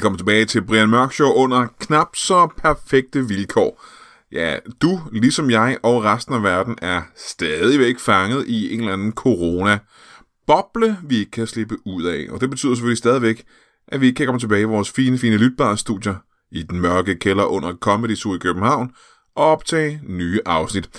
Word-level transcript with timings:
Velkommen 0.00 0.18
tilbage 0.18 0.44
til 0.44 0.62
Brian 0.62 0.88
Mørk 0.88 1.12
Show 1.12 1.32
under 1.32 1.66
knap 1.80 2.16
så 2.16 2.48
perfekte 2.56 3.28
vilkår. 3.28 3.84
Ja, 4.32 4.56
du, 4.82 5.00
ligesom 5.12 5.50
jeg 5.50 5.78
og 5.82 6.04
resten 6.04 6.34
af 6.34 6.42
verden, 6.42 6.78
er 6.82 7.02
stadigvæk 7.16 7.98
fanget 7.98 8.46
i 8.46 8.74
en 8.74 8.80
eller 8.80 8.92
anden 8.92 9.12
corona-boble, 9.12 10.96
vi 11.04 11.16
ikke 11.18 11.30
kan 11.30 11.46
slippe 11.46 11.76
ud 11.86 12.04
af. 12.04 12.26
Og 12.30 12.40
det 12.40 12.50
betyder 12.50 12.74
selvfølgelig 12.74 12.98
stadigvæk, 12.98 13.44
at 13.88 14.00
vi 14.00 14.06
ikke 14.06 14.16
kan 14.16 14.26
komme 14.26 14.38
tilbage 14.38 14.60
i 14.60 14.64
vores 14.64 14.90
fine, 14.90 15.18
fine 15.18 15.36
lytbare 15.36 15.76
studier 15.76 16.14
i 16.50 16.62
den 16.62 16.80
mørke 16.80 17.14
kælder 17.14 17.44
under 17.44 17.74
Comedy 17.74 18.14
Zoo 18.14 18.34
i 18.34 18.38
København 18.38 18.90
og 19.36 19.44
optage 19.44 20.00
nye 20.08 20.40
afsnit. 20.46 20.90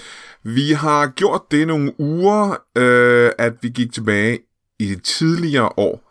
Vi 0.44 0.72
har 0.72 1.08
gjort 1.08 1.42
det 1.52 1.68
nogle 1.68 2.00
uger, 2.00 2.56
øh, 2.78 3.32
at 3.38 3.54
vi 3.62 3.70
gik 3.70 3.94
tilbage 3.94 4.40
i 4.80 4.86
de 4.86 4.96
tidligere 4.96 5.70
år, 5.78 6.11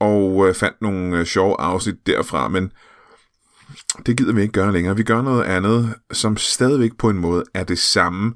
og 0.00 0.48
øh, 0.48 0.54
fandt 0.54 0.82
nogle 0.82 1.18
øh, 1.18 1.26
sjove 1.26 1.60
afsnit 1.60 2.06
derfra, 2.06 2.48
men 2.48 2.72
det 4.06 4.16
gider 4.16 4.32
vi 4.32 4.42
ikke 4.42 4.52
gøre 4.52 4.72
længere. 4.72 4.96
Vi 4.96 5.02
gør 5.02 5.22
noget 5.22 5.44
andet, 5.44 5.94
som 6.12 6.36
stadigvæk 6.36 6.90
på 6.98 7.10
en 7.10 7.18
måde 7.18 7.44
er 7.54 7.64
det 7.64 7.78
samme. 7.78 8.34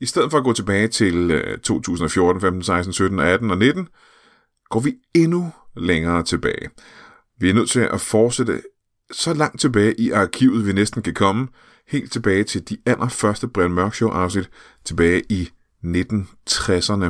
I 0.00 0.06
stedet 0.06 0.30
for 0.30 0.38
at 0.38 0.44
gå 0.44 0.52
tilbage 0.52 0.88
til 0.88 1.30
øh, 1.30 1.58
2014, 1.58 2.40
15, 2.40 2.62
16, 2.62 2.92
17, 2.92 3.18
18 3.18 3.50
og 3.50 3.58
19, 3.58 3.88
går 4.70 4.80
vi 4.80 4.94
endnu 5.14 5.52
længere 5.76 6.22
tilbage. 6.22 6.70
Vi 7.40 7.50
er 7.50 7.54
nødt 7.54 7.70
til 7.70 7.80
at 7.80 8.00
fortsætte 8.00 8.62
så 9.10 9.34
langt 9.34 9.60
tilbage 9.60 10.00
i 10.00 10.10
arkivet, 10.10 10.66
vi 10.66 10.72
næsten 10.72 11.02
kan 11.02 11.14
komme, 11.14 11.48
helt 11.88 12.12
tilbage 12.12 12.44
til 12.44 12.68
de 12.68 12.76
allerførste 12.86 13.48
Brian 13.48 13.70
Mørk 13.70 13.94
Show 13.94 14.10
afsnit 14.10 14.50
tilbage 14.84 15.22
i 15.28 15.50
1960'erne. 15.84 17.06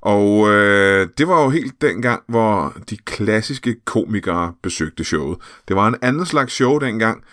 Og 0.00 0.50
øh, 0.50 1.08
det 1.18 1.28
var 1.28 1.42
jo 1.42 1.50
helt 1.50 1.82
dengang, 1.82 2.22
hvor 2.28 2.76
de 2.90 2.96
klassiske 2.96 3.76
komikere 3.84 4.54
besøgte 4.62 5.04
showet. 5.04 5.38
Det 5.68 5.76
var 5.76 5.88
en 5.88 5.96
anden 6.02 6.26
slags 6.26 6.52
show 6.52 6.78
dengang. 6.78 7.24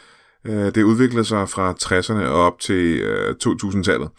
Øh, 0.45 0.75
det 0.75 0.83
udviklede 0.83 1.25
sig 1.25 1.49
fra 1.49 1.73
60'erne 1.83 2.25
og 2.25 2.45
op 2.45 2.59
til 2.59 2.99
øh, 2.99 3.35
2000-tallet. 3.45 4.09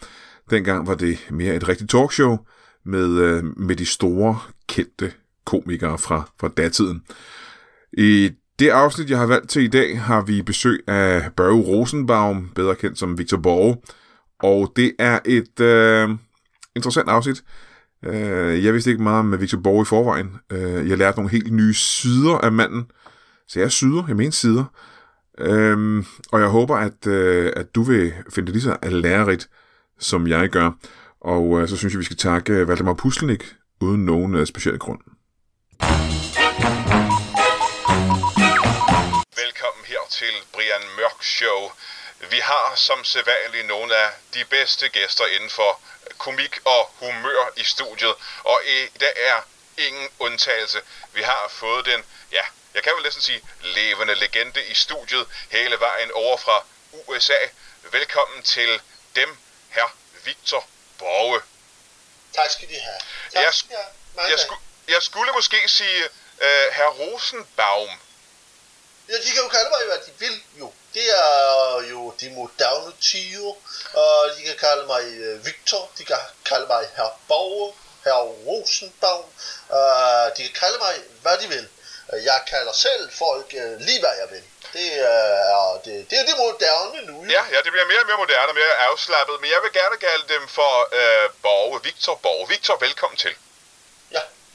Dengang 0.49 0.87
var 0.87 0.95
det 0.95 1.27
mere 1.29 1.55
et 1.55 1.67
rigtigt 1.69 1.91
talkshow 1.91 2.37
med, 2.85 3.09
øh, 3.09 3.43
med 3.57 3.75
de 3.75 3.85
store, 3.85 4.39
kendte 4.67 5.11
komikere 5.45 5.97
fra, 5.97 6.29
fra 6.39 6.47
datiden. 6.47 7.01
I 7.93 8.31
det 8.59 8.69
afsnit, 8.69 9.09
jeg 9.09 9.17
har 9.17 9.25
valgt 9.25 9.49
til 9.49 9.63
i 9.63 9.67
dag, 9.67 10.01
har 10.01 10.21
vi 10.21 10.41
besøg 10.41 10.83
af 10.87 11.31
Børge 11.37 11.61
Rosenbaum, 11.61 12.49
bedre 12.55 12.75
kendt 12.75 12.99
som 12.99 13.17
Victor 13.17 13.37
Borge. 13.37 13.77
Og 14.39 14.73
det 14.75 14.93
er 14.99 15.19
et... 15.25 15.59
Øh, 15.59 16.09
interessant 16.75 17.09
afsnit. 17.09 17.43
Uh, 18.07 18.65
jeg 18.65 18.73
vidste 18.73 18.89
ikke 18.89 19.03
meget 19.03 19.19
om 19.19 19.41
Victor 19.41 19.57
Borg 19.57 19.81
i 19.81 19.85
forvejen. 19.85 20.39
Uh, 20.53 20.89
jeg 20.89 20.97
lærte 20.97 21.17
nogle 21.17 21.31
helt 21.31 21.53
nye 21.53 21.73
sider 21.73 22.37
af 22.37 22.51
manden. 22.51 22.91
Så 23.47 23.59
jeg 23.59 23.65
er 23.65 23.69
syder, 23.69 24.03
jeg 24.07 24.15
mener 24.15 24.31
sider. 24.31 24.65
Uh, 25.41 26.05
og 26.31 26.39
jeg 26.39 26.47
håber, 26.47 26.75
at, 26.77 27.07
øh, 27.07 27.53
at 27.55 27.75
du 27.75 27.83
vil 27.83 28.13
finde 28.33 28.45
det 28.45 28.55
lige 28.55 28.63
så 28.63 28.77
lærerigt, 28.83 29.49
som 29.99 30.27
jeg 30.27 30.49
gør. 30.49 30.71
Og 31.21 31.69
så 31.69 31.77
synes 31.77 31.93
jeg, 31.93 31.99
vi 31.99 32.05
skal 32.05 32.17
takke 32.17 32.67
Valdemar 32.67 32.93
Puslenik, 32.93 33.43
uden 33.81 34.05
nogen 34.05 34.45
speciel 34.45 34.79
grund. 34.79 34.99
Velkommen 39.41 39.83
her 39.91 40.03
til 40.19 40.33
Brian 40.53 40.85
Mørk 40.97 41.19
Show. 41.37 41.59
Vi 42.33 42.39
har 42.51 42.67
som 42.87 42.99
sædvanligt 43.03 43.67
nogle 43.67 43.91
af 44.03 44.09
de 44.35 44.43
bedste 44.55 44.85
gæster 44.97 45.25
inden 45.35 45.51
for 45.59 45.71
komik 46.17 46.59
og 46.65 46.91
humør 46.99 47.49
i 47.55 47.63
studiet, 47.63 48.15
og 48.43 48.61
i 48.65 48.87
dag 48.87 49.13
er 49.15 49.41
ingen 49.77 50.09
undtagelse. 50.19 50.81
Vi 51.13 51.21
har 51.21 51.47
fået 51.49 51.85
den, 51.85 52.05
ja, 52.31 52.43
jeg 52.73 52.83
kan 52.83 52.93
vel 52.95 53.03
næsten 53.03 53.21
sige, 53.21 53.41
levende 53.61 54.15
legende 54.15 54.65
i 54.65 54.73
studiet 54.73 55.27
hele 55.49 55.79
vejen 55.79 56.11
over 56.11 56.37
fra 56.37 56.65
USA. 57.07 57.37
Velkommen 57.83 58.43
til 58.43 58.81
dem, 59.15 59.37
her 59.69 59.95
Victor 60.25 60.67
Borge. 60.97 61.41
Tak 62.35 62.51
skal 62.51 62.69
de 62.69 62.79
have. 62.79 62.99
Tak 63.33 63.43
Jeg, 63.43 63.53
skal 63.53 63.77
jeg, 64.15 64.29
jeg, 64.29 64.39
sku, 64.39 64.55
jeg 64.87 65.01
skulle 65.03 65.31
måske 65.31 65.69
sige 65.69 66.03
uh, 66.37 66.73
herr 66.73 66.89
Rosenbaum. 66.89 67.89
Ja, 69.11 69.17
de 69.17 69.31
kan 69.31 69.43
jo 69.43 69.49
kalde 69.57 69.69
mig, 69.69 69.85
hvad 69.85 69.99
de 70.07 70.11
vil, 70.23 70.43
jo. 70.59 70.73
Det 70.93 71.07
er 71.17 71.81
jo 71.89 72.13
de 72.21 72.29
moderne 72.29 72.93
tider, 73.01 73.53
og 73.93 74.29
de 74.37 74.41
kan 74.43 74.57
kalde 74.57 74.85
mig 74.87 75.03
øh, 75.23 75.45
Victor, 75.45 75.91
de 75.97 76.03
kan 76.05 76.17
kalde 76.45 76.67
mig 76.67 76.83
herr 76.95 77.19
Borger, 77.27 77.71
herr 78.05 78.21
Rosenbaum, 78.47 79.25
uh, 79.69 80.27
de 80.35 80.41
kan 80.47 80.55
kalde 80.63 80.77
mig, 80.85 80.95
hvad 81.21 81.37
de 81.41 81.47
vil. 81.47 81.67
Øh, 82.13 82.25
jeg 82.25 82.39
kalder 82.47 82.73
selv 82.73 83.03
folk 83.23 83.49
uh, 83.61 83.79
lige, 83.87 83.99
hvad 83.99 84.15
jeg 84.21 84.29
vil. 84.35 84.43
Det 84.73 84.89
er 84.99 85.81
det, 85.85 86.09
det, 86.09 86.19
er 86.19 86.25
det 86.25 86.35
moderne 86.37 86.99
nu. 87.09 87.15
jo. 87.23 87.29
Ja, 87.35 87.43
ja, 87.53 87.57
det 87.65 87.71
bliver 87.73 87.87
mere 87.91 88.01
og 88.03 88.07
mere 88.07 88.17
moderne 88.25 88.53
mere 88.53 88.73
afslappet, 88.89 89.35
men 89.41 89.49
jeg 89.49 89.59
vil 89.63 89.73
gerne 89.81 89.97
kalde 90.07 90.25
dem 90.33 90.47
for 90.47 90.73
uh, 90.99 91.27
Borge, 91.41 91.83
Victor 91.83 92.15
Borge. 92.15 92.47
Victor, 92.47 92.77
velkommen 92.85 93.17
til. 93.17 93.35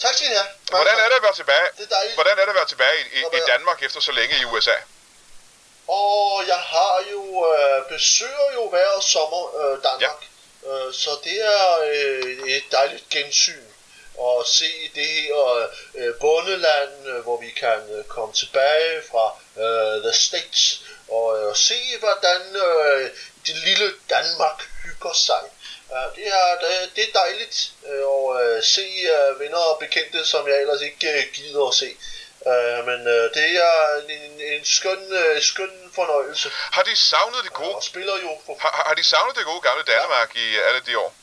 Tak 0.02 0.14
skal 0.14 0.26
I 0.26 0.34
have. 0.34 0.46
Mange 0.46 0.84
Hvordan 0.84 1.04
er 1.04 1.08
det 1.08 1.16
at 1.16 1.22
være 1.22 1.34
tilbage, 1.34 1.66
Det 1.78 1.84
er 1.84 1.94
dejligt. 1.96 2.14
hvordan 2.14 2.38
er 2.38 2.42
det 2.42 2.48
at 2.48 2.54
være 2.54 2.68
tilbage 2.68 2.98
i, 3.12 3.18
i, 3.18 3.20
i 3.38 3.40
Danmark 3.46 3.82
efter 3.82 4.00
så 4.00 4.12
længe 4.12 4.34
i 4.40 4.44
USA? 4.44 4.76
Og 5.88 6.44
jeg 6.46 6.58
har 6.58 7.04
jo 7.12 7.54
øh, 7.54 7.88
besøger 7.88 8.48
jo 8.54 8.68
hver 8.68 9.00
sommer 9.00 9.42
øh, 9.60 9.82
Danmark, 9.82 10.20
ja. 10.64 10.86
øh, 10.86 10.94
så 10.94 11.10
det 11.24 11.38
er 11.44 11.78
øh, 11.92 12.48
et 12.56 12.64
dejligt 12.72 13.08
gensyn 13.10 13.64
at 14.20 14.46
se 14.46 14.90
det 14.94 15.06
her 15.06 15.68
øh, 15.94 16.14
bondeland, 16.20 17.06
øh, 17.08 17.18
hvor 17.22 17.40
vi 17.40 17.50
kan 17.50 17.80
øh, 17.98 18.04
komme 18.04 18.34
tilbage 18.34 19.02
fra 19.10 19.26
øh, 19.62 20.02
the 20.02 20.12
States 20.12 20.80
og 21.08 21.48
øh, 21.48 21.56
se 21.56 21.98
hvordan 21.98 22.40
øh, 22.56 23.10
det 23.46 23.56
lille 23.56 23.94
Danmark 24.10 24.68
hygger 24.84 25.12
sig. 25.12 25.42
Uh, 25.90 26.16
det, 26.16 26.26
er, 26.26 26.56
det, 26.96 27.04
er 27.08 27.12
dejligt 27.14 27.72
øh, 27.86 28.04
at 28.30 28.56
øh, 28.56 28.62
se 28.62 28.86
øh, 29.16 29.40
venner 29.40 29.58
og 29.58 29.78
bekendte, 29.78 30.24
som 30.24 30.48
jeg 30.48 30.60
ellers 30.60 30.82
ikke 30.82 31.12
øh, 31.12 31.24
gider 31.34 31.68
at 31.68 31.74
se. 31.74 31.96
Men 32.88 33.00
øh, 33.06 33.34
det 33.34 33.56
er 33.56 33.76
en, 34.08 34.40
en, 34.40 34.64
skøn, 34.64 35.12
øh, 35.12 35.42
skøn 35.42 35.90
fornøjelse. 35.94 36.50
Har 36.54 36.82
de 36.82 36.96
savnet 36.96 37.44
det 37.44 37.52
gode, 37.52 37.74
Og 37.74 37.82
spiller 37.82 38.16
jo 38.22 38.30
for... 38.46 38.56
har, 38.60 38.84
har 38.86 38.94
de 38.94 39.04
savnet 39.04 39.36
det 39.36 39.44
gode 39.44 39.60
gamle 39.60 39.84
Danmark 39.84 40.36
i 40.36 40.56
alle 40.58 40.80
de 40.86 40.98
år? 40.98 41.14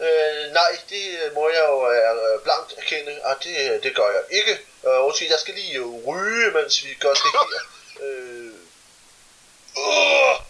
Øh, 0.00 0.52
nej, 0.52 0.78
det 0.90 1.32
må 1.34 1.48
jeg 1.48 1.64
jo 1.68 1.90
øh, 1.90 2.42
blankt 2.42 2.74
erkende, 2.78 3.12
at 3.24 3.36
det, 3.44 3.82
det 3.82 3.96
gør 3.96 4.10
jeg 4.10 4.38
ikke. 4.38 4.52
Øh, 4.86 5.04
undskyld, 5.04 5.28
jeg 5.28 5.38
skal 5.38 5.54
lige 5.54 5.78
øh, 5.78 6.06
ryge, 6.06 6.50
mens 6.50 6.84
vi 6.84 6.94
gør 6.94 7.12
det 7.12 7.32
her. 7.32 7.60
Øh, 8.00 8.52
hvad? 9.74 10.45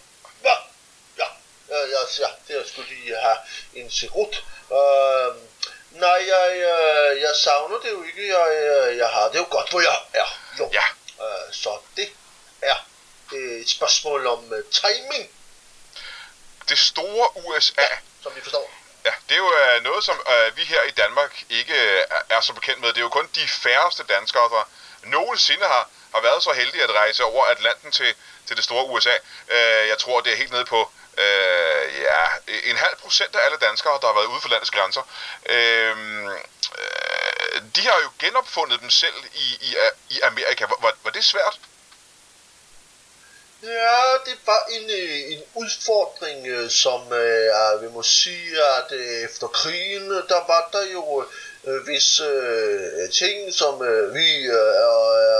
Ja, 1.76 1.84
øh, 1.84 1.90
ja, 1.90 2.00
ja, 2.18 2.28
det 2.48 2.54
jeg 2.54 2.64
skulle 2.72 3.16
have 3.16 3.36
en 3.74 3.90
cigarut. 3.90 4.44
Øh, 4.72 5.34
nej, 5.90 6.20
jeg, 6.32 6.50
øh, 6.56 7.20
jeg 7.20 7.34
savner 7.44 7.78
det 7.78 7.90
jo 7.90 8.02
ikke. 8.02 8.28
Jeg, 8.38 8.46
øh, 8.62 8.96
jeg 8.96 9.08
har 9.08 9.28
det 9.28 9.38
jo 9.38 9.46
godt, 9.50 9.70
hvor 9.70 9.80
jeg 9.80 9.98
er. 10.14 10.28
Jo. 10.58 10.70
Ja, 10.72 10.84
Øh, 11.20 11.52
så 11.52 11.78
det 11.96 12.08
er 12.62 12.76
et 13.60 13.68
spørgsmål 13.70 14.26
om 14.26 14.52
øh, 14.52 14.64
timing, 14.64 15.30
det 16.68 16.78
store 16.78 17.30
USA, 17.36 17.86
som 18.22 18.32
vi 18.36 18.40
forstår. 18.40 18.70
ja, 19.04 19.12
det 19.28 19.34
er 19.34 19.38
jo 19.38 19.80
noget, 19.82 20.04
som 20.04 20.20
øh, 20.28 20.56
vi 20.56 20.64
her 20.64 20.82
i 20.82 20.90
Danmark 20.90 21.44
ikke 21.50 21.74
øh, 21.74 22.04
er, 22.30 22.40
så 22.40 22.52
bekendt 22.52 22.80
med. 22.80 22.88
Det 22.88 22.96
er 22.96 23.00
jo 23.00 23.08
kun 23.08 23.28
de 23.34 23.48
færreste 23.48 24.04
danskere, 24.04 24.48
der 24.48 24.68
nogensinde 25.02 25.66
har, 25.66 25.88
har 26.14 26.20
været 26.20 26.42
så 26.42 26.52
heldige 26.52 26.82
at 26.82 26.90
rejse 26.90 27.24
over 27.24 27.44
Atlanten 27.44 27.92
til, 27.92 28.14
til 28.46 28.56
det 28.56 28.64
store 28.64 28.86
USA. 28.86 29.14
Øh, 29.48 29.88
jeg 29.88 29.98
tror, 29.98 30.20
det 30.20 30.32
er 30.32 30.36
helt 30.36 30.52
nede 30.52 30.64
på 30.64 30.90
øh, 31.18 32.00
ja, 32.02 32.24
en 32.70 32.76
halv 32.76 32.96
procent 32.96 33.36
af 33.36 33.40
alle 33.44 33.58
danskere, 33.58 33.98
der 34.00 34.06
har 34.06 34.14
været 34.14 34.32
ude 34.32 34.40
for 34.40 34.48
landets 34.48 34.70
grænser. 34.70 35.02
Øhm, 35.48 36.28
øh, 36.28 37.62
de 37.76 37.80
har 37.80 37.98
jo 38.04 38.10
genopfundet 38.18 38.80
dem 38.80 38.90
selv 38.90 39.14
i, 39.34 39.46
i, 39.60 39.76
i 40.10 40.20
Amerika. 40.20 40.64
Var, 40.64 40.96
var, 41.04 41.10
det 41.10 41.24
svært? 41.24 41.58
Ja, 43.62 44.02
det 44.26 44.38
var 44.46 44.62
en, 44.70 44.90
øh, 44.90 45.32
en 45.32 45.42
udfordring, 45.54 46.46
øh, 46.46 46.70
som 46.70 47.12
øh, 47.12 47.82
vi 47.82 47.88
må 47.88 48.02
sige, 48.02 48.64
at 48.64 48.92
øh, 48.92 49.24
efter 49.24 49.46
krigen, 49.46 50.10
der 50.10 50.46
var 50.46 50.68
der 50.72 50.92
jo 50.92 51.26
øh, 51.66 51.86
visse 51.86 52.24
øh, 52.24 53.10
ting, 53.10 53.54
som 53.54 53.82
øh, 53.82 54.14
vi 54.14 54.28
øh, 54.42 54.86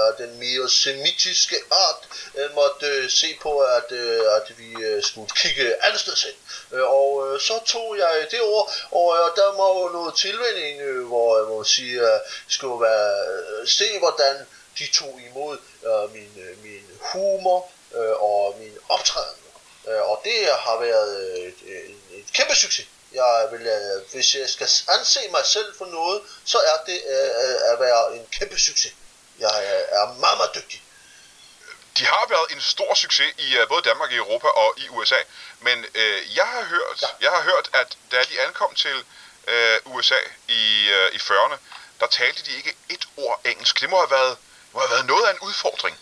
af 0.07 0.15
den 0.19 0.39
mere 0.39 0.69
semitiske 0.69 1.57
art 1.71 2.09
øh, 2.35 2.55
måtte 2.55 2.87
øh, 2.87 3.11
se 3.11 3.27
på, 3.43 3.59
at, 3.59 3.93
øh, 3.93 4.21
at 4.37 4.59
vi 4.59 4.83
øh, 4.85 5.03
skulle 5.03 5.31
kigge 5.37 5.85
andet 5.85 6.01
sted 6.01 6.17
hen. 6.25 6.37
Øh, 6.79 6.87
og 6.89 7.09
øh, 7.27 7.41
så 7.41 7.61
tog 7.67 7.99
jeg 7.99 8.27
det 8.31 8.41
ord, 8.43 8.73
og 8.91 9.17
øh, 9.17 9.37
der 9.37 9.49
var 9.61 9.69
jo 9.81 9.89
noget 9.89 10.15
tilvænning, 10.15 10.81
øh, 10.81 11.07
hvor 11.07 11.39
jeg 11.39 11.47
må 11.49 11.65
sige, 11.65 12.01
at 12.13 12.21
skulle 12.49 12.81
være, 12.81 13.13
øh, 13.29 13.69
se 13.69 13.99
hvordan 13.99 14.37
de 14.79 14.87
tog 14.93 15.21
imod 15.31 15.59
øh, 15.87 16.15
min, 16.15 16.33
øh, 16.45 16.65
min 16.65 16.85
humor 17.01 17.71
øh, 17.95 18.23
og 18.23 18.57
min 18.59 18.73
optræden. 18.89 19.41
Øh, 19.89 20.11
og 20.11 20.21
det 20.25 20.39
har 20.59 20.81
været 20.81 21.21
øh, 21.21 21.49
et, 21.49 21.55
et 22.19 22.33
kæmpe 22.33 22.55
succes. 22.55 22.87
Jeg 23.17 23.49
vil, 23.53 23.67
øh, 23.67 24.13
hvis 24.13 24.35
jeg 24.35 24.49
skal 24.49 24.69
anse 24.89 25.21
mig 25.31 25.45
selv 25.47 25.79
for 25.79 25.87
noget, 25.87 26.23
så 26.45 26.59
er 26.59 26.79
det 26.87 26.99
øh, 27.15 27.31
øh, 27.43 27.73
at 27.73 27.81
være 27.81 28.17
en 28.17 28.27
kæmpe 28.39 28.59
succes. 28.59 28.93
Jeg 29.39 29.55
er, 29.65 29.83
er 29.99 30.07
meget, 30.25 30.39
meget 30.39 30.55
dygtig. 30.55 30.83
De 31.99 32.05
har 32.05 32.27
været 32.29 32.51
en 32.51 32.61
stor 32.61 32.95
succes 32.95 33.35
i 33.39 33.59
uh, 33.59 33.69
både 33.69 33.83
Danmark, 33.83 34.13
i 34.13 34.17
Europa 34.17 34.47
og 34.47 34.75
i 34.77 34.89
USA. 34.89 35.21
Men 35.61 35.79
uh, 35.79 36.37
jeg 36.37 36.47
har 36.47 36.65
hørt, 36.65 37.03
ja. 37.03 37.09
jeg 37.21 37.31
har 37.31 37.43
hørt, 37.43 37.71
at 37.73 37.99
da 38.11 38.25
de 38.31 38.41
ankom 38.41 38.75
til 38.75 38.97
uh, 39.53 39.95
USA 39.95 40.21
i, 40.49 40.63
uh, 40.97 41.15
i 41.17 41.19
40'erne, 41.29 41.57
der 42.01 42.07
talte 42.07 42.43
de 42.47 42.57
ikke 42.57 42.77
et 42.89 43.05
ord 43.17 43.41
engelsk. 43.45 43.81
Det 43.81 43.91
må 43.91 43.97
have 43.97 44.11
været, 44.11 44.37
må 44.73 44.81
have 44.81 44.91
været 44.91 45.07
noget 45.07 45.25
af 45.27 45.33
en 45.33 45.39
udfordring. 45.41 45.97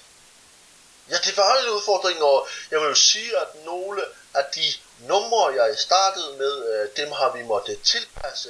Ja, 1.10 1.17
det 1.25 1.37
var 1.37 1.56
en 1.56 1.69
udfordring, 1.69 2.22
og 2.22 2.49
jeg 2.70 2.81
vil 2.81 2.88
jo 2.88 2.94
sige, 2.94 3.38
at 3.38 3.64
nogle 3.64 4.05
af 4.34 4.44
de 4.55 4.72
numre, 4.99 5.62
jeg 5.62 5.79
startede 5.79 6.37
med, 6.38 6.88
dem 6.96 7.12
har 7.12 7.32
vi 7.37 7.43
måttet 7.43 7.82
tilpasse 7.82 8.49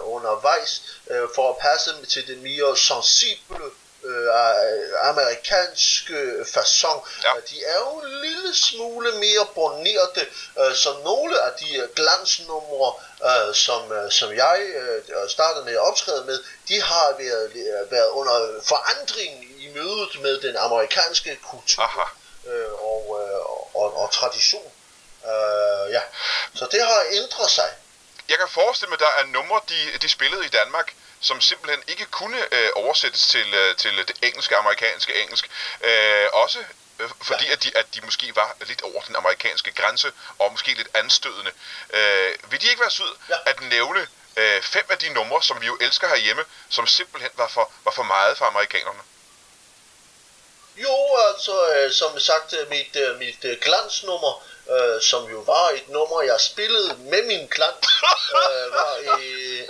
undervejs, 0.00 0.82
for 1.34 1.50
at 1.50 1.58
passe 1.58 2.06
til 2.06 2.26
det 2.26 2.38
mere 2.38 2.76
sensible 2.76 3.70
øh, 4.04 5.08
amerikanske 5.10 6.46
façon. 6.54 6.98
Ja. 7.24 7.32
De 7.50 7.64
er 7.64 7.78
jo 7.78 8.00
en 8.00 8.20
lille 8.20 8.54
smule 8.54 9.12
mere 9.12 9.46
bornerte, 9.54 10.26
øh, 10.60 10.74
så 10.74 10.90
nogle 11.04 11.42
af 11.42 11.52
de 11.60 11.88
glansnumre, 11.94 12.92
øh, 13.24 13.54
som, 13.54 13.92
øh, 13.92 14.10
som 14.10 14.34
jeg 14.34 14.60
øh, 14.76 15.28
startede 15.28 15.64
med 15.64 15.72
at 15.72 15.88
optræde 15.88 16.24
med, 16.24 16.38
de 16.68 16.82
har 16.82 17.14
været, 17.18 17.50
været 17.90 18.08
under 18.08 18.60
forandring 18.62 19.44
i 19.58 19.68
mødet 19.74 20.22
med 20.22 20.40
den 20.40 20.56
amerikanske 20.56 21.38
kultur 21.50 22.10
øh, 22.46 22.72
og, 22.72 23.22
øh, 23.22 23.40
og, 23.74 23.96
og 23.96 24.12
tradition. 24.12 24.72
Øh, 25.32 25.92
ja. 25.92 26.00
Så 26.54 26.68
det 26.72 26.80
har 26.82 27.04
ændret 27.10 27.50
sig. 27.50 27.70
Jeg 28.28 28.38
kan 28.38 28.48
forestille 28.48 28.88
mig, 28.88 28.96
at 29.00 29.06
der 29.06 29.22
er 29.22 29.26
numre, 29.26 29.60
de, 29.68 29.98
de 30.02 30.08
spillede 30.08 30.44
i 30.44 30.48
Danmark, 30.48 30.94
som 31.20 31.40
simpelthen 31.40 31.82
ikke 31.88 32.06
kunne 32.06 32.54
øh, 32.54 32.70
oversættes 32.74 33.26
til, 33.26 33.54
øh, 33.54 33.76
til 33.76 33.96
det 34.08 34.16
engelske, 34.22 34.56
amerikanske 34.56 35.22
engelsk. 35.22 35.50
Øh, 35.84 36.26
også 36.32 36.58
øh, 36.98 37.10
fordi 37.22 37.46
ja. 37.46 37.52
at, 37.52 37.62
de, 37.62 37.72
at 37.76 37.86
de 37.94 38.00
måske 38.00 38.36
var 38.36 38.56
lidt 38.60 38.82
over 38.82 39.02
den 39.02 39.16
amerikanske 39.16 39.72
grænse, 39.72 40.12
og 40.38 40.52
måske 40.52 40.74
lidt 40.74 40.88
anstødende. 40.94 41.50
Øh, 41.90 42.34
vil 42.50 42.60
de 42.62 42.68
ikke 42.68 42.80
være 42.80 42.90
sød 42.90 43.16
ja. 43.28 43.36
at 43.46 43.60
nævne 43.60 44.06
øh, 44.36 44.62
fem 44.62 44.84
af 44.90 44.98
de 44.98 45.08
numre, 45.08 45.42
som 45.42 45.60
vi 45.60 45.66
jo 45.66 45.78
elsker 45.80 46.08
herhjemme, 46.08 46.44
som 46.68 46.86
simpelthen 46.86 47.30
var 47.34 47.48
for, 47.48 47.72
var 47.84 47.90
for 47.90 48.02
meget 48.02 48.38
for 48.38 48.44
amerikanerne? 48.44 49.00
Jo, 50.76 51.16
altså, 51.28 51.70
øh, 51.70 51.92
som 51.92 52.20
sagt, 52.20 52.52
øh, 52.52 52.68
mit, 52.68 52.96
øh, 52.96 53.18
mit 53.18 53.44
øh, 53.44 53.58
glansnummer, 53.60 54.42
øh, 54.70 55.02
som 55.02 55.30
jo 55.30 55.38
var 55.38 55.68
et 55.74 55.88
nummer, 55.88 56.22
jeg 56.22 56.40
spillede 56.40 56.96
med 56.98 57.22
min 57.26 57.46
glans, 57.46 57.86
øh, 58.50 58.72
var, 58.72 58.92
øh, 58.96 59.68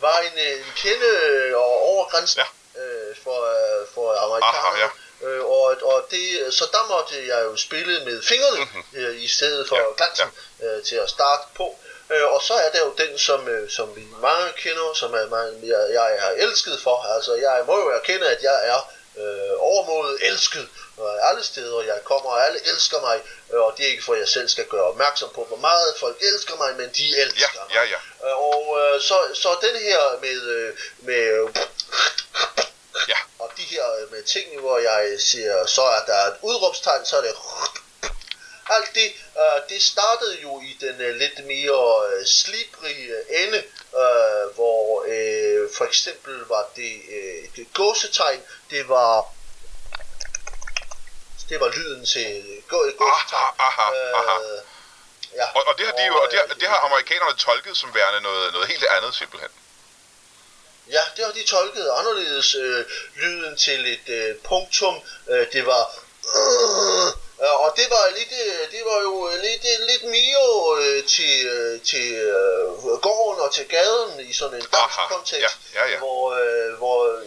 var 0.00 0.18
en, 0.18 0.38
en 0.38 0.72
kende 0.76 1.10
over 1.56 2.08
grænsen 2.10 2.40
ja. 2.40 2.80
øh, 2.82 3.16
for, 3.24 3.38
øh, 3.54 3.86
for 3.94 4.06
amerikanerne. 4.24 4.78
ja. 4.78 4.88
Øh, 5.22 5.44
og, 5.44 5.76
og 5.82 6.06
det, 6.10 6.54
så 6.54 6.64
der 6.72 6.88
måtte 6.88 7.26
jeg 7.26 7.44
jo 7.44 7.56
spille 7.56 8.04
med 8.04 8.22
fingrene 8.22 8.64
mm-hmm. 8.64 9.00
øh, 9.00 9.22
i 9.22 9.28
stedet 9.28 9.68
for 9.68 9.76
ja. 9.76 9.82
glansen 9.96 10.30
ja. 10.60 10.66
Øh, 10.66 10.84
til 10.84 10.96
at 10.96 11.10
starte 11.10 11.42
på. 11.54 11.78
Øh, 12.10 12.26
og 12.34 12.42
så 12.42 12.54
er 12.54 12.70
der 12.70 12.78
jo 12.78 12.94
den, 12.98 13.18
som, 13.18 13.48
øh, 13.48 13.70
som 13.70 13.96
vi 13.96 14.06
mange 14.20 14.52
kender, 14.56 14.94
som 14.94 15.14
er, 15.14 15.26
man, 15.26 15.68
jeg, 15.68 15.88
jeg 15.92 16.16
er 16.16 16.30
elsket 16.30 16.80
for. 16.82 17.14
Altså, 17.14 17.34
jeg 17.34 17.64
må 17.66 17.78
jo 17.78 17.88
erkende, 17.88 18.26
at 18.28 18.42
jeg 18.42 18.68
er 18.68 18.90
øh, 19.16 19.54
overmålet 19.58 20.18
elsket 20.22 20.68
og 20.96 21.28
alle 21.28 21.44
steder, 21.44 21.82
jeg 21.82 22.00
kommer, 22.04 22.30
og 22.30 22.46
alle 22.46 22.60
elsker 22.70 23.00
mig, 23.00 23.20
øh, 23.52 23.60
og 23.60 23.74
det 23.76 23.86
er 23.86 23.90
ikke 23.90 24.04
for, 24.04 24.12
at 24.12 24.18
jeg 24.20 24.28
selv 24.28 24.48
skal 24.48 24.64
gøre 24.64 24.82
opmærksom 24.82 25.30
på, 25.34 25.44
hvor 25.44 25.56
meget 25.56 25.94
folk 26.00 26.16
elsker 26.20 26.56
mig, 26.56 26.76
men 26.76 26.88
de 26.96 27.20
elsker 27.20 27.48
ja, 27.54 27.60
mig. 27.60 27.74
Ja, 27.74 27.82
ja. 27.82 28.28
Øh, 28.28 28.36
og 28.50 28.78
øh, 28.80 29.00
så, 29.00 29.18
så 29.34 29.48
den 29.62 29.76
her 29.82 30.00
med, 30.20 30.72
med 30.98 31.48
ja. 33.08 33.18
og 33.38 33.50
de 33.56 33.62
her 33.62 34.10
med 34.10 34.22
ting, 34.22 34.60
hvor 34.60 34.78
jeg 34.78 35.20
siger, 35.20 35.66
så 35.66 35.82
er 35.82 36.04
der 36.06 36.18
et 36.30 36.36
udråbstegn, 36.42 37.06
så 37.06 37.16
er 37.16 37.20
det 37.20 37.34
alt 38.70 38.94
det, 38.94 39.12
uh, 39.36 39.68
det 39.68 39.82
startede 39.82 40.40
jo 40.42 40.60
i 40.60 40.76
den 40.80 40.94
uh, 40.94 41.16
lidt 41.16 41.46
mere 41.46 42.18
uh, 42.18 42.26
slibrige 42.26 43.14
ende, 43.30 43.64
uh, 43.92 44.54
hvor 44.54 45.00
uh, 45.00 45.74
for 45.76 45.84
eksempel 45.84 46.34
var 46.48 46.68
det 46.76 46.94
uh, 47.16 47.56
det 47.56 47.66
gåsetegn, 47.74 48.42
det 48.70 48.88
var 48.88 49.32
det 51.48 51.60
var 51.60 51.68
lyden 51.68 52.06
til 52.06 52.62
gåsetegn. 52.68 53.00
Aha, 53.00 53.52
aha, 53.58 53.88
aha. 54.14 54.38
Uh, 54.38 54.60
ja. 55.34 55.46
og, 55.54 55.62
og 55.66 55.78
det 55.78 55.86
har 55.86 55.92
de 55.92 56.04
jo, 56.06 56.16
og 56.16 56.28
det 56.30 56.38
har, 56.38 56.46
det 56.46 56.68
har 56.68 56.80
amerikanerne 56.88 57.36
tolket 57.36 57.76
som 57.76 57.94
værende 57.94 58.20
noget, 58.20 58.52
noget 58.52 58.68
helt 58.68 58.84
andet 58.84 59.14
simpelthen. 59.14 59.50
Ja, 60.90 61.00
det 61.16 61.24
har 61.24 61.32
de 61.32 61.44
tolket 61.44 61.90
anderledes. 61.98 62.54
Øh, 62.54 62.84
lyden 63.16 63.56
til 63.56 63.92
et 63.94 64.08
øh, 64.08 64.36
punktum, 64.36 65.00
øh, 65.28 65.46
det 65.52 65.66
var... 65.66 65.84
Øh, 66.36 67.25
og 67.38 67.72
det 67.76 67.86
var 67.90 68.04
lidt, 68.18 68.32
øh, 68.46 68.70
det 68.70 68.82
var 68.84 69.00
jo 69.00 69.30
lidt, 69.42 69.64
øh, 69.72 69.86
lidt 69.86 70.04
mere 70.04 70.46
øh, 70.82 71.04
til, 71.04 71.46
øh, 71.46 71.80
til 71.82 72.14
øh, 72.14 72.98
gården 73.06 73.40
og 73.40 73.54
til 73.54 73.68
gaden 73.68 74.20
i 74.20 74.32
sådan 74.32 74.54
en 74.54 74.60
dansk 74.60 74.98
kontekst, 75.08 75.56
ja, 75.74 75.80
ja, 75.80 75.90
ja. 75.90 75.98
hvor, 75.98 76.32
øh, 76.32 76.78
hvor 76.78 77.20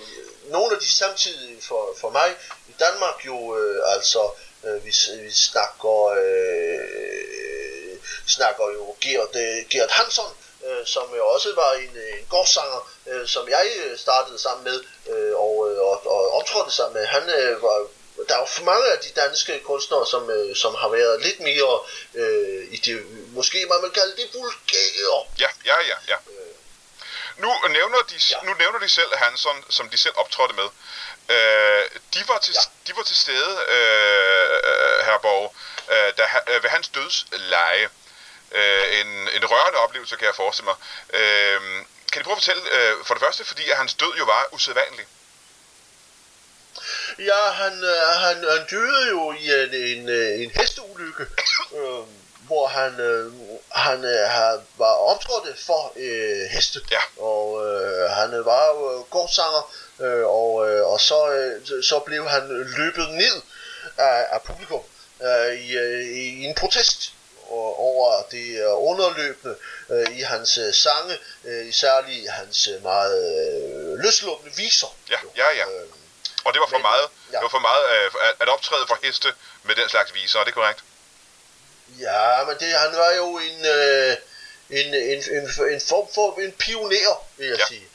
nogle 0.44 0.74
af 0.76 0.80
de 0.80 0.92
samtidig 0.92 1.64
for, 1.64 1.96
for 2.02 2.10
mig 2.10 2.36
i 2.68 2.74
Danmark 2.80 3.26
jo 3.26 3.58
øh, 3.58 3.94
altså 3.94 4.32
øh, 4.64 4.86
vi, 4.86 4.94
vi 5.24 5.32
snakker 5.32 6.06
øh, 6.06 6.80
snakker 8.28 8.64
jo 8.64 8.96
Gert, 9.02 9.36
øh, 9.36 9.70
Gert 9.70 9.92
Hansson 9.92 10.32
øh, 10.66 10.86
som 10.86 11.16
jo 11.18 11.26
også 11.26 11.50
var 11.56 11.72
en, 11.74 11.98
en 12.18 12.26
gårdsanger, 12.30 12.92
øh, 13.08 13.28
som 13.28 13.50
jeg 13.50 13.66
startede 13.98 14.40
sammen 14.40 14.64
med 14.64 14.84
øh, 15.14 15.36
og, 15.36 15.58
og, 15.90 16.08
og 16.08 16.32
optrådte 16.32 16.72
sammen 16.72 16.94
med. 16.94 17.06
Han 17.06 17.30
øh, 17.30 17.62
var 17.64 17.88
der 18.30 18.36
er 18.36 18.40
jo 18.40 18.46
for 18.46 18.64
mange 18.64 18.86
af 18.94 19.00
de 19.00 19.22
danske 19.22 19.60
kunstnere, 19.60 20.06
som, 20.08 20.30
øh, 20.30 20.56
som 20.56 20.76
har 20.76 20.90
været 20.90 21.22
lidt 21.22 21.40
mere 21.40 21.80
øh, 22.22 22.74
i 22.76 22.78
det, 22.78 22.96
måske 23.38 23.66
man 23.70 23.82
vil 23.84 23.92
kalde 23.92 24.16
det 24.22 24.28
vulgære. 24.34 25.20
Ja, 25.40 25.50
ja, 25.66 25.78
ja, 25.92 25.98
ja. 26.08 26.16
Øh, 26.16 26.54
nu 27.38 27.50
nævner, 27.70 28.02
de, 28.10 28.16
ja. 28.32 28.38
nu 28.44 28.54
nævner 28.54 28.80
de 28.80 28.90
selv 28.90 29.16
Hanson, 29.16 29.66
som 29.70 29.90
de 29.90 29.98
selv 29.98 30.14
optrådte 30.18 30.56
med. 30.56 30.70
Øh, 31.36 31.84
de, 32.14 32.22
var 32.28 32.38
til, 32.38 32.54
ja. 32.54 32.62
de 32.88 32.98
var 32.98 33.04
til 33.04 33.16
stede, 33.16 33.52
øh, 33.76 35.06
her 35.06 35.18
Borg, 35.22 35.56
øh, 35.92 36.14
da, 36.18 36.24
øh, 36.48 36.64
ved 36.64 36.70
hans 36.70 36.90
dødsleje. 36.90 37.90
Øh, 38.52 39.00
en, 39.00 39.08
en 39.08 39.46
rørende 39.46 39.80
oplevelse, 39.80 40.16
kan 40.16 40.26
jeg 40.26 40.36
forestille 40.36 40.66
mig. 40.72 40.76
Øh, 41.20 41.62
kan 42.12 42.20
de 42.20 42.24
prøve 42.24 42.38
at 42.38 42.44
fortælle, 42.44 42.64
øh, 42.72 43.06
for 43.06 43.14
det 43.14 43.22
første, 43.22 43.46
fordi 43.46 43.70
at 43.70 43.78
hans 43.78 43.94
død 43.94 44.14
jo 44.18 44.26
var 44.26 44.48
usædvanlig. 44.52 45.06
Ja, 47.20 47.52
han, 47.52 47.84
øh, 47.84 48.20
han, 48.24 48.36
han 48.36 48.68
døde 48.72 49.10
jo 49.10 49.32
i 49.32 49.64
en, 49.64 49.74
en, 49.74 50.10
øh, 50.10 50.42
en 50.42 50.52
hesteulykke, 50.52 51.26
øh, 51.76 52.04
hvor 52.48 52.68
han, 52.68 53.00
øh, 53.00 53.32
han 53.72 54.06
øh, 54.06 54.60
var 54.78 54.94
optrådt 54.94 55.60
for 55.66 55.94
øh, 55.96 56.50
heste. 56.52 56.80
Ja. 56.92 57.24
Og 57.24 57.66
øh, 57.66 58.10
han 58.10 58.46
var 58.46 58.66
jo 58.68 59.06
gårdsanger, 59.10 59.74
øh, 60.00 60.26
og, 60.26 60.70
øh, 60.70 60.86
og 60.86 61.02
så, 61.02 61.32
øh, 61.32 61.84
så 61.84 62.00
blev 62.00 62.30
han 62.30 62.48
løbet 62.78 63.10
ned 63.10 63.42
af, 63.98 64.26
af 64.32 64.42
publikum 64.42 64.82
øh, 65.24 65.54
i, 65.54 65.78
øh, 65.78 66.06
i 66.06 66.44
en 66.46 66.56
protest 66.56 67.14
over 67.78 68.24
det 68.32 68.66
underløbende 68.66 69.56
øh, 69.90 70.18
i 70.18 70.22
hans 70.22 70.58
øh, 70.58 70.74
sange, 70.74 71.18
øh, 71.46 71.74
særligt 71.74 72.30
hans 72.32 72.68
øh, 72.68 72.84
meget 72.84 73.18
øh, 73.36 74.00
løslukkende 74.00 74.56
viser. 74.56 74.96
Ja, 75.10 75.18
ja, 75.38 75.48
ja. 75.58 75.66
Øh, 75.66 75.99
og 76.50 76.54
det 76.54 76.62
var 76.66 76.72
for 76.76 76.82
Men, 76.82 76.90
meget, 76.92 77.08
ja. 77.32 77.38
det 77.38 77.44
var 77.48 77.54
for 77.58 77.66
meget 77.70 77.84
øh, 77.94 78.06
at, 78.28 78.34
at 78.42 78.48
optræde 78.56 78.86
for 78.88 78.98
heste 79.04 79.30
med 79.64 79.76
den 79.76 79.90
slags 79.90 80.14
viser, 80.14 80.40
er 80.40 80.44
det 80.44 80.54
korrekt? 80.54 80.84
Ja, 82.00 82.44
men 82.48 82.56
det, 82.62 82.70
han 82.86 82.92
var 83.04 83.12
jo 83.22 83.28
en, 83.48 83.58
øh, 83.76 84.14
en, 84.80 84.88
en, 85.12 85.20
en, 85.38 85.46
en 85.74 85.82
form 85.90 86.08
for 86.16 86.40
en 86.46 86.52
pioner, 86.52 87.16
vil 87.38 87.48
jeg 87.48 87.60
ja. 87.60 87.66
sige. 87.68 87.88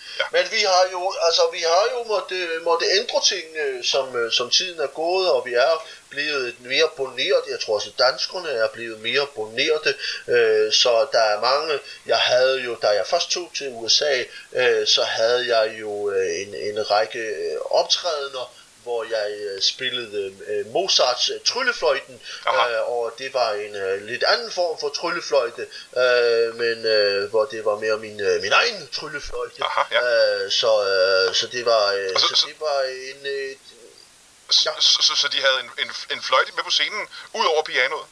Vi 0.64 0.68
har 0.68 0.88
jo, 0.92 1.12
altså, 1.26 1.42
vi 1.52 1.59
har 1.59 1.85
jo 1.94 2.04
måtte, 2.04 2.49
måtte 2.62 2.87
ændre 2.99 3.21
ting, 3.33 3.47
som, 3.85 4.16
øh, 4.16 4.33
som 4.33 4.50
tiden 4.50 4.80
er 4.80 4.87
gået, 4.87 5.30
og 5.30 5.47
vi 5.47 5.54
er 5.54 5.87
blevet 6.11 6.54
mere 6.61 6.88
boneret. 6.97 7.42
Jeg 7.50 7.61
tror 7.61 7.75
også, 7.75 7.90
at 7.90 7.99
danskerne 7.99 8.49
er 8.49 8.68
blevet 8.68 9.00
mere 9.00 9.26
bonerte. 9.35 9.94
Øh, 10.28 10.73
så 10.73 11.06
der 11.12 11.18
er 11.18 11.40
mange, 11.40 11.78
jeg 12.06 12.16
havde 12.16 12.61
jo, 12.61 12.76
da 12.83 12.88
jeg 12.88 13.06
først 13.06 13.30
tog 13.30 13.50
til 13.54 13.68
USA, 13.73 14.23
øh, 14.52 14.87
så 14.87 15.02
havde 15.02 15.56
jeg 15.56 15.80
jo 15.80 16.11
øh, 16.11 16.40
en, 16.42 16.54
en 16.54 16.90
række 16.90 17.18
øh, 17.18 17.56
optrædener, 17.71 18.54
hvor 18.85 19.05
jeg 19.05 19.29
øh, 19.41 19.62
spillede 19.62 20.35
øh, 20.47 20.67
Mozarts 20.67 21.29
øh, 21.29 21.41
tryllefløjten, 21.45 22.21
øh, 22.49 22.88
og 22.88 23.14
det 23.19 23.35
var 23.35 23.50
en 23.53 23.76
øh, 23.76 24.03
lidt 24.03 24.25
anden 24.25 24.50
form 24.50 24.79
for 24.81 24.88
tryllefløjte, 24.88 25.67
øh, 25.97 26.55
men 26.62 26.87
øh, 26.87 27.31
hvor 27.31 27.45
det 27.45 27.64
var 27.64 27.76
mere 27.79 27.99
min, 27.99 28.21
øh, 28.21 28.43
min 28.43 28.53
egen 28.53 28.88
tryllefløjte. 28.93 29.64
Aha, 29.64 29.83
ja. 29.91 30.00
øh, 30.45 30.50
så, 30.50 30.73
øh, 30.91 31.35
så 31.35 31.47
det 31.47 31.67
var 31.67 31.93
øh, 31.93 32.09
så, 32.19 32.26
så, 32.35 32.47
det 32.47 32.61
var 32.61 32.81
en 32.83 33.26
øh, 33.26 33.57
Ja. 34.67 34.71
Så, 34.81 34.99
så, 35.03 35.14
så 35.17 35.29
de 35.29 35.41
havde 35.41 35.61
en, 35.61 35.71
en, 35.79 35.91
en 36.11 36.23
fløjte 36.23 36.53
med 36.57 36.64
på 36.64 36.71
scenen, 36.71 37.09
ud 37.35 37.47
over 37.47 37.62
pianoet? 37.62 38.07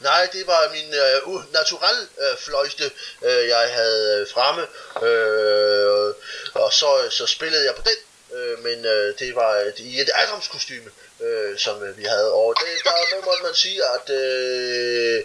Nej, 0.00 0.28
det 0.32 0.46
var 0.46 0.70
min 0.72 0.94
uh, 1.26 1.52
natural 1.52 2.08
uh, 2.16 2.38
fløjte, 2.38 2.90
uh, 3.20 3.48
jeg 3.48 3.74
havde 3.74 4.26
fremme, 4.32 4.62
uh, 4.96 6.14
og 6.62 6.72
så, 6.72 7.08
så 7.10 7.26
spillede 7.26 7.64
jeg 7.64 7.74
på 7.74 7.82
den, 7.82 7.96
uh, 8.32 8.64
men 8.64 8.78
uh, 8.78 9.18
det 9.18 9.34
var 9.34 9.52
et, 9.54 9.78
i 9.78 10.00
et 10.00 10.10
adamskostyme, 10.14 10.90
uh, 11.20 11.56
som 11.58 11.76
uh, 11.76 11.98
vi 11.98 12.04
havde. 12.04 12.32
Og 12.32 12.54
det, 12.60 12.84
der 12.84 13.24
må 13.24 13.32
man 13.42 13.54
sige, 13.54 13.80
at, 13.96 14.06
uh, 14.20 15.18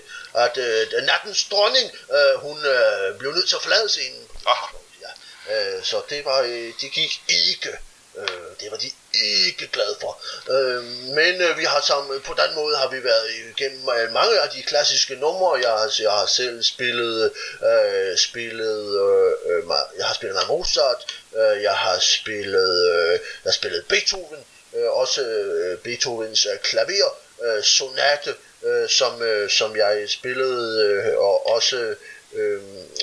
at 0.45 0.57
uh, 0.57 1.03
nattens 1.03 1.43
dronning, 1.51 1.91
uh, 2.09 2.41
hun 2.41 2.57
uh, 2.57 3.17
blev 3.19 3.31
nødt 3.31 3.47
til 3.49 3.55
at 3.55 3.61
forlade 3.61 3.89
scenen. 3.89 4.27
Aha. 4.45 4.67
Ja. 5.01 5.11
Uh, 5.53 5.83
så 5.83 6.01
det, 6.09 6.25
var, 6.25 6.41
uh, 6.41 6.69
det 6.81 6.91
gik 6.91 7.21
ikke. 7.27 7.71
Uh, 8.13 8.23
det 8.59 8.71
var 8.71 8.77
de 8.77 8.91
ikke 9.23 9.67
glade 9.67 9.95
for. 10.01 10.21
Øh, 10.49 10.83
men 11.17 11.41
øh, 11.41 11.57
vi 11.57 11.63
har 11.63 11.81
sammen, 11.81 12.21
på 12.21 12.33
den 12.33 12.55
måde 12.55 12.75
har 12.77 12.89
vi 12.89 13.03
været 13.03 13.27
igennem 13.57 13.89
øh, 13.89 14.13
mange 14.13 14.39
af 14.39 14.49
de 14.49 14.63
klassiske 14.63 15.15
numre. 15.15 15.59
Jeg 15.61 15.69
har, 15.69 15.91
jeg 16.01 16.11
har 16.11 16.25
selv 16.25 16.63
spillet, 16.63 17.31
øh, 17.69 18.17
spillet 18.17 18.79
øh, 19.05 19.57
øh 19.57 19.63
jeg 19.97 20.05
har 20.05 20.13
spillet 20.13 20.47
Mozart, 20.47 21.01
øh, 21.37 21.63
jeg 21.63 21.75
har 21.75 21.99
spillet, 21.99 22.71
øh, 22.93 23.11
jeg 23.43 23.49
har 23.51 23.51
spillet 23.51 23.85
Beethoven, 23.89 24.41
øh, 24.75 24.91
også 24.91 25.21
øh, 25.21 25.77
Beethovens 25.77 26.45
øh, 26.45 26.59
klaver, 26.59 27.11
øh, 27.45 27.63
sonate, 27.63 28.35
øh, 28.63 28.89
som, 28.89 29.21
øh, 29.21 29.49
som 29.49 29.75
jeg 29.75 30.09
spillede, 30.09 30.83
øh, 30.83 31.17
og 31.17 31.47
også 31.47 31.95
øh, 32.33 32.61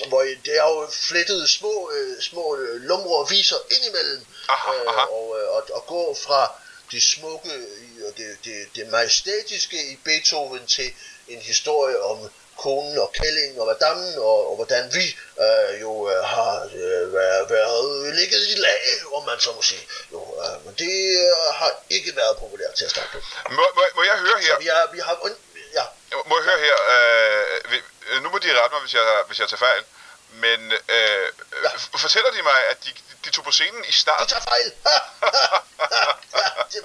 hvor 0.09 0.23
det 0.45 0.55
er 0.59 0.69
jo 0.71 0.89
flettet 1.09 1.49
små, 1.49 1.91
øh, 1.95 2.23
små 2.23 2.57
lumre 2.81 3.17
og 3.17 3.31
viser 3.31 3.57
indimellem, 3.71 4.21
aha, 4.49 4.73
aha. 4.89 5.03
Øh, 5.03 5.13
og, 5.13 5.32
og 5.83 5.87
gå 5.87 6.17
fra 6.27 6.53
det 6.93 7.03
smukke 7.03 7.53
og 8.07 8.13
det, 8.17 8.39
det, 8.45 8.69
det 8.77 8.89
majestætiske 8.89 9.77
i 9.93 9.97
Beethoven 10.05 10.67
til 10.67 10.95
en 11.29 11.41
historie 11.41 12.03
om 12.03 12.31
konen 12.59 12.99
og 12.99 13.13
kællingen 13.13 13.61
og 13.61 13.67
madammen, 13.67 14.15
og, 14.19 14.51
og 14.51 14.55
hvordan 14.57 14.85
vi 14.95 15.07
øh, 15.45 15.81
jo 15.81 16.11
øh, 16.11 16.25
har 16.25 16.55
øh, 16.75 17.15
været, 17.15 17.51
været 17.51 18.15
ligget 18.15 18.43
i 18.53 18.55
lag, 18.55 18.83
om 19.15 19.23
man 19.27 19.41
så 19.41 19.51
må 19.53 19.63
sige. 19.63 19.85
Jo, 20.13 20.21
øh, 20.43 20.67
men 20.67 20.75
det 20.83 20.95
øh, 21.25 21.55
har 21.61 21.71
ikke 21.91 22.17
været 22.17 22.37
populært 22.39 22.75
til 22.75 22.85
at 22.85 22.91
starte 22.91 23.09
på. 23.13 23.19
Må, 23.51 23.65
må, 23.77 23.83
må 23.97 24.03
jeg 24.03 24.17
høre 24.27 24.39
her? 24.41 24.55
Så 24.55 24.61
vi 24.61 24.67
har, 24.67 24.89
vi 24.93 24.99
har, 24.99 25.15
ja. 25.79 25.85
Må 26.29 26.35
jeg 26.39 26.45
høre 26.51 26.61
her? 26.69 26.77
Øh, 26.93 28.23
nu 28.23 28.29
må 28.31 28.39
de 28.39 28.61
rette 28.61 28.75
mig, 28.75 28.81
hvis 28.81 28.95
jeg, 28.95 29.07
hvis 29.27 29.39
jeg 29.41 29.49
tager 29.49 29.65
fejl. 29.69 29.85
Men 30.45 30.73
øh, 30.73 31.27
ja. 31.65 31.71
fortæller 32.05 32.31
de 32.31 32.43
mig, 32.43 32.59
at 32.71 32.85
de, 32.85 32.91
de 33.25 33.31
tog 33.31 33.45
på 33.45 33.51
scenen 33.51 33.85
i 33.85 33.93
starten? 33.93 34.27
De 34.27 34.31
tager 34.33 34.45
fejl! 34.53 34.65
det, 36.73 36.81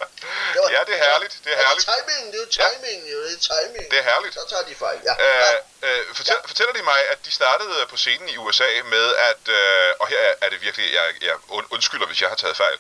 det 0.53 0.59
var, 0.63 0.69
ja, 0.71 0.81
det 0.87 0.93
er 0.99 1.03
herligt. 1.09 1.39
Det 1.43 1.51
er 1.53 1.57
herligt. 1.57 1.85
Det 1.87 1.93
er 1.93 2.01
timing, 2.03 2.31
det 2.31 2.37
er 2.39 2.43
jo 2.45 2.49
timing, 2.49 2.99
ja. 3.07 3.15
det 3.15 3.33
er 3.33 3.43
timing. 3.51 3.91
Det 3.91 3.99
er 3.99 4.03
herligt. 4.03 4.33
Så 4.33 4.45
tager 4.49 4.63
de 4.63 4.75
fejl, 4.75 4.99
ja. 5.09 5.13
Øh, 5.25 5.55
øh, 5.81 6.15
fortæl, 6.15 6.35
ja. 6.41 6.47
Fortæller 6.47 6.73
de 6.73 6.81
mig, 6.83 6.99
at 7.11 7.25
de 7.25 7.31
startede 7.31 7.85
på 7.89 7.97
scenen 7.97 8.29
i 8.29 8.37
USA 8.37 8.69
med 8.85 9.15
at, 9.15 9.43
øh, 9.47 9.93
og 9.99 10.07
her 10.07 10.33
er 10.41 10.49
det 10.49 10.61
virkelig, 10.61 10.93
jeg, 10.93 11.13
jeg 11.21 11.35
undskylder, 11.49 12.05
hvis 12.07 12.21
jeg 12.21 12.29
har 12.29 12.35
taget 12.35 12.57
fejl, 12.57 12.77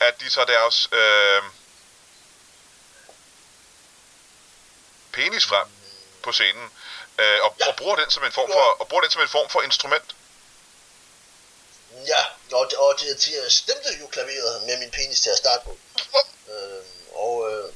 at 0.00 0.20
de 0.20 0.28
tager 0.28 0.46
deres 0.46 0.88
øh, 0.92 1.42
penis 5.12 5.46
frem 5.46 5.68
på 6.22 6.32
scenen, 6.32 6.70
øh, 7.18 7.38
og, 7.42 7.56
ja. 7.60 7.68
og, 7.68 7.76
bruger 7.76 7.96
den 7.96 8.10
som 8.10 8.24
en 8.24 8.32
form 8.32 8.52
for, 8.52 8.76
og 8.80 8.88
bruger 8.88 9.02
den 9.02 9.10
som 9.10 9.22
en 9.22 9.28
form 9.28 9.48
for 9.48 9.62
instrument. 9.62 10.14
Ja, 12.06 12.24
og, 12.52 12.70
og 12.78 12.94
det, 13.00 13.24
det 13.24 13.52
stemte 13.52 13.88
jo 14.00 14.06
klaveret 14.06 14.62
med 14.62 14.78
min 14.78 14.90
penis 14.90 15.20
til 15.20 15.30
at 15.30 15.38
starte 15.38 15.64
på. 15.64 15.76
Øh, 16.52 16.82
og 17.12 17.52
øh, 17.52 17.72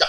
ja, 0.00 0.08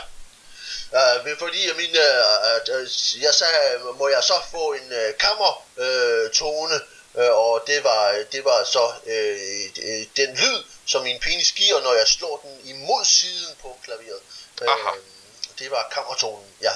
øh, 1.30 1.38
fordi 1.40 1.68
jeg 1.68 1.76
min, 1.76 1.90
øh, 1.90 3.22
jeg 3.22 3.34
sagde, 3.34 3.80
må 4.00 4.08
jeg 4.08 4.24
så 4.24 4.34
få 4.52 4.74
en 4.74 4.94
øh, 4.94 5.18
kammertone, 5.18 6.76
øh, 7.16 7.32
og 7.32 7.64
det 7.68 7.84
var, 7.84 8.24
det 8.32 8.46
var 8.46 8.64
så 8.64 8.94
øh, 9.06 10.06
den 10.16 10.36
lyd, 10.36 10.64
som 10.86 11.04
min 11.04 11.20
penis 11.20 11.52
giver, 11.52 11.82
når 11.82 11.94
jeg 11.94 12.08
slår 12.08 12.38
den 12.44 12.70
imod 12.70 13.06
siden 13.06 13.56
på 13.62 13.78
klaveret. 13.84 14.22
Aha. 14.62 14.96
Øh, 14.96 15.02
det 15.60 15.72
var 15.72 15.90
kammertonen, 15.92 16.48
ja. 16.62 16.74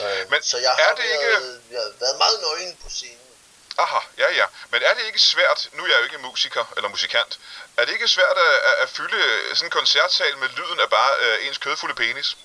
Øh, 0.00 0.30
Men 0.30 0.42
så 0.42 0.58
jeg 0.58 0.70
har, 0.70 0.90
er 0.90 0.94
det 0.94 1.04
været, 1.04 1.54
ikke... 1.54 1.60
jeg 1.70 1.80
har 1.80 1.92
været 2.00 2.18
meget 2.18 2.40
nøgen 2.40 2.76
på 2.82 2.90
scenen. 2.90 3.31
Aha, 3.78 4.00
ja 4.18 4.30
ja. 4.30 4.46
Men 4.70 4.82
er 4.82 4.94
det 4.94 5.06
ikke 5.06 5.18
svært, 5.18 5.68
nu 5.72 5.84
er 5.84 5.88
jeg 5.88 5.98
jo 5.98 6.04
ikke 6.04 6.18
musiker 6.18 6.72
eller 6.76 6.88
musikant, 6.88 7.38
er 7.76 7.84
det 7.84 7.92
ikke 7.92 8.08
svært 8.08 8.36
at, 8.36 8.72
at, 8.82 8.88
fylde 8.88 9.22
sådan 9.54 9.66
en 9.66 9.70
koncertsal 9.70 10.38
med 10.38 10.48
lyden 10.48 10.80
af 10.80 10.90
bare 10.90 11.14
øh, 11.20 11.46
ens 11.46 11.58
kødfulde 11.58 11.94
penis? 11.94 12.36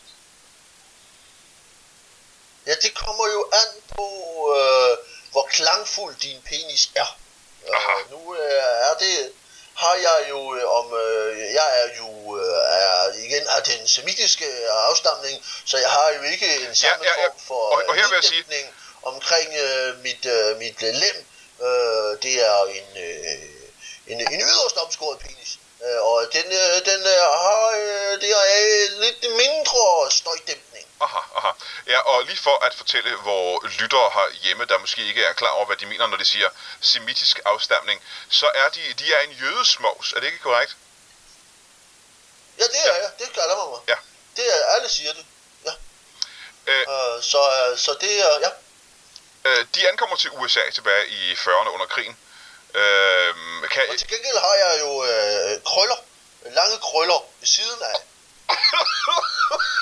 Ja, 2.65 2.75
det 2.81 2.93
kommer 2.95 3.27
jo 3.27 3.49
an 3.53 3.81
på, 3.95 4.07
øh, 4.57 4.97
hvor 5.31 5.47
klangfuld 5.51 6.15
din 6.15 6.41
penis 6.41 6.89
er. 6.95 7.17
Øh, 7.67 8.11
nu 8.11 8.35
øh, 8.35 8.89
er 8.89 8.93
det 8.99 9.33
har 9.83 9.95
jeg 10.07 10.19
jo 10.29 10.55
øh, 10.55 10.77
om 10.79 10.87
øh, 10.93 11.53
jeg 11.59 11.69
er 11.81 11.89
jo 12.01 12.09
øh, 12.37 12.77
er 12.79 13.13
igen 13.25 13.47
af 13.55 13.63
den 13.63 13.87
semitiske 13.87 14.49
afstamning, 14.69 15.45
så 15.65 15.77
jeg 15.77 15.89
har 15.89 16.09
jo 16.17 16.21
ikke 16.21 16.49
en 16.65 16.75
samme 16.75 17.03
ja, 17.03 17.11
ja, 17.11 17.21
ja. 17.21 17.27
form 17.27 17.39
for 17.47 17.61
og, 17.73 17.83
og 17.87 17.95
her 17.95 18.07
vil 18.07 18.15
jeg 18.15 18.23
sige... 18.23 18.43
omkring 19.13 19.49
øh, 19.65 19.97
mit 20.05 20.25
øh, 20.25 20.57
mit 20.57 20.81
lem. 20.81 21.17
Øh, 21.65 22.11
det 22.23 22.35
er 22.49 22.57
en 22.77 22.89
øh, 23.05 23.57
en, 24.07 24.19
en 24.33 24.41
yderst 24.41 24.77
omskåret 24.77 25.19
penis. 25.19 25.59
Øh, 25.85 26.01
og 26.01 26.27
den, 26.33 26.45
øh, 26.45 26.75
den 26.89 27.01
øh, 27.15 27.23
har 27.43 27.67
øh, 27.81 28.21
det 28.21 28.31
er 28.31 28.99
lidt 29.01 29.21
mindre 29.43 30.11
støjdæmpning. 30.11 30.87
Aha, 31.01 31.19
aha. 31.35 31.51
Ja, 31.87 31.99
og 31.99 32.23
lige 32.23 32.37
for 32.37 32.65
at 32.65 32.73
fortælle, 32.75 33.15
hvor 33.15 33.67
lyttere 33.79 34.09
har 34.09 34.29
hjemme, 34.43 34.65
der 34.65 34.77
måske 34.77 35.01
ikke 35.07 35.23
er 35.23 35.33
klar 35.33 35.49
over, 35.49 35.65
hvad 35.65 35.77
de 35.77 35.85
mener, 35.85 36.07
når 36.07 36.17
de 36.17 36.25
siger 36.25 36.49
semitisk 36.81 37.39
afstamning, 37.45 38.01
så 38.29 38.47
er 38.55 38.69
de, 38.69 38.81
de 38.99 39.13
er 39.13 39.19
en 39.19 39.31
jødesmås. 39.31 40.13
Er 40.13 40.19
det 40.19 40.27
ikke 40.27 40.39
korrekt? 40.39 40.75
Ja, 42.59 42.63
det 42.63 42.79
er 42.85 42.93
ja. 42.93 43.01
jeg. 43.01 43.11
Det 43.19 43.33
kalder 43.33 43.55
man 43.57 43.69
mig. 43.69 43.79
Ja. 43.87 43.95
Det 44.35 44.45
er, 44.55 44.67
alle 44.75 44.89
siger 44.89 45.13
det. 45.13 45.25
Ja. 45.65 45.71
Øh, 46.67 46.85
uh, 46.87 47.23
så, 47.23 47.71
uh, 47.71 47.77
så 47.77 47.97
det 48.01 48.21
er, 48.21 48.39
ja. 48.39 48.49
Uh, 49.47 49.65
de 49.75 49.89
ankommer 49.89 50.15
til 50.15 50.29
USA 50.31 50.59
tilbage 50.73 51.07
i 51.07 51.33
40'erne 51.33 51.69
under 51.69 51.85
krigen. 51.85 52.17
Uh, 52.69 53.69
kan... 53.71 53.83
Og 53.89 53.97
til 53.97 54.07
gengæld 54.07 54.37
har 54.37 54.55
jeg 54.65 54.79
jo 54.83 54.91
uh, 54.95 55.63
krøller. 55.63 55.99
Lange 56.45 56.77
krøller 56.77 57.19
ved 57.39 57.47
siden 57.47 57.81
af. 57.81 57.97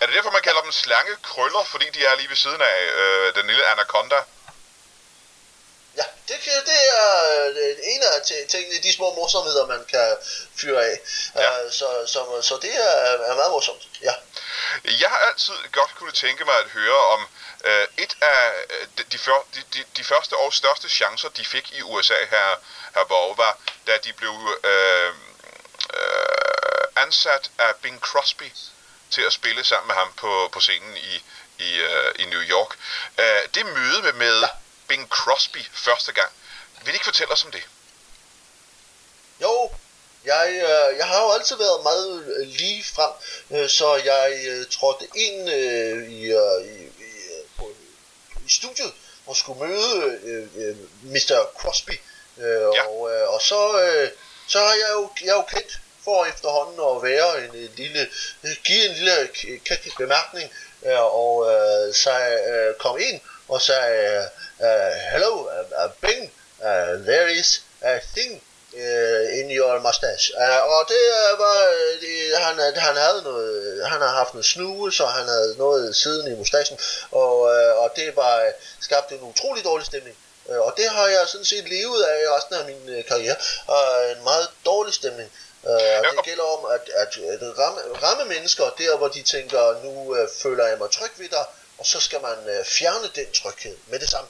Er 0.00 0.06
det 0.06 0.14
derfor, 0.14 0.30
man 0.30 0.42
kalder 0.42 0.60
dem 0.60 0.72
slange 0.72 1.16
krøller, 1.22 1.64
fordi 1.64 1.86
de 1.90 2.04
er 2.04 2.16
lige 2.16 2.28
ved 2.28 2.36
siden 2.36 2.60
af 2.60 2.80
øh, 3.02 3.34
den 3.34 3.46
lille 3.46 3.66
anaconda? 3.66 4.16
Ja, 5.96 6.04
det, 6.28 6.36
det 6.66 6.80
er 6.98 7.14
øh, 7.56 7.76
en 7.82 8.02
af 8.02 8.22
tingene, 8.48 8.82
de 8.82 8.92
små 8.92 9.14
morsomheder, 9.14 9.66
man 9.66 9.84
kan 9.84 10.16
fyre 10.56 10.84
af. 10.84 11.00
Ja. 11.34 11.64
Uh, 11.64 11.72
så, 11.72 11.86
så, 12.06 12.42
så 12.42 12.58
det 12.62 12.74
er, 12.74 13.30
er 13.30 13.34
meget 13.34 13.50
morsomt, 13.50 13.82
ja. 14.02 14.14
Jeg 14.84 15.10
har 15.10 15.16
altid 15.16 15.54
godt 15.72 15.94
kunne 15.94 16.12
tænke 16.12 16.44
mig 16.44 16.58
at 16.58 16.70
høre 16.70 17.06
om 17.06 17.28
uh, 17.64 18.04
et 18.04 18.16
af 18.20 18.52
de, 18.98 19.02
de, 19.02 19.18
for, 19.18 19.46
de, 19.54 19.62
de, 19.74 19.84
de 19.96 20.04
første 20.04 20.36
og 20.36 20.54
største 20.54 20.88
chancer, 20.88 21.28
de 21.28 21.44
fik 21.44 21.72
i 21.72 21.82
USA 21.82 22.24
her, 22.30 22.56
her 22.94 23.04
Borg, 23.04 23.38
var, 23.38 23.58
da 23.86 23.98
de 24.04 24.12
blev 24.12 24.30
uh, 24.30 25.14
uh, 25.94 27.02
ansat 27.02 27.50
af 27.58 27.76
Bing 27.76 28.00
Crosby 28.00 28.52
til 29.10 29.22
at 29.22 29.32
spille 29.32 29.64
sammen 29.64 29.86
med 29.86 29.94
ham 29.94 30.12
på, 30.12 30.48
på 30.52 30.60
scenen 30.60 30.96
i, 30.96 31.24
i, 31.58 31.82
uh, 31.82 32.10
i 32.18 32.24
New 32.24 32.42
York. 32.42 32.76
Uh, 33.18 33.54
det 33.54 33.66
møde 33.66 34.02
med, 34.02 34.12
med 34.12 34.40
ja. 34.40 34.48
Bing 34.88 35.08
Crosby 35.08 35.64
første 35.72 36.12
gang, 36.12 36.32
vil 36.82 36.90
I 36.90 36.94
ikke 36.94 37.04
fortælle 37.04 37.32
os 37.32 37.44
om 37.44 37.50
det? 37.50 37.68
Jo, 39.40 39.74
jeg, 40.24 40.48
øh, 40.52 40.98
jeg 40.98 41.06
har 41.06 41.22
jo 41.24 41.32
altid 41.32 41.56
været 41.56 41.82
meget 41.82 42.24
øh, 42.36 42.46
lige 42.46 42.84
frem, 42.84 43.12
øh, 43.50 43.68
så 43.68 43.96
jeg 43.96 44.40
øh, 44.48 44.66
trådte 44.70 45.06
ind 45.14 45.50
øh, 45.50 46.10
i, 46.12 46.24
øh, 46.24 46.64
i, 46.64 46.84
i, 46.84 47.10
på, 47.58 47.70
i 48.46 48.48
studiet 48.48 48.92
og 49.26 49.36
skulle 49.36 49.66
møde 49.66 50.18
øh, 50.22 50.46
øh, 50.56 50.76
Mr. 51.02 51.50
Crosby. 51.58 52.00
Øh, 52.38 52.44
ja. 52.74 52.86
og, 52.86 53.12
øh, 53.12 53.28
og 53.34 53.42
så, 53.42 53.82
øh, 53.82 54.10
så 54.48 54.58
har 54.58 54.74
jeg 54.74 54.90
jo, 54.92 55.10
jeg 55.24 55.30
er 55.30 55.34
jo 55.34 55.42
kendt 55.42 55.80
for 56.04 56.24
efterhånden 56.24 56.96
at 56.96 57.02
være 57.02 57.44
en, 57.44 57.54
en 57.54 57.70
lille, 57.76 58.08
give 58.64 58.88
en 58.88 58.94
lille 58.94 59.28
bemærkning, 59.98 60.50
og 60.96 61.36
uh, 61.36 61.94
så 61.94 62.10
uh, 62.10 62.78
kom 62.78 62.98
ind 62.98 63.20
og 63.48 63.62
sagde, 63.62 64.28
uh, 64.58 64.66
hello, 65.12 65.42
uh, 65.42 65.90
Bing, 66.00 66.32
uh, 66.58 67.04
there 67.04 67.32
is 67.32 67.62
a 67.82 67.98
thing 68.16 68.42
uh, 68.72 69.38
in 69.38 69.50
your 69.50 69.80
mustache. 69.80 70.32
Uh, 70.42 70.60
og 70.74 70.82
det 70.88 71.04
uh, 71.18 71.38
var, 71.38 71.58
det, 72.00 72.38
han, 72.38 72.56
han 72.76 72.96
havde 72.96 73.22
noget, 73.22 73.86
han 73.86 74.00
har 74.00 74.08
haft 74.08 74.32
en 74.32 74.42
snue, 74.42 74.92
så 74.92 75.06
han 75.06 75.26
havde 75.28 75.54
noget 75.58 75.96
siden 75.96 76.32
i 76.32 76.36
mustachen, 76.36 76.78
og, 77.12 77.40
uh, 77.40 77.82
og 77.82 77.92
det 77.96 78.16
var 78.16 78.52
skabte 78.80 79.14
en 79.14 79.22
utrolig 79.22 79.64
dårlig 79.64 79.86
stemning. 79.86 80.16
Uh, 80.44 80.58
og 80.58 80.74
det 80.76 80.88
har 80.90 81.06
jeg 81.06 81.28
sådan 81.28 81.44
set 81.44 81.68
levet 81.68 82.02
af 82.02 82.36
resten 82.36 82.54
af 82.54 82.64
min 82.64 82.98
uh, 82.98 83.04
karriere. 83.04 83.36
Uh, 83.68 84.16
en 84.16 84.24
meget 84.24 84.48
dårlig 84.64 84.94
stemning. 84.94 85.32
Uh, 85.62 85.70
det 85.70 86.24
gælder 86.24 86.44
om 86.44 86.64
at, 86.64 86.84
at, 87.02 87.18
at 87.18 87.58
ramme, 87.58 87.80
ramme 88.02 88.24
mennesker 88.24 88.64
der, 88.78 88.96
hvor 88.96 89.08
de 89.08 89.22
tænker, 89.22 89.82
nu 89.84 89.90
uh, 89.90 90.28
føler 90.42 90.66
jeg 90.66 90.78
mig 90.78 90.90
tryg 90.90 91.10
ved 91.16 91.28
dig, 91.28 91.44
og 91.78 91.86
så 91.86 92.00
skal 92.00 92.20
man 92.22 92.38
uh, 92.58 92.66
fjerne 92.66 93.08
den 93.14 93.32
tryghed 93.32 93.76
med 93.86 93.98
det 93.98 94.10
samme. 94.10 94.28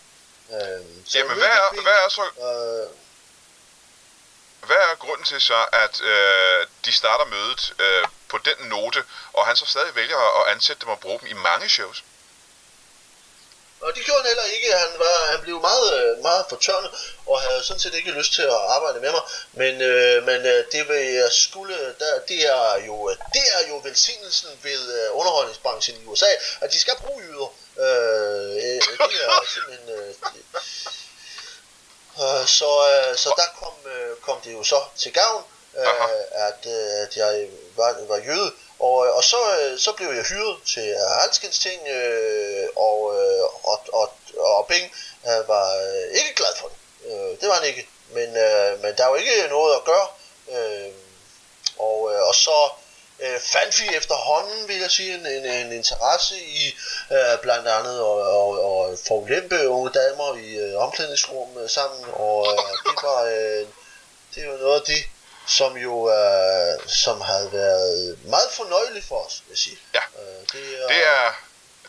Så 1.07 1.19
Jamen, 1.19 1.39
hvad 1.39 1.49
er, 1.49 1.83
hvad 1.83 1.93
er 1.93 2.09
så... 2.09 2.23
Uh, 2.37 2.91
hvad 4.67 4.76
er 4.76 4.95
grunden 4.95 5.25
til 5.25 5.40
så, 5.40 5.67
at 5.73 6.00
øh, 6.02 6.67
de 6.85 6.93
starter 6.93 7.25
mødet 7.25 7.75
øh, 7.79 8.05
på 8.29 8.38
den 8.38 8.69
note, 8.69 9.05
og 9.33 9.47
han 9.47 9.57
så 9.57 9.67
stadig 9.67 9.95
vælger 9.95 10.40
at 10.40 10.52
ansætte 10.55 10.81
dem 10.81 10.88
og 10.88 11.00
bruge 11.00 11.21
dem 11.21 11.29
i 11.29 11.33
mange 11.33 11.69
shows? 11.69 12.05
Og 13.81 13.93
det 13.97 14.05
gjorde 14.05 14.21
han 14.21 14.26
heller 14.26 14.49
ikke. 14.57 14.73
Han, 14.73 14.93
var, 14.99 15.31
han 15.31 15.40
blev 15.40 15.61
meget, 15.61 15.88
øh, 16.00 16.23
meget 16.23 16.45
fortørnet, 16.49 16.90
og 17.26 17.40
havde 17.40 17.62
sådan 17.62 17.81
set 17.81 17.95
ikke 17.95 18.11
lyst 18.11 18.33
til 18.33 18.43
at 18.43 18.61
arbejde 18.76 19.00
med 19.00 19.11
mig. 19.11 19.23
Men, 19.52 19.83
øh, 19.83 20.23
men 20.23 20.40
øh, 20.47 20.64
det 20.73 20.88
vil 20.88 21.05
jeg 21.23 21.31
skulle, 21.33 21.76
der, 21.99 22.21
det, 22.29 22.40
er 22.49 22.85
jo, 22.87 23.09
det 23.09 23.45
er 23.57 23.69
jo 23.69 23.81
velsignelsen 23.85 24.50
ved 24.62 24.83
øh, 24.99 25.17
underholdningsbranchen 25.19 26.02
i 26.02 26.07
USA, 26.07 26.33
at 26.61 26.73
de 26.73 26.81
skal 26.81 26.97
bruge 26.97 27.23
yder. 27.23 27.55
Øh, 27.79 28.57
det 29.11 29.21
er 29.25 29.45
simpelthen... 29.55 29.88
Øh, 29.88 30.14
Øh, 32.25 32.47
så, 32.59 32.71
øh, 32.93 33.17
så 33.23 33.29
der 33.40 33.49
kom, 33.61 33.76
øh, 33.95 34.00
kom 34.31 34.41
det 34.45 34.53
jo 34.53 34.63
så 34.63 34.81
til 34.97 35.13
gavn, 35.13 35.45
at, 36.33 36.67
at 37.05 37.17
jeg 37.17 37.47
var, 37.77 37.97
var 38.09 38.17
jøde. 38.17 38.53
Og, 38.79 38.97
og 38.97 39.25
så, 39.25 39.37
så 39.79 39.93
blev 39.93 40.09
jeg 40.09 40.25
hyret 40.25 40.57
til 40.67 40.97
alskens 41.25 41.59
ting, 41.59 41.81
og, 42.77 43.01
og, 43.63 43.79
og, 43.93 44.13
og 44.39 44.67
Bing 44.69 44.93
var 45.25 45.67
ikke 46.19 46.35
glad 46.35 46.55
for 46.61 46.69
det. 46.69 46.79
Det 47.41 47.49
var 47.49 47.55
han 47.55 47.65
ikke. 47.65 47.89
Men, 48.13 48.33
men 48.83 48.97
der 48.97 49.05
er 49.05 49.09
jo 49.09 49.15
ikke 49.15 49.49
noget 49.49 49.75
at 49.75 49.85
gøre. 49.85 50.09
Og, 51.79 52.03
og 52.03 52.35
så 52.35 52.71
øh, 53.21 53.41
fandt 53.41 53.81
vi 53.81 53.97
efterhånden, 53.97 54.69
vil 54.69 54.81
jeg 54.81 54.91
sige, 54.91 55.15
en, 55.15 55.27
en, 55.27 55.45
en 55.45 55.73
interesse 55.73 56.35
i 56.37 56.75
øh, 57.13 57.39
blandt 57.43 57.69
andet 57.69 57.97
at, 58.11 58.19
at, 58.39 58.51
at 58.93 58.99
forulempe 59.09 59.69
unge 59.69 59.91
damer 59.91 60.35
i 60.37 60.49
øh, 60.65 60.83
omklædningsrum 60.83 61.59
øh, 61.59 61.71
sammen, 61.71 62.05
og 62.13 62.47
øh, 62.47 62.59
det 62.87 63.03
var 63.03 63.23
øh, 63.23 63.67
det 64.35 64.49
var 64.49 64.57
noget 64.57 64.81
af 64.81 64.87
det, 64.87 65.05
som 65.47 65.77
jo 65.77 66.11
øh, 66.11 66.89
som 66.89 67.21
havde 67.21 67.53
været 67.53 68.19
meget 68.25 68.51
fornøjeligt 68.53 69.07
for 69.07 69.27
os, 69.27 69.43
vil 69.47 69.51
jeg 69.53 69.59
sige. 69.59 69.79
Ja, 69.95 70.01
øh, 70.19 70.47
det 70.53 70.83
er... 70.83 70.87
Det 70.89 71.07
er 71.07 71.33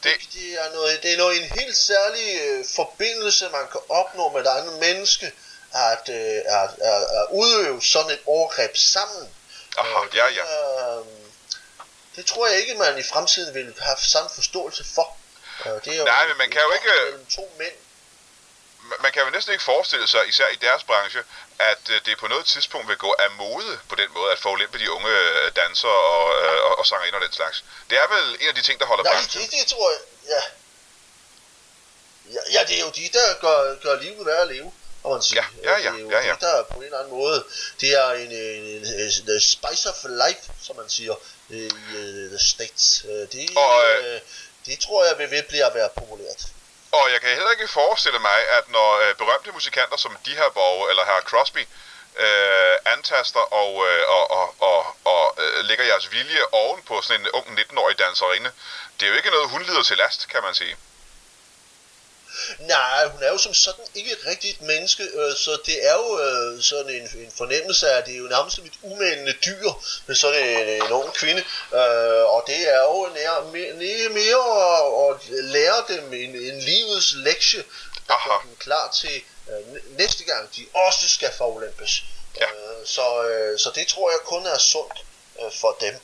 det... 0.03 0.12
Det, 0.33 0.53
er 0.53 0.74
noget, 0.74 1.03
det 1.03 1.13
er 1.13 1.17
noget 1.17 1.38
en 1.43 1.50
helt 1.60 1.77
særlig 1.77 2.41
øh, 2.41 2.65
forbindelse, 2.75 3.50
man 3.50 3.67
kan 3.71 3.81
opnå 3.89 4.29
med 4.29 4.41
et 4.41 4.48
andet 4.48 4.79
menneske, 4.79 5.31
at, 5.74 6.10
øh, 6.10 6.41
at, 6.45 6.69
at, 6.81 7.01
at 7.19 7.25
udøve 7.31 7.81
sådan 7.81 8.12
et 8.12 8.19
overgreb 8.25 8.77
sammen. 8.77 9.29
Aha, 9.77 10.00
ja, 10.13 10.27
ja. 10.27 10.43
Øh, 11.00 11.05
det 12.15 12.25
tror 12.25 12.48
jeg 12.48 12.60
ikke, 12.60 12.74
man 12.74 12.98
i 12.98 13.03
fremtiden 13.03 13.53
vil 13.53 13.75
have 13.79 13.98
samme 13.98 14.29
forståelse 14.36 14.83
for. 14.95 15.17
Det 15.63 15.93
er 15.93 15.98
jo 15.98 16.03
Nej, 16.03 16.27
men 16.27 16.38
man 16.38 16.51
kan 16.51 16.62
jo 16.62 16.71
ikke... 16.71 17.25
To 17.29 17.51
mænd. 17.57 17.74
Man 19.00 19.11
kan 19.11 19.21
jo 19.23 19.29
næsten 19.29 19.51
ikke 19.53 19.63
forestille 19.63 20.07
sig, 20.07 20.21
især 20.29 20.47
i 20.47 20.55
deres 20.55 20.83
branche, 20.83 21.23
at 21.59 21.83
øh, 21.89 22.01
det 22.05 22.17
på 22.17 22.27
noget 22.27 22.45
tidspunkt 22.45 22.88
vil 22.88 22.97
gå 22.97 23.15
af 23.19 23.31
mode 23.31 23.79
på 23.89 23.95
den 23.95 24.09
måde, 24.13 24.31
at 24.31 24.39
forulempe 24.39 24.79
de 24.79 24.91
unge 24.91 25.09
øh, 25.09 25.51
dansere 25.55 25.91
og, 25.91 26.43
øh, 26.43 26.63
og, 26.67 26.79
og 26.79 26.85
sangerinder 26.85 27.19
og 27.19 27.25
den 27.25 27.33
slags. 27.33 27.63
Det 27.89 27.97
er 27.97 28.07
vel 28.15 28.38
en 28.41 28.47
af 28.47 28.55
de 28.55 28.61
ting, 28.61 28.79
der 28.79 28.85
holder 28.85 29.03
Nej, 29.03 29.13
branchen. 29.13 29.41
det, 29.43 29.51
det 29.51 29.67
tror 29.67 29.91
jeg, 29.91 30.00
ja. 30.33 30.41
ja. 32.35 32.41
Ja, 32.51 32.65
det 32.67 32.75
er 32.77 32.81
jo 32.81 32.91
de, 32.95 33.09
der 33.13 33.33
gør, 33.41 33.75
gør 33.75 33.95
livet 34.01 34.25
værd 34.25 34.41
at 34.41 34.47
leve 34.47 34.71
og 35.03 35.11
man 35.11 35.21
siger. 35.21 35.43
Ja, 35.63 35.69
ja, 35.69 35.77
ja, 35.77 35.91
det 35.91 36.00
er 36.00 36.01
jo 36.01 36.11
ja, 36.11 36.19
ja. 36.27 36.33
Det, 36.33 36.41
der 36.41 36.63
på 36.63 36.77
en 36.77 36.83
eller 36.83 36.97
anden 36.97 37.13
måde, 37.13 37.43
det 37.81 37.89
er 37.89 38.11
en, 38.11 38.31
en, 38.31 38.63
en, 38.63 38.85
en, 38.85 39.29
en 39.29 39.41
spice 39.41 39.89
of 39.89 39.95
life, 40.03 40.51
som 40.61 40.75
man 40.75 40.89
siger 40.89 41.15
i 41.50 41.65
uh, 41.65 42.29
the 42.29 42.39
States. 42.39 43.05
Det, 43.31 43.50
og, 43.57 43.83
uh, 44.00 44.20
det 44.65 44.79
tror 44.79 45.05
jeg 45.05 45.17
vil 45.17 45.44
blive 45.50 45.65
at 45.65 45.74
være 45.74 45.89
populært. 45.96 46.46
Og 46.91 47.11
jeg 47.11 47.21
kan 47.21 47.29
heller 47.29 47.51
ikke 47.51 47.67
forestille 47.67 48.19
mig, 48.19 48.37
at 48.57 48.69
når 48.69 48.89
øh, 48.99 49.15
berømte 49.15 49.51
musikanter 49.51 49.97
som 49.97 50.17
de 50.25 50.31
her 50.31 50.49
borg 50.49 50.89
eller 50.89 51.05
her 51.05 51.21
Crosby 51.21 51.67
øh, 52.17 52.75
antaster 52.85 53.39
og, 53.39 53.87
øh, 53.87 54.03
og, 54.07 54.31
og, 54.31 54.55
og, 54.59 54.95
og 55.05 55.35
øh, 55.37 55.65
lægger 55.65 55.85
jeres 55.85 56.11
vilje 56.11 56.41
oven 56.51 56.81
på 56.81 57.01
sådan 57.01 57.21
en 57.21 57.31
ung 57.33 57.59
19-årig 57.59 57.99
danserinde, 57.99 58.51
det 58.99 59.05
er 59.05 59.09
jo 59.09 59.17
ikke 59.17 59.29
noget, 59.29 59.49
hun 59.49 59.63
lider 59.63 59.83
til 59.83 59.97
last, 59.97 60.27
kan 60.27 60.43
man 60.43 60.53
sige. 60.53 60.75
Nej, 62.59 63.07
hun 63.07 63.24
er 63.24 63.31
jo 63.31 63.37
som 63.37 63.53
sådan 63.53 63.85
ikke 63.96 64.11
et 64.11 64.25
rigtigt 64.27 64.61
menneske, 64.61 65.03
øh, 65.03 65.35
så 65.35 65.57
det 65.65 65.87
er 65.87 65.94
jo 65.94 66.20
øh, 66.20 66.61
sådan 66.61 66.89
en, 66.89 67.09
en 67.24 67.31
fornemmelse 67.37 67.89
af, 67.89 67.98
at 67.98 68.05
det 68.05 68.13
er 68.13 68.17
jo 68.17 68.27
nærmest 68.27 68.57
et 68.57 68.79
umælende 68.81 69.33
dyr 69.46 69.72
med 70.07 70.15
sådan 70.15 70.44
en, 70.44 70.67
en 70.83 70.91
ung 70.91 71.13
kvinde, 71.13 71.44
øh, 71.74 72.24
og 72.33 72.44
det 72.48 72.74
er 72.74 72.81
jo 72.81 73.09
nær, 73.13 73.51
mere, 73.51 74.09
mere 74.09 74.44
at, 75.09 75.15
at 75.15 75.44
lære 75.44 75.83
dem 75.87 76.13
en, 76.13 76.35
en 76.35 76.59
livets 76.59 77.13
lektie, 77.15 77.63
og 78.07 78.44
dem 78.44 78.55
klar 78.59 78.91
til 79.01 79.22
øh, 79.50 79.98
næste 79.98 80.24
gang, 80.24 80.55
de 80.55 80.65
også 80.74 81.09
skal 81.09 81.31
forulempes. 81.37 82.03
Ja. 82.39 82.46
Øh, 82.46 82.85
så, 82.85 83.24
øh, 83.24 83.59
så 83.59 83.72
det 83.75 83.87
tror 83.87 84.11
jeg 84.11 84.20
kun 84.25 84.46
er 84.46 84.57
sundt 84.57 85.05
øh, 85.41 85.51
for 85.61 85.77
dem. 85.81 85.96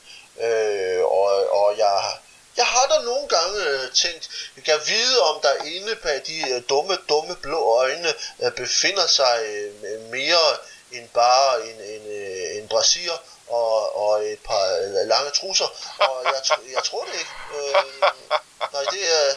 Øh, 0.46 1.04
og, 1.04 1.52
og 1.52 1.78
jeg 1.78 2.18
jeg 2.58 2.65
har 2.65 2.86
da 2.88 3.02
nogle 3.02 3.28
gange 3.28 3.63
øh, 3.63 3.91
tænkt, 3.91 4.30
jeg 4.56 4.63
kan 4.63 4.80
vide, 4.88 5.22
om 5.22 5.41
der 5.41 5.63
inde 5.63 5.96
bag 5.96 6.22
de 6.28 6.50
øh, 6.50 6.62
dumme, 6.70 6.98
dumme 7.10 7.36
blå 7.36 7.78
øjne 7.78 8.13
øh, 8.43 8.52
befinder 8.52 9.08
sig 9.08 9.43
øh, 9.43 10.02
mere 10.02 10.58
end 10.91 11.10
bare 11.10 11.67
en, 11.70 11.82
en, 11.82 12.04
øh, 12.12 12.58
en 12.58 12.67
brasier 12.67 13.17
og, 13.48 13.96
og 13.96 14.26
et 14.26 14.39
par 14.39 14.65
øh, 14.82 15.08
lange 15.08 15.32
trusser. 15.32 15.67
Og 16.00 16.24
jeg, 16.26 16.58
jeg 16.74 16.84
tror 16.84 17.06
det 17.06 17.13
ikke. 17.13 17.32
Øh, 17.56 18.02
nej, 18.74 18.84
det 18.91 19.15
er... 19.15 19.36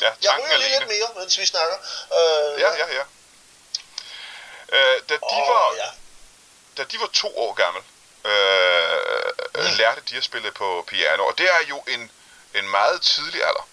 Ja, 0.00 0.10
jeg 0.22 0.38
ryger 0.44 0.56
lige 0.58 0.78
lidt 0.78 0.88
mere, 0.88 1.08
mens 1.16 1.38
vi 1.38 1.46
snakker. 1.46 1.76
Øh, 2.18 2.60
ja, 2.60 2.70
ja, 2.74 2.86
ja. 2.94 3.02
Øh, 4.72 5.02
da, 5.08 5.14
de 5.14 5.18
oh, 5.22 5.48
var, 5.48 5.74
ja. 5.76 5.90
da 6.76 6.84
de 6.84 7.00
var 7.00 7.10
to 7.12 7.38
år 7.38 7.52
gammel, 7.54 7.82
øh, 8.24 9.70
mm. 9.70 9.76
lærte 9.76 10.00
de 10.10 10.16
at 10.16 10.24
spille 10.24 10.52
på 10.52 10.84
piano, 10.88 11.24
og 11.26 11.38
det 11.38 11.46
er 11.50 11.66
jo 11.68 11.78
en 11.88 12.10
en 12.54 12.68
meget 12.68 13.02
tidlig 13.02 13.42
alder. 13.44 13.68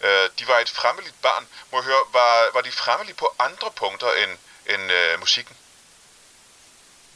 Øh, 0.00 0.30
de 0.38 0.48
var 0.48 0.58
et 0.58 0.70
fremmeligt 0.70 1.22
barn. 1.22 1.48
Må 1.70 1.78
jeg 1.78 1.84
høre, 1.84 2.04
var, 2.12 2.50
var 2.54 2.60
de 2.60 2.72
fremmelige 2.72 3.14
på 3.14 3.34
andre 3.38 3.70
punkter 3.70 4.12
end, 4.12 4.38
end 4.66 4.92
øh, 4.92 5.20
musikken? 5.20 5.56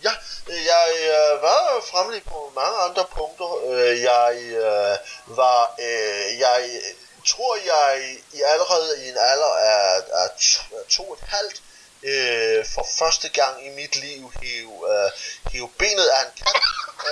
Ja, 0.02 0.12
jeg 0.48 0.88
øh, 1.00 1.42
var 1.42 1.82
fremmelig 1.90 2.22
på 2.24 2.52
mange 2.54 2.78
andre 2.78 3.04
punkter. 3.04 3.50
Øh, 3.70 4.02
jeg 4.02 4.34
øh, 4.42 4.96
var, 5.36 5.74
øh, 5.80 6.38
jeg 6.38 6.80
tror 7.26 7.56
jeg 7.56 8.16
i 8.32 8.42
allerede 8.42 9.04
i 9.04 9.08
en 9.08 9.18
alder 9.18 9.54
af, 9.56 10.02
af 10.12 10.28
to, 10.40 10.62
to 10.88 11.10
og 11.10 11.18
et 11.22 11.28
halvt 11.28 11.62
øh, 12.02 12.64
for 12.74 12.86
første 12.98 13.28
gang 13.28 13.66
i 13.66 13.70
mit 13.70 13.96
liv 13.96 14.32
hive, 14.42 14.74
øh, 14.92 15.10
hive 15.52 15.70
benet 15.78 16.08
af 16.08 16.22
en 16.24 16.32
kat. 16.36 16.62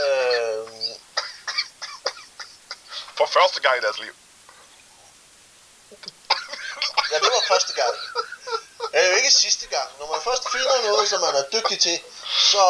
Øh, 0.01 0.69
for 3.19 3.27
første 3.37 3.59
gang 3.65 3.75
i 3.79 3.83
deres 3.87 3.99
liv. 4.05 4.15
Ja, 7.11 7.17
det 7.25 7.31
var 7.37 7.45
første 7.53 7.73
gang. 7.81 7.95
Det 8.91 8.99
er 9.03 9.09
jo 9.11 9.17
ikke 9.21 9.33
sidste 9.45 9.67
gang. 9.75 9.89
Når 9.99 10.07
man 10.15 10.21
først 10.29 10.45
finder 10.55 10.75
noget, 10.91 11.09
som 11.09 11.21
man 11.27 11.35
er 11.41 11.47
dygtig 11.57 11.79
til, 11.87 11.97
så, 12.53 12.65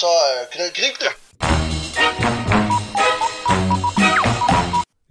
så 0.00 0.10
uh, 0.56 0.66
grib 0.76 0.96
det. 1.04 1.12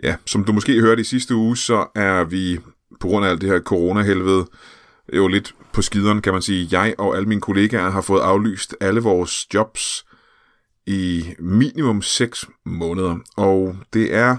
Ja, 0.03 0.15
som 0.25 0.43
du 0.45 0.51
måske 0.51 0.79
hørte 0.79 1.01
i 1.01 1.05
sidste 1.05 1.35
uge, 1.35 1.57
så 1.57 1.87
er 1.95 2.23
vi 2.23 2.59
på 2.99 3.07
grund 3.07 3.25
af 3.25 3.29
alt 3.29 3.41
det 3.41 3.49
her 3.49 3.59
corona-helvede 3.59 4.47
jo 5.13 5.27
lidt 5.27 5.53
på 5.73 5.81
skideren, 5.81 6.21
kan 6.21 6.33
man 6.33 6.41
sige. 6.41 6.67
Jeg 6.71 6.95
og 6.97 7.15
alle 7.15 7.29
mine 7.29 7.41
kollegaer 7.41 7.89
har 7.89 8.01
fået 8.01 8.21
aflyst 8.21 8.75
alle 8.81 9.01
vores 9.01 9.53
jobs 9.53 10.05
i 10.85 11.35
minimum 11.39 12.01
6 12.01 12.45
måneder. 12.65 13.15
Og 13.37 13.75
det 13.93 14.13
er 14.13 14.37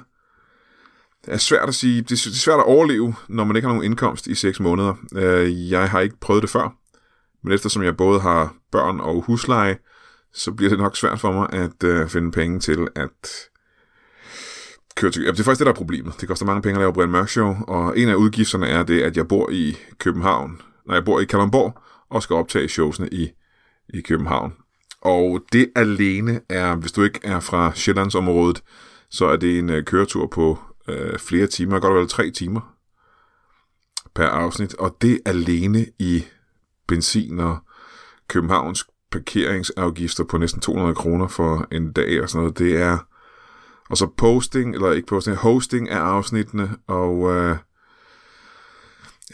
er 1.28 1.36
svært 1.36 1.68
at 1.68 1.74
sige, 1.74 2.02
det 2.02 2.12
er 2.12 2.16
svært 2.16 2.58
at 2.58 2.66
overleve, 2.66 3.14
når 3.28 3.44
man 3.44 3.56
ikke 3.56 3.68
har 3.68 3.74
nogen 3.74 3.90
indkomst 3.90 4.26
i 4.26 4.34
6 4.34 4.60
måneder. 4.60 4.94
Øh, 5.14 5.70
jeg 5.70 5.90
har 5.90 6.00
ikke 6.00 6.20
prøvet 6.20 6.42
det 6.42 6.50
før, 6.50 6.76
men 7.44 7.52
eftersom 7.52 7.82
jeg 7.82 7.96
både 7.96 8.20
har 8.20 8.54
børn 8.72 9.00
og 9.00 9.22
husleje, 9.22 9.78
så 10.32 10.52
bliver 10.52 10.70
det 10.70 10.78
nok 10.78 10.96
svært 10.96 11.20
for 11.20 11.32
mig 11.32 11.48
at 11.52 11.84
øh, 11.84 12.08
finde 12.08 12.32
penge 12.32 12.60
til 12.60 12.88
at 12.94 13.48
køre 14.96 15.10
til... 15.10 15.22
Ja, 15.22 15.30
det 15.30 15.40
er 15.40 15.44
faktisk 15.44 15.58
det, 15.58 15.66
der 15.66 15.72
er 15.72 15.76
problemet. 15.76 16.20
Det 16.20 16.28
koster 16.28 16.46
mange 16.46 16.62
penge 16.62 16.76
at 16.76 16.80
lave 16.80 16.92
Brian 16.92 17.10
Mørk 17.10 17.28
Show, 17.28 17.56
og 17.68 17.98
en 17.98 18.08
af 18.08 18.14
udgifterne 18.14 18.66
er 18.66 18.82
det, 18.82 19.02
at 19.02 19.16
jeg 19.16 19.28
bor 19.28 19.50
i 19.50 19.76
København, 19.98 20.60
når 20.86 20.94
jeg 20.94 21.04
bor 21.04 21.20
i 21.20 21.24
Kalundborg, 21.24 21.78
og 22.10 22.22
skal 22.22 22.36
optage 22.36 22.68
showsene 22.68 23.08
i, 23.12 23.28
i 23.94 24.00
København. 24.00 24.52
Og 25.00 25.40
det 25.52 25.70
alene 25.76 26.40
er, 26.48 26.74
hvis 26.74 26.92
du 26.92 27.02
ikke 27.02 27.20
er 27.22 27.40
fra 27.40 27.72
Sjællandsområdet, 27.74 28.62
så 29.10 29.26
er 29.26 29.36
det 29.36 29.58
en 29.58 29.70
øh, 29.70 29.84
køretur 29.84 30.26
på 30.26 30.58
øh, 30.88 31.18
flere 31.18 31.46
timer, 31.46 31.80
godt 31.80 31.94
vel 31.94 32.08
tre 32.08 32.30
timer 32.30 32.74
per 34.14 34.26
afsnit, 34.26 34.74
og 34.74 34.96
det 35.00 35.20
alene 35.26 35.86
i 35.98 36.24
benzin 36.88 37.40
og 37.40 37.58
Københavns 38.28 38.86
parkeringsafgifter 39.10 40.24
på 40.24 40.38
næsten 40.38 40.60
200 40.60 40.94
kroner 40.94 41.28
for 41.28 41.66
en 41.72 41.92
dag 41.92 42.22
og 42.22 42.28
sådan 42.28 42.42
noget. 42.42 42.58
Det 42.58 42.80
er... 42.80 42.98
Og 43.90 43.96
så 43.96 44.06
posting, 44.16 44.74
eller 44.74 44.92
ikke 44.92 45.06
posting, 45.06 45.36
hosting 45.36 45.90
af 45.90 45.98
afsnittene, 45.98 46.76
og 46.86 47.36
øh, 47.36 47.56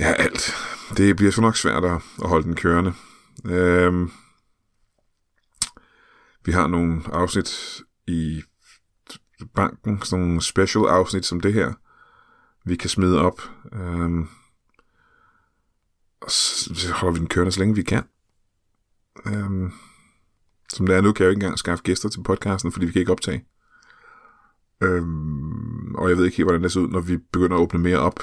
ja, 0.00 0.12
alt. 0.12 0.54
Det 0.96 1.16
bliver 1.16 1.32
så 1.32 1.40
nok 1.40 1.56
svært 1.56 1.84
at, 1.84 2.02
holde 2.18 2.44
den 2.44 2.56
kørende. 2.56 2.92
Øh, 3.46 4.08
vi 6.44 6.52
har 6.52 6.66
nogle 6.66 7.02
afsnit 7.12 7.80
i 8.06 8.42
banken, 9.54 10.02
sådan 10.02 10.24
nogle 10.24 10.42
special 10.42 10.84
afsnit 10.84 11.24
som 11.24 11.40
det 11.40 11.52
her, 11.52 11.72
vi 12.64 12.76
kan 12.76 12.90
smide 12.90 13.20
op. 13.20 13.40
Øhm, 13.72 14.28
og 16.20 16.30
så 16.30 16.92
holder 16.92 17.12
vi 17.12 17.18
den 17.18 17.28
kørende, 17.28 17.52
så 17.52 17.60
længe 17.60 17.74
vi 17.74 17.82
kan. 17.82 18.04
Øhm, 19.26 19.72
som 20.72 20.86
det 20.86 20.96
er 20.96 21.00
nu, 21.00 21.12
kan 21.12 21.24
jeg 21.24 21.28
jo 21.28 21.30
ikke 21.30 21.44
engang 21.44 21.58
skaffe 21.58 21.84
gæster 21.84 22.08
til 22.08 22.22
podcasten, 22.22 22.72
fordi 22.72 22.86
vi 22.86 22.92
kan 22.92 23.00
ikke 23.00 23.12
optage. 23.12 23.44
Øhm, 24.80 25.94
og 25.94 26.08
jeg 26.08 26.16
ved 26.16 26.24
ikke 26.24 26.36
helt, 26.36 26.46
hvordan 26.46 26.62
det 26.62 26.72
ser 26.72 26.80
ud, 26.80 26.88
når 26.88 27.00
vi 27.00 27.16
begynder 27.16 27.56
at 27.56 27.60
åbne 27.60 27.78
mere 27.80 27.98
op. 27.98 28.20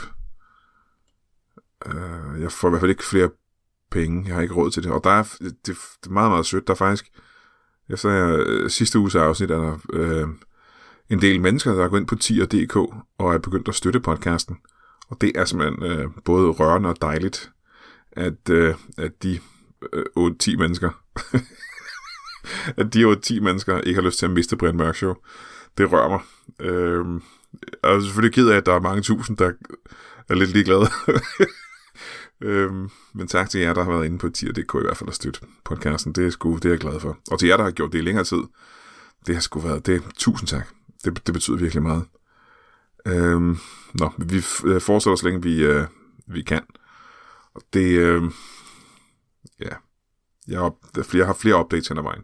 Øh, 1.86 2.41
jeg 2.41 2.52
får 2.52 2.67
i 2.67 2.69
hvert 2.69 2.80
fald 2.80 2.91
ikke 2.91 3.06
flere 3.06 3.30
penge. 3.91 4.24
Jeg 4.28 4.36
har 4.36 4.41
ikke 4.41 4.54
råd 4.54 4.71
til 4.71 4.84
det. 4.84 4.91
Og 4.91 5.04
der 5.04 5.10
er, 5.10 5.24
det, 5.24 5.56
det 5.65 5.78
er 6.06 6.10
meget, 6.10 6.32
meget 6.32 6.45
sødt. 6.45 6.67
Der 6.67 6.74
er 6.74 6.78
faktisk, 6.78 7.12
efter 7.89 8.10
jeg, 8.10 8.39
øh, 8.39 8.69
sidste 8.69 9.00
uges 9.00 9.15
afsnit, 9.15 9.52
er 9.52 9.58
der 9.58 9.78
øh, 9.93 10.28
en 11.12 11.21
del 11.21 11.41
mennesker, 11.41 11.74
der 11.74 11.84
er 11.84 11.88
gået 11.88 12.00
ind 12.00 12.08
på 12.08 12.15
tier.dk 12.15 12.76
og 13.17 13.34
er 13.34 13.38
begyndt 13.38 13.67
at 13.67 13.76
støtte 13.76 14.00
podcasten. 14.00 14.58
Og 15.10 15.21
det 15.21 15.32
er 15.36 15.45
simpelthen 15.45 15.84
øh, 15.84 16.08
både 16.26 16.50
rørende 16.50 16.89
og 16.89 17.02
dejligt, 17.02 17.52
at, 18.12 18.50
øh, 18.50 18.76
at 18.97 19.24
de 19.24 19.39
øh, 19.93 20.32
8-10 20.43 20.58
mennesker, 20.58 20.89
at 22.82 22.93
de 22.93 23.06
8-10 23.06 23.41
mennesker 23.41 23.82
ikke 23.82 24.02
har 24.02 24.06
lyst 24.08 24.19
til 24.19 24.26
at 24.26 24.32
miste 24.32 24.58
Brian 24.58 24.78
Mørk 24.78 24.95
Show. 24.95 25.13
Det 25.78 25.91
rører 25.91 26.10
mig. 26.10 26.19
Øh, 26.60 27.06
jeg 27.84 27.95
er 27.95 28.00
selvfølgelig 28.00 28.34
ked 28.34 28.50
af, 28.50 28.58
at 28.58 28.65
der 28.65 28.74
er 28.74 28.80
mange 28.80 29.02
tusind, 29.02 29.38
der 29.38 29.52
er 30.30 30.36
lidt 30.36 30.50
ligeglade. 30.50 30.88
øhm, 32.50 32.89
men 33.13 33.28
tak 33.28 33.50
til 33.50 33.62
jer, 33.62 33.74
der 33.74 33.84
har 33.84 33.91
været 33.91 34.06
inde 34.06 34.17
på 34.17 34.30
tier.dk 34.30 34.76
i 34.76 34.84
hvert 34.86 34.97
fald 34.97 35.10
at 35.10 35.15
støtte 35.15 35.39
podcasten. 35.63 36.13
Det 36.13 36.26
er, 36.26 36.30
sgu, 36.30 36.56
det 36.56 36.65
er 36.65 36.69
jeg 36.69 36.80
glad 36.80 37.00
for. 37.00 37.17
Og 37.32 37.39
til 37.39 37.47
jer, 37.47 37.58
der 37.58 37.63
har 37.63 37.71
gjort 37.71 37.91
det 37.91 38.00
i 38.00 38.02
længere 38.02 38.26
tid, 38.26 38.41
det 39.28 39.36
har 39.36 39.41
sgu 39.41 39.60
været, 39.60 39.86
det, 39.86 40.04
tusind 40.17 40.47
tak. 40.47 40.67
Det, 41.04 41.26
det 41.26 41.34
betyder 41.34 41.58
virkelig 41.58 41.84
meget. 41.84 42.06
Øhm, 43.06 43.58
nå, 43.94 44.12
vi 44.18 44.38
øh, 44.66 44.82
fortsætter 44.82 45.16
så 45.16 45.26
længe 45.26 45.42
vi, 45.42 45.64
øh, 45.64 45.88
vi 46.28 46.42
kan. 46.42 46.64
Og 47.54 47.62
det, 47.74 47.98
øh, 47.98 48.24
ja, 49.60 49.76
jeg, 50.48 50.60
op, 50.60 50.76
jeg 51.14 51.26
har 51.26 51.34
flere 51.34 51.60
updates 51.60 51.88
hen 51.88 51.98
ad 51.98 52.04
vejen. 52.04 52.24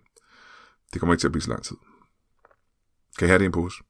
Det 0.93 0.99
kommer 0.99 1.13
ikke 1.13 1.21
til 1.21 1.27
at 1.27 1.31
blive 1.31 1.41
så 1.41 1.49
lang 1.49 1.63
tid. 1.63 1.77
Kan 3.17 3.27
jeg 3.27 3.29
have 3.29 3.39
det 3.39 3.45
i 3.45 3.45
en 3.45 3.51
pose? 3.51 3.83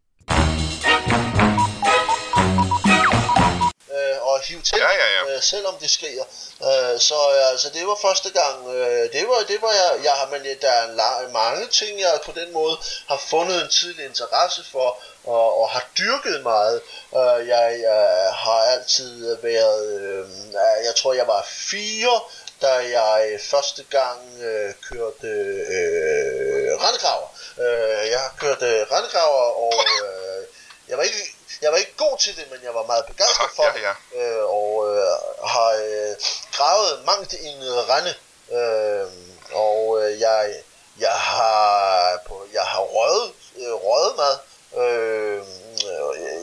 og 4.37 4.43
hive 4.47 4.61
til, 4.61 4.77
ja. 4.77 4.96
Øh, 5.27 5.41
selvom 5.41 5.75
det 5.81 5.89
sker. 5.89 6.23
Øh, 6.69 6.99
så 6.99 7.15
øh, 7.35 7.51
altså, 7.51 7.69
det 7.73 7.87
var 7.87 7.97
første 8.01 8.29
gang, 8.29 8.75
øh, 8.75 9.13
det 9.13 9.27
var, 9.27 9.39
det 9.47 9.61
var 9.61 9.71
jeg, 9.71 10.03
jeg 10.03 10.11
har, 10.11 10.27
men 10.31 10.41
der 10.61 10.69
er 10.69 10.87
lang, 10.87 11.31
mange 11.31 11.67
ting, 11.67 11.99
jeg 11.99 12.19
på 12.25 12.31
den 12.31 12.53
måde 12.53 12.77
har 13.07 13.21
fundet 13.29 13.61
en 13.61 13.69
tidlig 13.69 14.05
interesse 14.05 14.63
for, 14.71 14.97
og, 15.25 15.61
og 15.61 15.69
har 15.69 15.85
dyrket 15.97 16.43
meget. 16.43 16.81
Øh, 17.15 17.47
jeg, 17.47 17.79
jeg 17.81 18.33
har 18.33 18.61
altid 18.73 19.37
været, 19.41 20.01
øh, 20.01 20.25
jeg 20.85 20.95
tror 20.97 21.13
jeg 21.13 21.27
var 21.27 21.45
fire, 21.47 22.21
da 22.61 22.73
jeg 22.99 23.39
første 23.43 23.83
gang 23.89 24.19
øh, 24.41 24.73
kørte 24.89 25.27
øh, 25.77 26.71
rendegraver. 26.83 27.27
Øh, 27.59 28.09
jeg 28.11 28.19
har 28.19 28.33
kørt 28.39 28.61
øh, 28.61 28.81
rendegraver, 28.91 29.45
og 29.65 29.73
øh, 30.03 30.45
jeg 30.89 30.97
var 30.97 31.03
ikke 31.03 31.36
jeg 31.61 31.71
var 31.71 31.77
ikke 31.77 31.95
god 31.97 32.17
til 32.17 32.35
det, 32.37 32.45
men 32.51 32.59
jeg 32.63 32.73
var 32.73 32.85
meget 32.85 33.05
begejstret 33.05 33.49
for 33.55 33.63
Ja, 33.67 33.71
det, 33.73 33.81
ja. 33.81 33.93
øh, 34.21 34.43
og 34.49 34.69
øh, 34.89 35.47
har 35.53 35.69
øh, 35.69 36.15
gravet 36.57 37.05
mangt 37.05 37.33
en 37.33 37.57
rende, 37.91 38.13
øh, 38.57 39.07
og 39.53 40.01
øh, 40.01 40.19
jeg, 40.19 40.53
jeg 40.99 41.11
har 41.11 42.19
på, 42.27 42.45
jeg 42.53 42.63
har 42.63 42.81
røget, 42.81 43.33
øh, 43.57 43.73
røget 43.73 44.13
mad, 44.17 44.35
øh, 44.83 45.43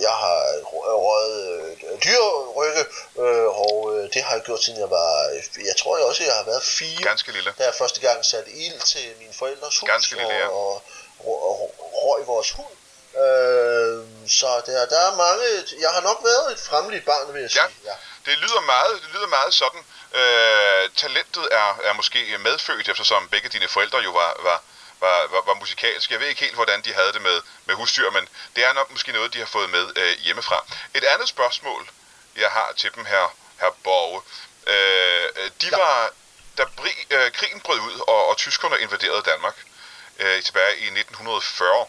jeg 0.00 0.10
har 0.10 0.38
røget 1.06 1.40
øh, 1.82 1.98
dyrrygge, 2.04 2.84
øh, 3.18 3.46
og 3.64 3.96
øh, 3.96 4.10
det 4.14 4.22
har 4.22 4.34
jeg 4.34 4.42
gjort 4.44 4.62
siden 4.62 4.80
jeg 4.80 4.90
var, 4.90 5.30
jeg 5.70 5.76
tror 5.78 5.96
jeg 5.96 6.06
også, 6.06 6.24
jeg 6.24 6.34
har 6.34 6.44
været 6.44 6.62
fire, 6.62 7.02
Ganske 7.02 7.32
lille. 7.32 7.54
da 7.58 7.64
jeg 7.64 7.74
første 7.74 8.00
gang 8.00 8.24
satte 8.24 8.50
ild 8.50 8.80
til 8.80 9.06
mine 9.18 9.34
forældres 9.34 9.78
hus 9.78 9.88
Ganske 9.90 10.14
lille, 10.16 10.34
ja. 10.34 10.48
og, 10.48 10.82
og, 11.26 11.36
og, 11.48 11.74
og 11.78 11.90
røg 12.04 12.26
vores 12.26 12.50
hund. 12.50 12.76
Øh, 13.22 14.28
så 14.28 14.62
der, 14.66 14.86
der 14.86 15.00
er 15.08 15.16
mange, 15.16 15.44
jeg 15.80 15.90
har 15.90 16.00
nok 16.00 16.18
været 16.24 16.52
et 16.52 16.60
fremligt 16.68 17.04
barn, 17.04 17.34
vil 17.34 17.40
jeg 17.42 17.50
Ja. 17.54 17.62
sige. 17.66 17.76
Ja. 17.84 17.94
Det 18.26 18.38
lyder 18.38 18.60
meget, 18.60 19.02
det 19.02 19.10
lyder 19.14 19.26
meget 19.26 19.54
sådan. 19.54 19.80
Øh, 20.14 20.90
talentet 20.96 21.48
er, 21.52 21.78
er 21.84 21.92
måske 21.92 22.38
medfødt, 22.38 22.88
eftersom 22.88 23.28
begge 23.28 23.48
dine 23.48 23.68
forældre 23.68 23.98
jo 23.98 24.10
var, 24.10 24.36
var, 24.42 24.62
var, 25.00 25.26
var, 25.30 25.42
var 25.46 25.54
musikalske. 25.54 26.12
Jeg 26.12 26.20
ved 26.20 26.26
ikke 26.28 26.40
helt, 26.40 26.54
hvordan 26.54 26.82
de 26.82 26.92
havde 26.94 27.12
det 27.12 27.22
med, 27.22 27.40
med 27.64 27.74
husdyr, 27.74 28.10
men 28.10 28.28
det 28.56 28.64
er 28.64 28.72
nok 28.72 28.90
måske 28.90 29.12
noget, 29.12 29.34
de 29.34 29.38
har 29.38 29.46
fået 29.46 29.70
med 29.70 29.92
øh, 29.96 30.18
hjemmefra. 30.18 30.64
Et 30.94 31.04
andet 31.04 31.28
spørgsmål, 31.28 31.88
jeg 32.36 32.50
har 32.50 32.72
til 32.76 32.94
dem 32.94 33.04
her, 33.04 33.34
her 33.60 33.70
Borge. 33.84 34.22
Øh, 34.66 35.50
de 35.62 35.66
Ja. 35.72 35.76
var, 35.76 36.10
da 36.58 36.64
bri, 36.76 36.90
øh, 37.10 37.32
krigen 37.32 37.60
brød 37.60 37.78
ud, 37.80 38.00
og, 38.08 38.28
og 38.28 38.36
tyskerne 38.36 38.78
invaderede 38.78 39.22
Danmark 39.22 39.56
øh, 40.18 40.42
tilbage 40.42 40.76
i 40.76 40.84
1940, 40.84 41.86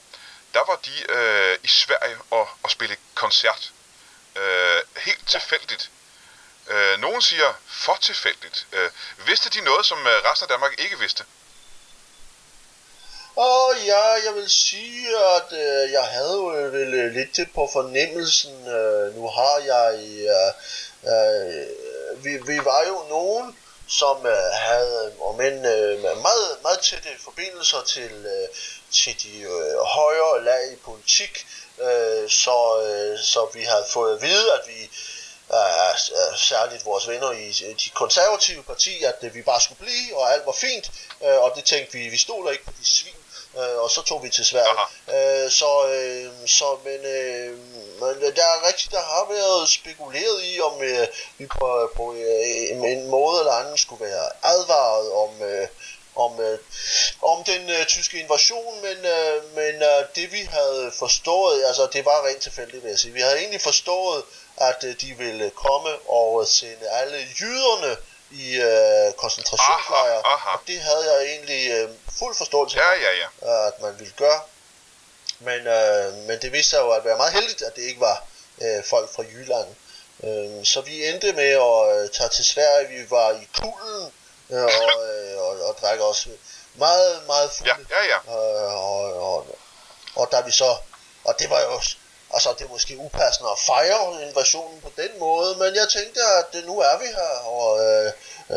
der 0.55 0.63
var 0.67 0.79
de 0.85 0.95
øh, 1.17 1.57
i 1.63 1.67
Sverige 1.67 2.17
og, 2.29 2.47
og 2.63 2.71
spille 2.71 2.97
koncert. 3.15 3.71
Øh, 4.35 4.81
helt 4.97 5.27
tilfældigt. 5.27 5.91
Øh, 6.67 6.99
nogen 6.99 7.21
siger 7.21 7.53
for 7.67 7.97
tilfældigt. 8.01 8.67
Øh, 8.71 8.89
vidste 9.27 9.49
de 9.49 9.61
noget, 9.61 9.85
som 9.85 9.99
øh, 9.99 10.13
resten 10.29 10.45
af 10.45 10.49
Danmark 10.49 10.73
ikke 10.79 10.99
vidste? 10.99 11.23
Og 13.35 13.73
ja, 13.85 14.03
jeg 14.25 14.35
vil 14.35 14.49
sige, 14.49 15.07
at 15.37 15.49
øh, 15.51 15.91
jeg 15.91 16.03
havde 16.03 16.33
jo 16.33 16.45
vel 16.45 16.93
øh, 16.93 17.11
lidt 17.13 17.37
det 17.37 17.47
på 17.55 17.69
fornemmelsen. 17.73 18.67
Øh, 18.67 19.15
nu 19.15 19.27
har 19.27 19.57
jeg... 19.73 19.93
Øh, 20.35 20.51
øh, 21.11 22.23
vi, 22.23 22.31
vi 22.51 22.65
var 22.65 22.83
jo 22.87 23.05
nogen, 23.09 23.57
som 23.87 24.25
øh, 24.25 24.51
havde 24.53 25.13
om 25.21 25.41
end, 25.41 25.67
øh, 25.67 26.01
meget, 26.01 26.57
meget 26.61 26.79
tætte 26.79 27.09
forbindelser 27.23 27.81
til, 27.81 28.11
øh, 28.11 28.47
til 28.91 29.23
de 29.23 29.39
øh, 29.39 29.77
højere 29.77 30.43
lag 30.43 30.73
i 30.73 30.75
politik. 30.75 31.47
Øh, 31.81 32.29
så, 32.29 32.57
øh, 32.85 33.19
så 33.19 33.49
vi 33.53 33.63
havde 33.63 33.85
fået 33.89 34.15
at 34.15 34.21
vide, 34.21 34.53
at 34.53 34.61
vi 34.67 34.89
øh, 35.53 36.37
særligt 36.37 36.85
vores 36.85 37.07
venner 37.07 37.31
i 37.31 37.51
de 37.51 37.89
konservative 37.89 38.63
parti, 38.63 39.03
at 39.03 39.15
øh, 39.21 39.33
vi 39.33 39.41
bare 39.41 39.61
skulle 39.61 39.79
blive, 39.79 40.17
og 40.17 40.33
alt 40.33 40.45
var 40.45 40.55
fint, 40.61 40.91
øh, 41.23 41.37
og 41.43 41.51
det 41.55 41.63
tænkte 41.63 41.97
vi, 41.97 42.07
vi 42.07 42.17
stoler 42.17 42.51
ikke 42.51 42.65
på 42.65 42.71
de 42.79 42.85
svin, 42.85 43.24
øh, 43.57 43.77
og 43.83 43.89
så 43.89 44.01
tog 44.01 44.23
vi 44.23 44.29
til 44.29 44.45
Sverige. 44.45 44.77
Øh, 45.15 45.51
så, 45.51 45.71
øh, 45.95 46.47
så, 46.47 46.77
men, 46.83 46.99
øh, 47.05 47.57
men 47.99 48.35
der 48.35 48.45
er 48.55 48.67
rigtigt, 48.67 48.91
der 48.91 49.01
har 49.01 49.25
været 49.29 49.69
spekuleret 49.69 50.39
i, 50.43 50.61
om 50.61 50.83
øh, 50.83 51.07
vi 51.37 51.45
på, 51.45 51.91
på 51.95 52.13
øh, 52.13 52.91
en, 52.91 53.07
måde 53.07 53.39
eller 53.39 53.51
anden 53.51 53.77
skulle 53.77 54.05
være 54.05 54.29
advaret 54.43 55.11
om, 55.11 55.41
øh, 55.41 55.67
om, 56.15 56.41
øh, 56.41 56.59
om 57.21 57.43
den 57.43 57.69
øh, 57.69 57.85
tyske 57.85 58.19
invasion, 58.19 58.81
men, 58.81 58.97
øh, 59.05 59.55
men 59.55 59.75
øh, 59.83 60.01
det 60.15 60.31
vi 60.31 60.41
havde 60.51 60.91
forstået, 60.99 61.65
altså 61.65 61.87
det 61.93 62.05
var 62.05 62.27
rent 62.27 62.41
tilfældigt, 62.41 62.83
vil 62.83 62.89
jeg 62.89 62.99
sige. 62.99 63.13
Vi 63.13 63.21
havde 63.21 63.37
egentlig 63.39 63.61
forstået, 63.61 64.23
at 64.57 64.83
øh, 64.83 64.95
de 65.01 65.13
ville 65.17 65.49
komme 65.49 65.89
og 66.09 66.47
sende 66.47 66.89
alle 66.89 67.17
jyderne 67.39 67.97
i 68.35 68.55
øh, 68.55 69.13
koncentrationslejre, 69.13 70.21
Aha, 70.25 70.35
aha. 70.35 70.49
og 70.53 70.59
det 70.67 70.79
havde 70.79 71.13
jeg 71.13 71.25
egentlig 71.33 71.71
øh, 71.71 71.89
fuld 72.19 72.35
forståelse 72.35 72.77
Ja, 72.77 72.89
for, 72.89 72.95
ja, 72.95 73.11
ja. 73.21 73.67
at 73.67 73.81
man 73.81 73.99
ville 73.99 74.13
gøre. 74.17 74.41
Men, 75.39 75.67
øh, 75.67 76.13
men 76.27 76.41
det 76.41 76.51
viste 76.51 76.69
sig 76.69 76.77
jo 76.79 76.91
at 76.91 77.05
være 77.05 77.17
meget 77.17 77.33
heldigt, 77.33 77.61
at 77.61 77.75
det 77.75 77.81
ikke 77.81 78.01
var 78.01 78.23
øh, 78.61 78.83
folk 78.89 79.13
fra 79.15 79.23
Jylland. 79.23 79.67
Øh, 80.23 80.65
så 80.65 80.81
vi 80.81 81.07
endte 81.09 81.33
med 81.33 81.49
at 81.69 82.03
øh, 82.03 82.09
tage 82.09 82.29
til 82.29 82.45
Sverige. 82.45 82.87
Vi 82.87 83.09
var 83.09 83.31
i 83.31 83.47
Kulden 83.57 84.11
øh, 84.49 84.63
og, 84.63 85.03
øh, 85.07 85.37
og, 85.37 85.67
og 85.67 85.77
drak 85.81 85.99
også 85.99 86.29
meget, 86.75 87.25
meget 87.27 87.51
fulde. 87.51 87.85
Ja, 87.89 88.03
ja, 88.03 88.19
ja. 88.27 88.37
Øh, 88.37 88.73
og, 88.73 89.33
og, 89.33 89.57
og 90.15 90.31
da 90.31 90.41
vi 90.41 90.51
så, 90.51 90.75
og 91.23 91.35
det 91.39 91.49
var 91.49 91.61
jo 91.61 91.73
også, 91.75 91.95
altså 92.35 92.49
det 92.57 92.65
er 92.65 92.69
måske 92.69 92.97
upassende 92.97 93.49
at 93.51 93.59
fejre 93.59 94.21
invasionen 94.27 94.81
på 94.81 94.91
den 94.97 95.19
måde, 95.19 95.55
men 95.55 95.75
jeg 95.75 95.87
tænkte, 95.89 96.19
at 96.39 96.49
øh, 96.59 96.65
nu 96.65 96.79
er 96.79 96.97
vi 96.97 97.05
her, 97.05 97.33
og 97.57 97.69
øh, 97.85 98.07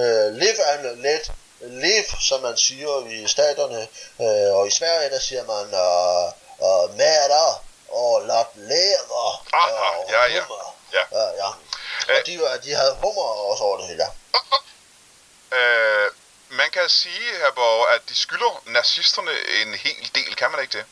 øh, 0.00 0.26
live 0.42 0.64
and 0.64 0.82
let 1.06 1.32
live, 1.60 2.10
som 2.28 2.40
man 2.42 2.56
siger 2.56 3.06
i 3.06 3.28
staterne, 3.28 3.80
øh, 4.24 4.50
og 4.56 4.66
i 4.66 4.70
Sverige, 4.70 5.10
der 5.10 5.18
siger 5.18 5.44
man, 5.54 5.66
øh, 5.86 6.26
øh, 6.66 6.96
mader 6.98 7.64
og 7.88 8.22
lat 8.26 8.46
læder 8.54 9.44
Aha, 9.52 9.70
og 9.98 10.10
ja, 10.10 10.22
ja. 10.34 10.40
hummer. 10.40 10.74
Ja. 10.92 11.02
ja, 11.12 11.24
ja. 11.42 11.48
Øh. 12.08 12.16
Og 12.20 12.26
de, 12.26 12.40
var- 12.40 12.56
de 12.56 12.74
havde 12.74 12.94
hummer 13.02 13.22
også 13.50 13.64
over 13.64 13.76
det 13.78 13.86
hele. 13.86 14.06
Øh, 15.52 16.10
man 16.50 16.70
kan 16.70 16.88
sige, 16.88 17.30
her, 17.40 17.50
Borg, 17.54 17.94
at 17.94 18.00
de 18.08 18.14
skylder 18.14 18.62
nazisterne 18.66 19.30
en 19.62 19.74
hel 19.74 20.10
del, 20.14 20.36
kan 20.36 20.50
man 20.50 20.60
ikke 20.60 20.78
det? 20.78 20.84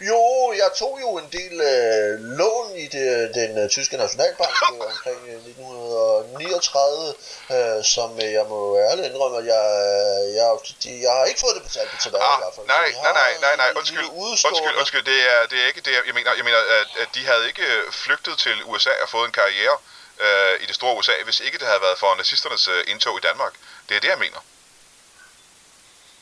Jo, 0.00 0.52
jeg 0.62 0.70
tog 0.78 0.98
jo 1.00 1.10
en 1.18 1.28
del 1.38 1.54
øh, 1.72 2.12
lån 2.40 2.76
i 2.84 2.86
det, 2.96 3.34
den 3.34 3.58
øh, 3.62 3.70
tyske 3.70 3.96
nationalbank 3.96 4.54
øh, 4.72 4.80
omkring 4.90 5.20
øh, 5.28 5.34
1939, 5.34 7.14
øh, 7.54 7.84
som 7.84 8.10
øh, 8.24 8.32
jeg 8.38 8.44
må 8.52 8.60
ærligt 8.78 9.06
indrømme, 9.06 9.36
at 9.42 9.46
jeg, 9.54 9.64
øh, 9.86 10.34
jeg, 10.38 10.46
de, 10.82 10.90
jeg 11.06 11.12
har 11.16 11.24
ikke 11.30 11.40
fået 11.40 11.54
det 11.56 11.64
betalt 11.68 11.90
tilbage 12.04 12.24
Ah, 12.24 12.38
i 12.38 12.42
hvert 12.42 12.54
fald. 12.56 12.66
nej, 12.66 12.88
nej, 13.06 13.12
nej, 13.20 13.32
nej, 13.46 13.54
nej, 13.62 13.70
undskyld, 13.80 14.08
undskyld, 14.48 14.76
undskyld, 14.80 15.04
det 15.12 15.18
er, 15.32 15.40
det 15.50 15.56
er 15.62 15.66
ikke 15.66 15.80
det, 15.86 15.92
jeg 16.08 16.14
mener. 16.14 16.30
Jeg 16.40 16.44
mener, 16.44 16.60
at, 16.80 16.88
at 17.02 17.08
de 17.14 17.22
havde 17.30 17.44
ikke 17.50 17.68
flygtet 17.92 18.34
til 18.38 18.56
USA 18.64 18.92
og 19.02 19.08
fået 19.08 19.26
en 19.26 19.32
karriere 19.42 19.76
øh, 20.24 20.54
i 20.62 20.66
det 20.66 20.74
store 20.74 20.96
USA, 20.98 21.12
hvis 21.24 21.40
ikke 21.40 21.58
det 21.58 21.66
havde 21.66 21.82
været 21.86 21.98
for 21.98 22.14
nazisternes 22.14 22.68
øh, 22.68 22.84
indtog 22.92 23.14
i 23.18 23.20
Danmark. 23.28 23.52
Det 23.88 23.96
er 23.96 24.00
det, 24.00 24.08
jeg 24.08 24.18
mener. 24.18 24.40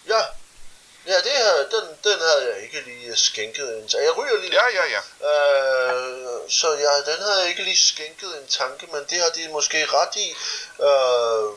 Ja, 0.08 0.22
ja 1.08 1.16
det 1.16 1.32
her, 1.42 1.56
den, 1.56 1.84
den 2.04 2.18
havde 2.28 2.54
jeg 2.54 2.62
ikke 2.62 2.80
lige 2.80 3.16
skænket 3.16 3.78
en 3.78 3.88
tanke. 3.88 4.04
Jeg 4.06 4.16
ryger 4.16 4.36
lige 4.40 4.54
Ja, 4.54 4.66
ja, 4.78 4.84
ja. 4.94 5.02
Øh, 5.30 6.50
så 6.50 6.68
ja, 6.72 7.12
den 7.12 7.22
havde 7.22 7.40
jeg 7.40 7.48
ikke 7.48 7.62
lige 7.62 7.76
skænket 7.76 8.38
en 8.40 8.48
tanke, 8.48 8.86
men 8.92 9.02
det 9.10 9.18
har 9.22 9.28
de 9.28 9.48
måske 9.48 9.86
ret 9.86 10.16
i. 10.16 10.28
Øh, 10.88 11.48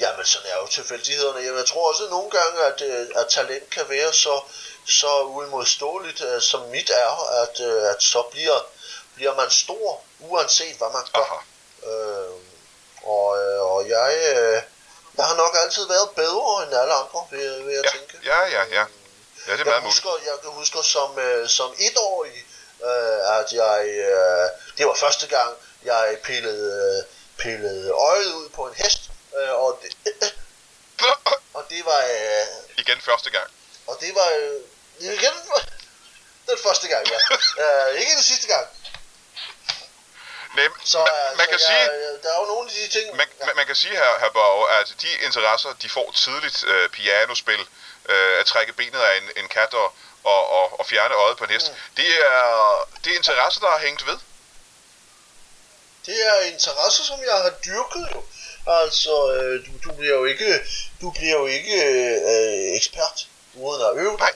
jamen, 0.00 0.24
sådan 0.24 0.50
er 0.50 0.60
jo 0.62 0.66
tilfældighederne. 0.66 1.40
Jamen, 1.40 1.58
jeg 1.58 1.66
tror 1.66 1.88
også 1.88 2.08
nogle 2.10 2.30
gange, 2.30 2.62
at, 2.62 2.80
øh, 2.80 3.06
at 3.16 3.26
talent 3.28 3.70
kan 3.70 3.88
være 3.88 4.12
så, 4.12 4.40
så 4.88 5.22
uimodståeligt, 5.22 6.20
øh, 6.22 6.40
som 6.42 6.60
mit 6.60 6.90
er, 6.90 7.42
at, 7.42 7.60
øh, 7.60 7.90
at 7.90 8.02
så 8.02 8.22
bliver, 8.22 8.66
bliver 9.14 9.34
man 9.34 9.50
stor, 9.50 10.02
uanset 10.20 10.76
hvad 10.76 10.88
man 10.92 11.02
gør. 11.14 11.20
Aha. 11.20 11.38
Øh, 11.90 12.34
og, 13.02 13.42
øh, 13.42 13.60
og 13.60 13.88
jeg, 13.88 14.36
øh, 14.36 14.62
jeg 15.16 15.24
har 15.24 15.34
nok 15.34 15.54
altid 15.62 15.86
været 15.88 16.10
bedre 16.10 16.62
end 16.62 16.72
alle 16.74 16.94
andre, 16.94 17.20
vil, 17.30 17.66
vil 17.66 17.74
jeg 17.74 17.84
Ja, 17.84 17.90
tænke. 17.90 18.18
ja, 18.24 18.40
ja, 18.56 18.62
ja. 18.78 18.84
Ja, 19.46 19.52
det 19.52 19.52
er 19.52 19.56
Jeg 19.56 19.66
meget 19.66 19.82
muligt. 19.82 20.02
husker, 20.04 20.10
jeg 20.30 20.36
kan 20.42 20.50
huske 20.50 20.82
som, 20.82 21.18
øh, 21.18 21.48
som 21.48 21.74
etårig, 21.78 22.38
øh, 22.88 23.38
at 23.38 23.52
jeg, 23.52 23.78
øh, 23.88 24.48
det 24.78 24.86
var 24.86 24.94
første 24.94 25.26
gang, 25.26 25.50
jeg 25.84 26.18
pillede, 26.24 26.66
øh, 26.98 27.04
pillede 27.42 27.90
øjet 27.90 28.32
ud 28.40 28.48
på 28.48 28.66
en 28.66 28.74
hest, 28.74 29.00
øh, 29.38 29.52
og, 29.54 29.80
det, 29.82 29.90
og 31.56 31.62
det 31.70 31.84
var, 31.86 32.00
øh, 32.04 32.46
Igen 32.76 33.00
første 33.00 33.30
gang. 33.30 33.50
og 33.86 33.96
det 34.00 34.14
var, 34.14 34.28
øh, 34.40 34.60
igen, 35.00 35.34
den 36.48 36.58
første 36.62 36.88
gang, 36.88 37.06
ja. 37.10 37.18
øh, 37.92 38.00
ikke 38.00 38.12
den 38.14 38.22
sidste 38.22 38.46
gang. 38.46 38.66
Nej, 40.56 40.68
Så, 40.84 40.98
man, 40.98 41.08
øh, 41.32 41.38
man 41.38 41.46
kan 41.46 41.58
jeg, 41.58 41.66
sige, 41.70 41.84
der 42.22 42.30
er 42.34 42.38
jo 42.40 42.46
nogle 42.52 42.70
af 42.70 42.74
de 42.76 42.88
ting, 42.98 43.16
man, 43.16 43.26
man, 43.46 43.56
man 43.56 43.66
kan 43.66 43.74
sige 43.74 43.92
her, 44.02 44.18
her 44.20 44.30
Borg, 44.30 44.70
at 44.80 44.88
de 45.02 45.08
interesser, 45.26 45.70
de 45.82 45.88
får 45.88 46.12
tidligt, 46.24 46.64
øh, 46.64 46.88
pianospil, 46.88 47.60
øh, 48.08 48.40
at 48.40 48.46
trække 48.46 48.72
benet 48.72 49.00
af 49.00 49.16
en, 49.20 49.30
en 49.36 49.48
kat 49.48 49.74
og, 49.74 49.92
og, 50.24 50.50
og, 50.58 50.80
og 50.80 50.86
fjerne 50.86 51.14
øjet 51.14 51.36
på 51.38 51.44
en 51.44 51.50
hest, 51.50 51.68
Mm. 51.70 51.76
det, 51.96 52.08
er, 52.32 52.88
det 53.04 53.12
er 53.12 53.16
interesser, 53.16 53.60
der 53.60 53.70
har 53.70 53.78
hængt 53.78 54.06
ved. 54.06 54.18
det 56.06 56.16
er 56.26 56.40
interesser, 56.40 57.04
som 57.04 57.18
jeg 57.26 57.36
har 57.42 57.52
dyrket 57.66 58.08
jo. 58.14 58.22
Altså, 58.66 59.32
øh, 59.32 59.66
du, 59.66 59.70
du 59.90 59.94
bliver 59.96 60.14
jo 60.14 60.24
ikke, 60.24 60.60
du 61.00 61.10
bliver 61.10 61.36
jo 61.38 61.46
ikke 61.46 61.76
øh, 61.84 62.76
ekspert 62.76 63.26
uden 63.54 63.82
at 63.82 63.92
øve 64.02 64.16
dig. 64.18 64.30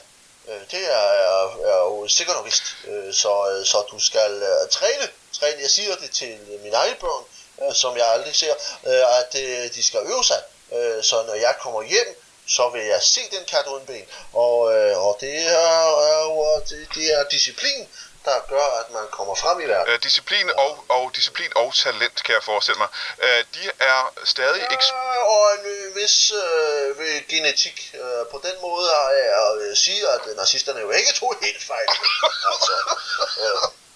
Nej. 0.47 0.55
Øh, 0.57 0.61
det 0.71 0.93
er, 0.93 1.09
er, 1.31 1.67
er 1.73 1.79
jo 1.79 2.09
sikkert 2.09 2.37
og 2.37 2.45
vist. 2.45 2.63
Øh, 2.85 3.15
så, 3.15 3.33
øh, 3.51 3.67
så 3.67 3.79
du 3.91 4.01
skal 4.01 4.43
træne, 4.71 5.09
træne. 5.41 5.63
Jeg 5.63 5.71
siger 5.71 5.97
det 5.97 6.11
til 6.11 6.39
mine 6.63 6.77
egne 6.77 6.97
børn, 7.01 7.25
øh, 7.63 7.75
som 7.75 7.97
jeg 7.97 8.07
aldrig 8.07 8.35
ser, 8.37 8.55
øh, 8.87 9.19
at 9.21 9.33
øh, 9.35 9.75
de 9.75 9.83
skal 9.83 10.01
øve 10.01 10.25
sig. 10.25 10.43
Øh, 10.73 11.05
så 11.05 11.17
når 11.27 11.35
jeg 11.35 11.55
kommer 11.61 11.83
hjem, 11.83 12.23
så 12.49 12.69
vil 12.69 12.85
jeg 12.85 13.03
se 13.03 13.21
den 13.31 13.45
kat 13.45 13.67
uden 13.67 13.87
ben. 13.87 14.07
Og, 14.33 14.75
øh, 14.75 15.07
og 15.07 15.19
det 15.21 15.37
er, 15.47 15.81
er 16.11 16.61
det, 16.69 16.89
det 16.95 17.07
er 17.15 17.29
disciplin, 17.29 17.89
der 18.25 18.39
gør, 18.49 18.67
at 18.81 18.91
man 18.91 19.07
kommer 19.11 19.35
frem 19.35 19.61
i 19.61 19.65
verden. 19.65 19.93
Øh, 19.93 19.99
disciplin, 20.03 20.51
og, 20.65 20.85
og, 20.89 21.11
disciplin 21.17 21.53
og 21.57 21.75
talent, 21.75 22.23
kan 22.25 22.35
jeg 22.35 22.43
forestille 22.43 22.79
mig. 22.79 22.89
Øh, 23.25 23.45
de 23.55 23.65
er 23.81 24.13
stadig 24.25 24.63
ikke... 24.71 24.85
Ja, 24.85 25.19
og 25.35 25.45
en 25.55 25.95
vis 25.95 26.33
øh, 26.43 26.99
ved 26.99 27.29
genetik. 27.29 27.95
Øh, 27.95 28.23
på 28.33 28.41
den 28.47 28.57
måde 28.61 28.89
har 28.89 29.11
jeg 29.11 29.49
øh, 29.61 29.77
sige, 29.77 30.09
at 30.09 30.21
nazisterne 30.37 30.81
jo 30.81 30.91
ikke 30.91 31.13
tog 31.13 31.35
helt 31.43 31.63
fejl. 31.63 31.89
altså, 32.53 32.75
øh, 33.43 33.88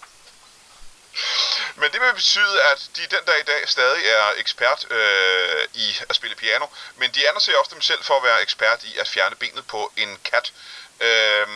men 1.82 1.92
det 1.92 2.00
vil 2.00 2.14
betyde, 2.14 2.62
at 2.72 2.80
de 2.96 3.02
den 3.16 3.24
dag 3.26 3.40
i 3.40 3.42
dag 3.42 3.68
stadig 3.68 4.06
er 4.06 4.32
ekspert 4.36 4.86
øh, 4.90 5.64
i 5.74 5.96
at 6.08 6.16
spille 6.16 6.36
piano, 6.36 6.66
men 6.96 7.10
de 7.14 7.28
anser 7.28 7.58
også 7.58 7.70
dem 7.74 7.80
selv 7.80 8.04
for 8.04 8.14
at 8.16 8.22
være 8.22 8.42
ekspert 8.42 8.84
i 8.84 8.98
at 8.98 9.08
fjerne 9.08 9.36
benet 9.36 9.66
på 9.66 9.92
en 9.96 10.18
kat. 10.24 10.52
Øh, 11.00 11.46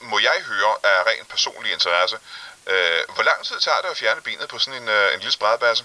må 0.00 0.18
jeg 0.18 0.38
høre 0.46 0.74
af 0.82 1.06
ren 1.06 1.26
personlig 1.26 1.72
interesse, 1.72 2.16
øh, 2.66 3.02
hvor 3.14 3.22
lang 3.22 3.46
tid 3.46 3.60
tager 3.60 3.80
det 3.80 3.88
at 3.88 3.96
fjerne 3.96 4.20
benet 4.20 4.48
på 4.48 4.58
sådan 4.58 4.82
en, 4.82 4.88
øh, 4.88 5.14
en 5.14 5.18
lille 5.20 5.32
spredbasse? 5.32 5.84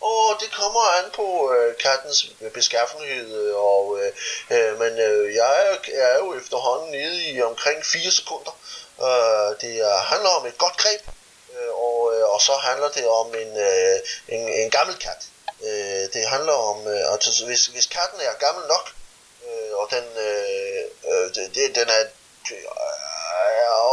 og 0.00 0.40
det 0.40 0.50
kommer 0.52 0.80
an 0.98 1.10
på 1.14 1.52
øh, 1.54 1.76
kattens 1.76 2.26
beskaffenhed, 2.54 3.52
og, 3.52 3.98
øh, 4.00 4.10
øh, 4.50 4.78
men 4.78 4.92
øh, 4.98 5.34
jeg 5.34 5.52
er, 5.66 5.76
er 5.94 6.16
jo 6.18 6.34
efterhånden 6.34 6.90
nede 6.90 7.24
i 7.30 7.42
omkring 7.42 7.86
4 7.86 8.10
sekunder. 8.10 8.54
Øh, 9.00 9.50
det 9.60 9.74
handler 10.10 10.30
om 10.30 10.46
et 10.46 10.58
godt 10.58 10.76
greb, 10.76 11.00
og, 11.86 12.14
øh, 12.14 12.28
og 12.28 12.40
så 12.40 12.54
handler 12.56 12.88
det 12.88 13.06
om 13.08 13.34
en, 13.34 13.56
øh, 13.58 13.98
en, 14.28 14.48
en 14.48 14.70
gammel 14.70 14.96
kat. 14.98 15.22
Øh, 15.62 16.04
det 16.14 16.28
handler 16.28 16.52
om, 16.52 16.86
øh, 16.86 17.12
altså, 17.12 17.44
hvis, 17.44 17.66
hvis 17.66 17.86
katten 17.86 18.20
er 18.20 18.32
gammel 18.46 18.66
nok, 18.66 18.92
øh, 19.46 19.72
og 19.80 19.86
den, 19.90 20.04
øh, 20.28 20.84
øh, 21.10 21.34
det, 21.54 21.74
den 21.74 21.88
er 21.88 22.04
øh, 22.52 22.64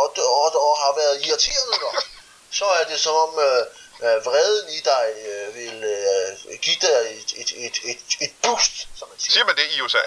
og, 0.02 0.18
og, 0.18 0.50
og 0.68 0.78
har 0.78 0.94
været 0.96 1.26
irriterende 1.26 1.78
nok, 1.82 2.04
så 2.60 2.66
er 2.66 2.84
det 2.84 3.00
som 3.00 3.16
om 3.16 3.40
øh, 3.40 3.66
øh, 4.06 4.26
vreden 4.26 4.70
i 4.70 4.80
dig 4.80 5.06
øh, 5.28 5.56
vil 5.56 5.84
øh, 5.84 6.60
give 6.60 6.78
dig 6.82 6.98
et, 7.20 7.32
et, 7.42 7.52
et, 7.66 7.78
et, 7.92 8.04
et 8.22 8.34
boost, 8.44 8.88
som 8.98 9.10
man 9.10 9.20
siger. 9.20 9.34
Siger 9.34 9.46
man 9.46 9.56
det 9.56 9.68
i 9.76 9.82
USA? 9.82 9.98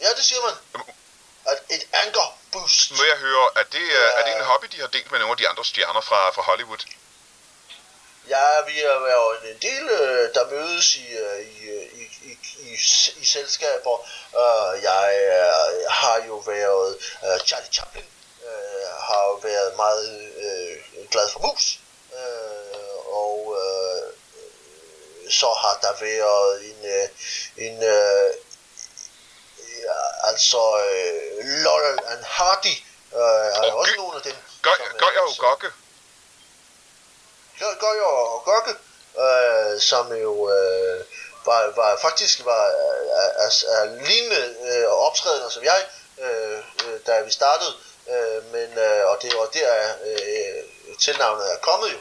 Ja, 0.00 0.08
det 0.16 0.24
siger 0.24 0.40
man. 0.46 0.84
At 1.46 1.58
et 1.70 1.86
anger 1.92 2.38
boost. 2.52 2.90
Må 2.90 3.04
jeg 3.04 3.16
høre, 3.16 3.48
at 3.56 3.66
det, 3.72 3.86
er, 4.00 4.08
er 4.18 4.24
det 4.24 4.36
en 4.36 4.44
hobby, 4.44 4.66
de 4.72 4.80
har 4.80 4.86
delt 4.86 5.10
med 5.10 5.18
nogle 5.18 5.32
af 5.32 5.36
de 5.36 5.48
andre 5.48 5.64
stjerner 5.64 6.00
fra, 6.00 6.30
fra 6.30 6.42
Hollywood? 6.42 6.82
Ja, 8.28 8.60
vi 8.66 8.80
er 8.80 8.92
jo 8.92 9.36
en 9.50 9.58
del, 9.62 9.84
øh, 9.90 10.34
der 10.34 10.50
mødes 10.50 10.96
i, 10.96 11.06
øh, 11.06 11.40
i, 11.40 11.58
i, 12.00 12.04
i, 12.22 12.38
i, 12.58 12.74
i 13.22 13.24
selskaber. 13.24 14.08
Jeg 14.82 15.06
øh, 15.30 15.90
har 15.90 16.22
jo 16.26 16.36
været, 16.36 16.98
Charlie 17.46 17.72
Chaplin 17.72 18.04
har 19.00 19.22
jo 19.22 19.34
været 19.42 19.76
meget 19.76 20.32
glad 21.10 21.30
for 21.32 21.40
mus. 21.40 21.78
Og 23.06 23.56
så 25.30 25.46
har 25.52 25.78
der 25.82 25.92
været 26.00 26.64
en, 26.64 27.10
en 27.66 27.82
altså 30.24 30.58
uh, 30.58 31.46
Laurel 31.64 31.98
and 32.12 32.24
Hardy, 32.24 32.76
uh, 33.12 33.18
er 33.20 33.72
Og 33.72 33.78
også 33.78 33.92
Gø- 33.92 33.96
nogle 33.96 34.16
af 34.16 34.22
dem. 34.22 34.32
Øh, 34.32 34.38
jeg 35.14 35.22
jo 35.22 35.34
som- 35.34 35.44
gokke? 35.44 35.70
Gør, 37.60 37.74
gør 37.80 37.92
jeg 37.94 38.02
og 38.04 38.42
Gokke, 38.44 38.70
øh, 39.24 39.80
som 39.80 40.12
jo 40.12 40.50
øh, 40.50 41.04
var, 41.46 41.72
var 41.76 41.98
faktisk 42.02 42.44
var 42.44 42.64
øh, 42.66 43.44
altså, 43.44 43.66
er 43.68 43.84
lignende 43.84 44.54
øh, 44.70 44.86
optrædener 44.88 45.48
som 45.48 45.64
jeg, 45.64 45.86
øh, 46.20 46.58
øh, 46.58 47.00
da 47.06 47.20
vi 47.20 47.30
startede, 47.30 47.72
øh, 48.10 48.44
men 48.52 48.78
øh, 48.78 49.06
og 49.10 49.18
det 49.22 49.32
var 49.38 49.46
der 49.46 49.94
øh, 50.04 50.64
tilnavnet 51.00 51.52
er 51.52 51.56
kommet 51.56 51.92
jo, 51.92 51.98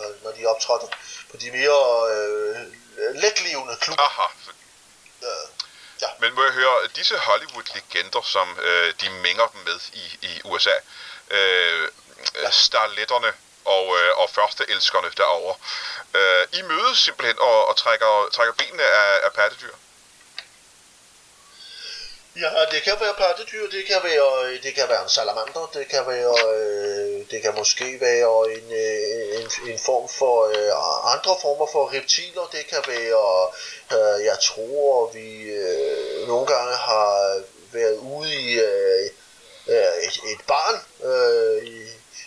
øh, 0.00 0.24
når 0.24 0.30
de 0.30 0.46
optrådte 0.46 0.86
på 1.30 1.36
de 1.36 1.50
mere 1.50 2.10
øh, 2.12 2.56
letlevende 3.14 3.76
klubber. 3.80 4.02
Aha. 4.02 4.26
Øh, 6.02 6.08
Men 6.20 6.34
må 6.34 6.44
jeg 6.44 6.52
høre, 6.52 6.76
disse 6.96 7.18
Hollywood-legender, 7.18 8.22
som 8.22 8.58
øh, 8.62 8.94
de 9.00 9.10
mænger 9.10 9.46
dem 9.46 9.60
med 9.60 9.80
i, 9.92 10.18
i 10.22 10.40
USA, 10.44 10.76
øh, 11.30 11.88
ja. 12.34 12.50
starletterne 12.50 13.32
og, 13.64 13.96
øh, 13.98 14.18
og 14.18 14.30
førsteelskerne 14.30 15.10
derovre, 15.16 15.56
øh, 16.14 16.46
I 16.52 16.62
mødes 16.62 16.98
simpelthen 16.98 17.38
og, 17.38 17.68
og 17.68 17.76
trækker, 17.76 18.28
trækker 18.32 18.54
benene 18.54 18.82
af, 18.82 19.20
af 19.24 19.32
pattedyr. 19.32 19.74
Ja, 22.40 22.50
det 22.70 22.82
kan 22.82 22.96
være 23.00 23.14
pattedyr, 23.18 23.70
det 23.70 23.86
kan 23.86 24.00
være, 24.04 24.46
øh, 24.46 24.62
det 24.62 24.74
kan 24.74 24.88
være 24.88 25.02
en 25.02 25.08
salamander, 25.08 25.70
det 25.74 25.88
kan 25.88 26.06
være, 26.06 26.34
øh, 26.56 27.30
det 27.30 27.42
kan 27.42 27.54
måske 27.54 28.00
være 28.00 28.52
en, 28.56 28.66
øh, 28.72 29.40
en, 29.40 29.72
en 29.72 29.78
form 29.78 30.08
for 30.08 30.34
andre 31.14 31.36
former 31.42 31.66
for 31.72 31.94
reptiler, 31.94 32.48
det 32.52 32.66
kan 32.66 32.82
være, 32.86 33.50
jeg 34.24 34.38
tror 34.42 35.10
vi 35.14 35.28
nogle 36.26 36.46
gange 36.46 36.74
har 36.76 37.40
været 37.72 37.96
ude 37.96 38.34
i 38.34 38.58
et, 40.06 40.16
et 40.32 40.42
barn, 40.46 40.76
i, 41.62 41.85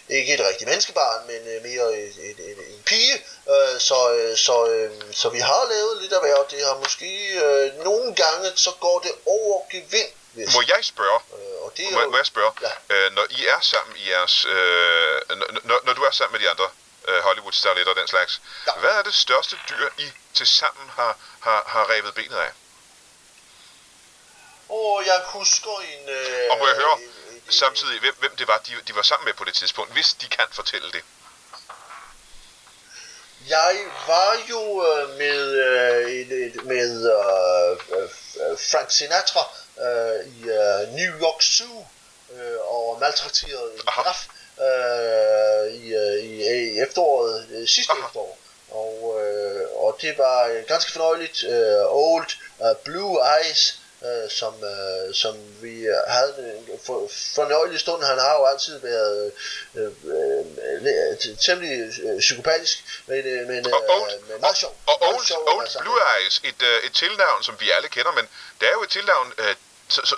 ikke 0.09 0.33
et 0.33 0.39
rigtigt 0.39 0.67
menneskebarn, 0.69 1.27
men 1.27 1.41
øh, 1.55 1.63
mere 1.63 1.87
et, 1.99 2.15
et, 2.29 2.39
et, 2.39 2.57
en 2.75 2.83
pige, 2.85 3.15
øh, 3.53 3.79
så, 3.79 4.13
øh, 4.13 4.37
så, 4.37 4.67
øh, 4.67 4.91
så 5.13 5.29
vi 5.29 5.39
har 5.39 5.63
lavet 5.69 6.01
lidt 6.01 6.13
erhverv. 6.13 6.47
Det 6.51 6.65
har 6.65 6.75
måske 6.85 7.11
øh, 7.45 7.83
nogle 7.83 8.15
gange, 8.15 8.51
så 8.55 8.71
går 8.79 8.99
det 8.99 9.11
over 9.25 9.61
gevind. 9.71 10.11
Hvis, 10.33 10.53
Må 10.55 10.61
jeg 10.67 10.79
spørge, 10.85 11.19
øh, 11.37 11.63
og 11.65 11.73
det 11.77 11.85
er 11.87 11.91
må, 11.91 12.01
jo, 12.01 12.09
må 12.09 12.17
jeg 12.17 12.25
spørge, 12.25 12.51
Ja. 12.61 12.95
øh, 12.95 13.11
når 13.15 13.25
I 13.29 13.45
er 13.45 13.59
sammen 13.61 13.97
i 13.97 14.09
jeres, 14.09 14.45
øh, 14.45 15.21
når, 15.63 15.79
når, 15.85 15.93
du 15.93 16.01
er 16.03 16.11
sammen 16.11 16.33
med 16.33 16.45
de 16.45 16.49
andre 16.49 16.69
øh, 17.07 17.19
Hollywood-starletter 17.19 17.91
og 17.93 17.99
den 17.99 18.07
slags, 18.07 18.41
Ja. 18.67 18.71
hvad 18.79 18.89
er 18.91 19.01
det 19.01 19.13
største 19.13 19.55
dyr, 19.69 19.89
I 19.97 20.07
til 20.33 20.47
sammen 20.47 20.89
har, 20.89 21.17
har, 21.39 21.63
har 21.67 21.89
revet 21.89 22.13
benet 22.15 22.37
af? 22.37 22.51
og 24.69 25.03
jeg 25.05 25.21
husker 25.25 25.75
en... 25.93 26.09
Øh, 26.09 26.51
Og 26.51 26.57
må 26.59 26.67
jeg 26.67 26.75
høre 26.75 26.93
en- 26.97 27.03
en- 27.03 27.13
samtidig, 27.49 27.99
hvem, 27.99 28.15
hvem 28.19 28.35
det 28.35 28.47
var, 28.47 28.57
de, 28.57 28.71
de 28.87 28.95
var 28.95 29.01
sammen 29.01 29.25
med 29.25 29.33
på 29.33 29.43
det 29.43 29.53
tidspunkt, 29.53 29.93
hvis 29.93 30.13
de 30.21 30.27
kan 30.27 30.45
fortælle 30.51 30.91
det. 30.91 31.03
Jeg 33.49 33.77
var 34.07 34.31
jo 34.49 34.85
øh, 34.87 35.17
med, 35.17 35.41
øh, 35.67 36.65
med 36.65 36.91
øh, 37.17 37.71
øh, 37.97 38.57
Frank 38.71 38.91
Sinatra 38.91 39.43
øh, 39.81 40.27
i 40.27 40.39
øh, 40.43 40.93
New 40.97 41.19
York 41.21 41.41
Zoo 41.41 41.87
øh, 42.33 42.59
og 42.61 42.97
maltrakteret 42.99 43.73
en 43.73 43.81
giraf 43.81 44.27
øh, 44.67 45.73
i, 45.73 45.93
øh, 45.93 46.23
i, 46.23 46.79
efteråret, 46.79 47.47
øh, 47.51 47.67
sidste 47.67 47.91
Aha. 47.91 48.05
efterår. 48.05 48.37
Og, 48.71 49.21
øh, 49.21 49.67
og 49.75 49.97
det 50.01 50.17
var 50.17 50.63
ganske 50.67 50.91
fornøjeligt. 50.91 51.43
Øh, 51.43 51.83
old 51.87 52.29
Blue 52.83 53.19
Eyes, 53.37 53.79
øh, 54.07 54.29
som, 54.29 54.53
øh, 54.63 55.15
som 55.15 55.35
vi 55.61 55.75
øh, 55.81 55.95
havde 56.07 56.55
en 56.57 56.79
for, 56.85 57.09
fornøjelig 57.35 57.79
stund. 57.79 58.03
Han 58.03 58.19
har 58.19 58.33
jo 58.39 58.45
altid 58.45 58.79
været 58.79 59.31
øh, 59.75 59.91
øh, 60.05 60.45
øh, 60.81 61.37
temmelig 61.45 61.93
øh, 62.03 62.19
psykopatisk, 62.19 62.77
men, 63.05 63.17
øh, 63.17 63.47
men, 63.47 63.73
Og 63.73 63.83
øh, 63.89 63.95
Old, 64.01 64.11
men 64.29 64.41
meget 64.41 64.57
sjov. 64.57 64.75
og 64.87 64.95
Old, 65.01 65.25
sjov 65.25 65.47
Old 65.47 65.67
sammen 65.67 65.85
Blue 65.85 65.99
Eyes, 66.17 66.41
et, 66.43 66.61
øh, 66.61 66.83
et 66.83 66.93
tilnavn, 66.93 67.43
som 67.43 67.55
vi 67.59 67.71
alle 67.71 67.89
kender, 67.89 68.11
men 68.11 68.25
det 68.59 68.67
er 68.67 68.71
jo 68.71 68.83
et 68.83 68.89
tilnavn, 68.89 69.33
øh, 69.37 69.55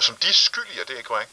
som 0.08 0.16
de 0.22 0.28
er 0.30 0.34
skyld 0.34 0.68
i, 0.76 0.80
er 0.80 0.84
det 0.86 0.94
ikke 0.98 1.08
korrekt? 1.08 1.30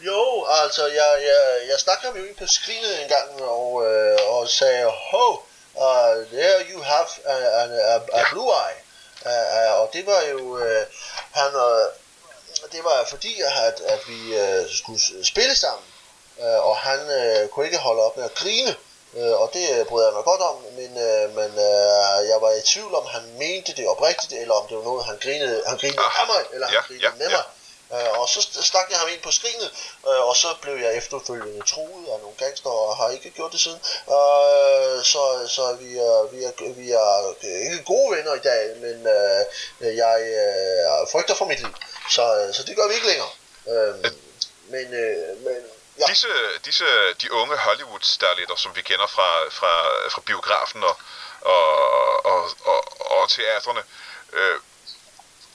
Jo, 0.00 0.46
altså, 0.48 0.86
jeg, 0.86 1.10
jeg, 1.22 1.68
jeg 1.68 1.78
snakkede 1.78 2.12
med 2.12 2.28
en 2.28 2.34
på 2.34 2.46
skrinet 2.46 3.02
en 3.02 3.08
gang, 3.08 3.42
og, 3.42 3.86
øh, 3.86 4.18
og 4.28 4.48
sagde, 4.48 4.84
ho, 4.84 5.32
uh, 5.74 6.26
there 6.32 6.60
you 6.70 6.82
have 6.82 7.06
a, 7.24 7.34
a, 7.34 7.64
a, 7.64 7.96
a 8.12 8.18
Ja. 8.18 8.24
blue 8.32 8.50
eye. 8.52 8.85
Uh, 9.30 9.46
uh, 9.58 9.80
og 9.80 9.90
det 9.92 10.06
var 10.06 10.20
jo, 10.32 10.58
øh, 10.58 10.86
han, 11.32 11.50
øh, 11.66 11.86
det 12.72 12.84
var 12.84 13.06
fordi, 13.08 13.32
at, 13.40 13.80
at 13.80 14.00
vi 14.08 14.20
øh, 14.42 14.62
skulle 14.78 15.00
spille 15.24 15.56
sammen, 15.56 15.86
øh, 16.40 16.60
og 16.68 16.76
han 16.76 17.00
øh, 17.10 17.48
kunne 17.48 17.66
ikke 17.66 17.78
holde 17.78 18.02
op 18.02 18.16
med 18.16 18.24
at 18.24 18.34
grine. 18.34 18.74
Øh, 19.16 19.40
og 19.42 19.50
det 19.52 19.86
bryder 19.88 20.06
jeg 20.06 20.14
mig 20.14 20.24
godt 20.24 20.40
om, 20.40 20.56
men, 20.78 20.90
øh, 21.08 21.24
men 21.38 21.50
øh, 21.68 22.18
jeg 22.32 22.38
var 22.44 22.52
i 22.60 22.62
tvivl 22.72 22.94
om, 22.94 23.06
han 23.06 23.24
mente 23.38 23.72
det 23.76 23.88
oprigtigt, 23.88 24.32
eller 24.42 24.54
om 24.54 24.66
det 24.68 24.76
var 24.76 24.82
noget, 24.82 25.04
han 25.04 25.18
grinede, 25.24 25.62
han 25.66 25.76
grinede 25.78 25.98
Aha. 26.10 26.22
af 26.22 26.26
mig, 26.32 26.42
eller 26.54 26.66
han 26.66 26.74
Ja, 26.76 26.80
grinede 26.88 27.04
ja, 27.06 27.10
med 27.18 27.28
ja. 27.30 27.36
mig. 27.36 27.44
Øh, 27.92 28.18
og 28.20 28.28
så 28.28 28.40
st- 28.40 28.62
stak 28.62 28.90
jeg 28.90 28.98
ham 28.98 29.08
ind 29.08 29.22
på 29.22 29.30
skrinet, 29.30 29.70
øh, 30.08 30.20
og 30.28 30.36
så 30.36 30.48
blev 30.62 30.76
jeg 30.76 30.96
efterfølgende 30.96 31.66
truet 31.66 32.06
af 32.12 32.18
nogle 32.20 32.36
gangster, 32.38 32.70
og 32.70 32.96
har 32.96 33.08
ikke 33.10 33.30
gjort 33.30 33.52
det 33.52 33.60
siden. 33.60 33.80
Øh, 34.16 35.04
så 35.12 35.22
så 35.56 35.76
vi, 35.80 35.90
er, 35.98 36.30
vi, 36.32 36.38
er, 36.44 36.72
vi 36.80 36.86
er 36.92 37.08
ikke 37.64 37.84
gode 37.84 38.16
venner 38.16 38.34
i 38.34 38.38
dag, 38.50 38.76
men 38.76 38.96
øh, 39.16 39.96
jeg 39.96 40.18
øh, 40.20 41.08
frygter 41.12 41.34
for 41.34 41.44
mit 41.44 41.60
liv. 41.60 41.74
Så, 42.10 42.50
så 42.56 42.62
det 42.62 42.76
gør 42.76 42.88
vi 42.88 42.94
ikke 42.94 43.06
længere. 43.06 43.32
Øh, 43.72 43.94
men, 44.74 44.94
øh, 44.94 45.38
men 45.44 45.56
ja. 46.00 46.06
Disse, 46.06 46.28
disse 46.64 46.84
de 47.22 47.32
unge 47.32 47.56
Hollywood-starletter, 47.56 48.56
som 48.56 48.76
vi 48.76 48.82
kender 48.82 49.06
fra, 49.06 49.28
fra, 49.50 49.72
fra 50.08 50.20
biografen 50.26 50.84
og, 50.84 50.96
og, 51.40 52.26
og, 52.26 52.50
og, 52.64 52.80
og 53.10 53.30
teatrene, 53.30 53.82
øh, 54.32 54.56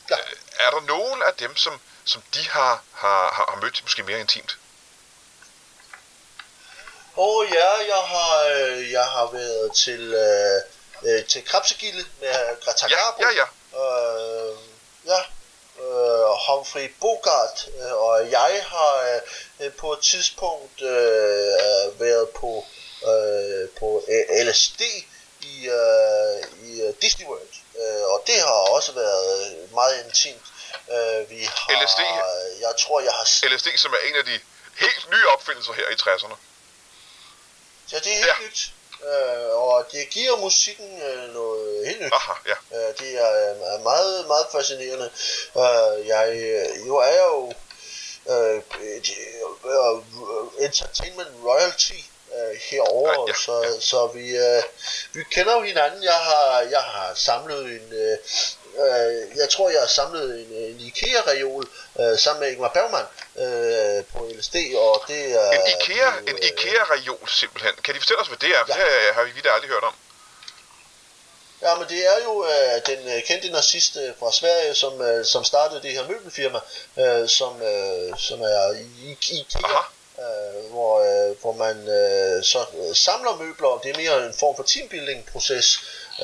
Ja. 0.10 0.15
er 0.60 0.70
der 0.72 0.82
nogen 0.82 1.22
af 1.24 1.34
dem, 1.34 1.56
som, 1.56 1.82
som 2.06 2.22
de 2.34 2.50
har, 2.50 2.84
har, 2.94 3.34
har 3.34 3.46
har 3.54 3.60
mødt 3.62 3.82
måske 3.84 4.04
mere 4.04 4.20
intimt? 4.20 4.58
Og 7.16 7.46
ja, 7.52 7.72
jeg 7.88 8.04
har, 8.14 8.46
øh, 8.56 8.92
jeg 8.92 9.06
har 9.06 9.32
været 9.32 9.76
til, 9.76 10.14
øh, 10.14 10.62
øh, 11.10 11.26
til 11.26 11.46
Krabsegilde 11.46 12.06
med 12.22 12.62
Greta 12.66 12.88
Ja, 12.90 12.96
Garbo. 12.96 13.22
ja, 13.24 13.30
ja. 13.42 13.46
Øh, 13.82 14.58
ja, 15.06 15.20
øh, 15.84 16.30
Humphrey 16.48 16.96
Bogart 17.02 17.68
øh, 17.80 17.94
og 17.94 18.32
jeg 18.32 18.66
har 18.68 19.22
øh, 19.60 19.74
på 19.74 19.94
et 19.94 20.00
tidspunkt 20.00 20.82
øh, 20.82 22.00
været 22.00 22.30
på, 22.30 22.66
øh, 23.08 23.70
på 23.80 24.04
øh, 24.08 24.46
LSD 24.48 24.82
i, 25.42 25.68
øh, 25.68 26.68
i 26.68 26.92
Disney 27.02 27.26
World. 27.26 27.54
Øh, 27.80 28.04
og 28.14 28.24
det 28.28 28.40
har 28.40 28.54
også 28.76 28.92
været 28.92 29.70
meget 29.74 30.06
intimt. 30.06 30.46
Øh, 30.92 31.30
vi 31.30 31.44
har, 31.44 31.84
LSD? 31.84 32.00
Jeg 32.62 32.74
tror, 32.80 33.02
jeg 33.02 33.12
har... 33.14 33.26
LSD, 33.56 33.68
som 33.78 33.94
er 33.94 34.08
en 34.10 34.16
af 34.16 34.26
de 34.26 34.40
helt 34.80 35.10
nye 35.12 35.28
opfindelser 35.34 35.74
her 35.74 35.88
i 35.90 35.94
60'erne. 35.94 36.36
Ja, 37.92 37.98
det 38.00 38.08
er 38.12 38.16
helt 38.16 38.28
Ja. 38.28 38.46
nyt. 38.48 38.72
Øh, 39.12 39.50
og 39.56 39.88
det 39.92 40.10
giver 40.10 40.38
musikken 40.38 41.02
øh, 41.02 41.34
noget 41.34 41.88
helt 41.88 42.02
nyt. 42.02 42.12
Aha, 42.14 42.34
ja. 42.48 42.78
Øh, 42.78 42.98
det 43.00 43.12
er 43.22 43.52
øh, 43.76 43.84
meget, 43.84 44.28
meget 44.28 44.46
fascinerende. 44.52 45.12
Øh, 45.58 46.08
jeg, 46.08 46.30
øh, 46.36 46.88
jo 46.88 46.96
er 46.98 47.18
jo 47.26 47.54
øh, 48.30 48.62
et, 48.98 49.10
øh, 49.66 50.66
entertainment 50.66 51.30
royalty 51.44 51.94
øh, 52.36 52.60
herover, 52.70 53.12
Ja, 53.12 53.26
ja, 53.28 53.34
så, 53.46 53.62
ja. 53.64 53.80
så 53.80 54.08
vi, 54.08 54.38
øh, 54.38 54.64
vi 55.14 55.24
kender 55.32 55.54
jo 55.54 55.62
hinanden. 55.62 56.04
Jeg 56.04 56.18
har, 56.20 56.60
jeg 56.62 56.82
har 56.84 57.14
samlet 57.16 57.60
en, 57.66 57.94
øh, 57.94 58.18
øh, 58.88 59.38
jeg 59.38 59.50
tror 59.50 59.70
jeg 59.70 59.80
har 59.80 59.88
samlet 59.88 60.28
en, 60.39 60.50
en 60.72 60.80
IKEA-reol 60.80 61.65
øh, 62.00 62.20
sammen 62.20 62.39
med 62.41 62.52
Ingmar 62.52 62.74
Bergman 62.78 63.08
øh, 63.44 64.06
på 64.12 64.20
LSD, 64.38 64.56
og 64.76 65.04
det 65.08 65.22
er... 65.41 65.52
En 65.52 65.62
IKEA, 65.74 66.06
jo, 66.06 66.28
en 66.28 66.36
øh, 66.36 66.50
IKEA-reol 66.50 67.30
simpelthen. 67.39 67.74
Kan 67.84 67.96
de 67.96 68.00
fortælle 68.00 68.22
os, 68.22 68.28
hvad 68.28 68.38
det 68.38 68.50
er? 68.50 68.63
Ja. 68.67 68.74
Det 68.74 69.15
har 69.15 69.24
vi 69.24 69.32
vidt 69.32 69.48
aldrig 69.56 69.70
hørt 69.70 69.84
om. 69.84 69.94
Ja, 71.62 71.76
men 71.76 71.88
det 71.89 72.08
er 72.08 72.24
jo 72.24 72.46
øh, 72.46 72.82
den 72.86 73.08
øh, 73.08 73.24
kendte 73.24 73.50
nazist 73.50 73.98
øh, 73.98 74.13
fra 74.20 74.32
Sverige, 74.32 74.76
som, 74.76 75.02
øh, 75.02 75.26
som 75.26 75.44
startede 75.44 75.82
det 75.82 75.91
her 75.91 76.08
møbelfirma, 76.08 76.60
øh, 76.98 77.30
som, 77.30 77.62
øh, 77.62 78.17
som 78.17 78.41
er 78.41 78.72
i, 78.72 79.12
i 79.32 79.39
IKEA, 79.39 79.63
Aha. 79.63 79.84
øh, 80.24 80.72
hvor, 80.72 80.94
øh, 81.00 81.41
hvor 81.41 81.54
man 81.54 81.78
øh, 81.78 82.44
så 82.44 82.65
øh, 82.78 82.96
samler 82.96 83.36
møbler. 83.36 83.80
Det 83.84 83.91
er 83.91 83.98
mere 83.98 84.26
en 84.26 84.34
form 84.39 84.56
for 84.56 84.63
teambuilding-proces, 84.63 85.67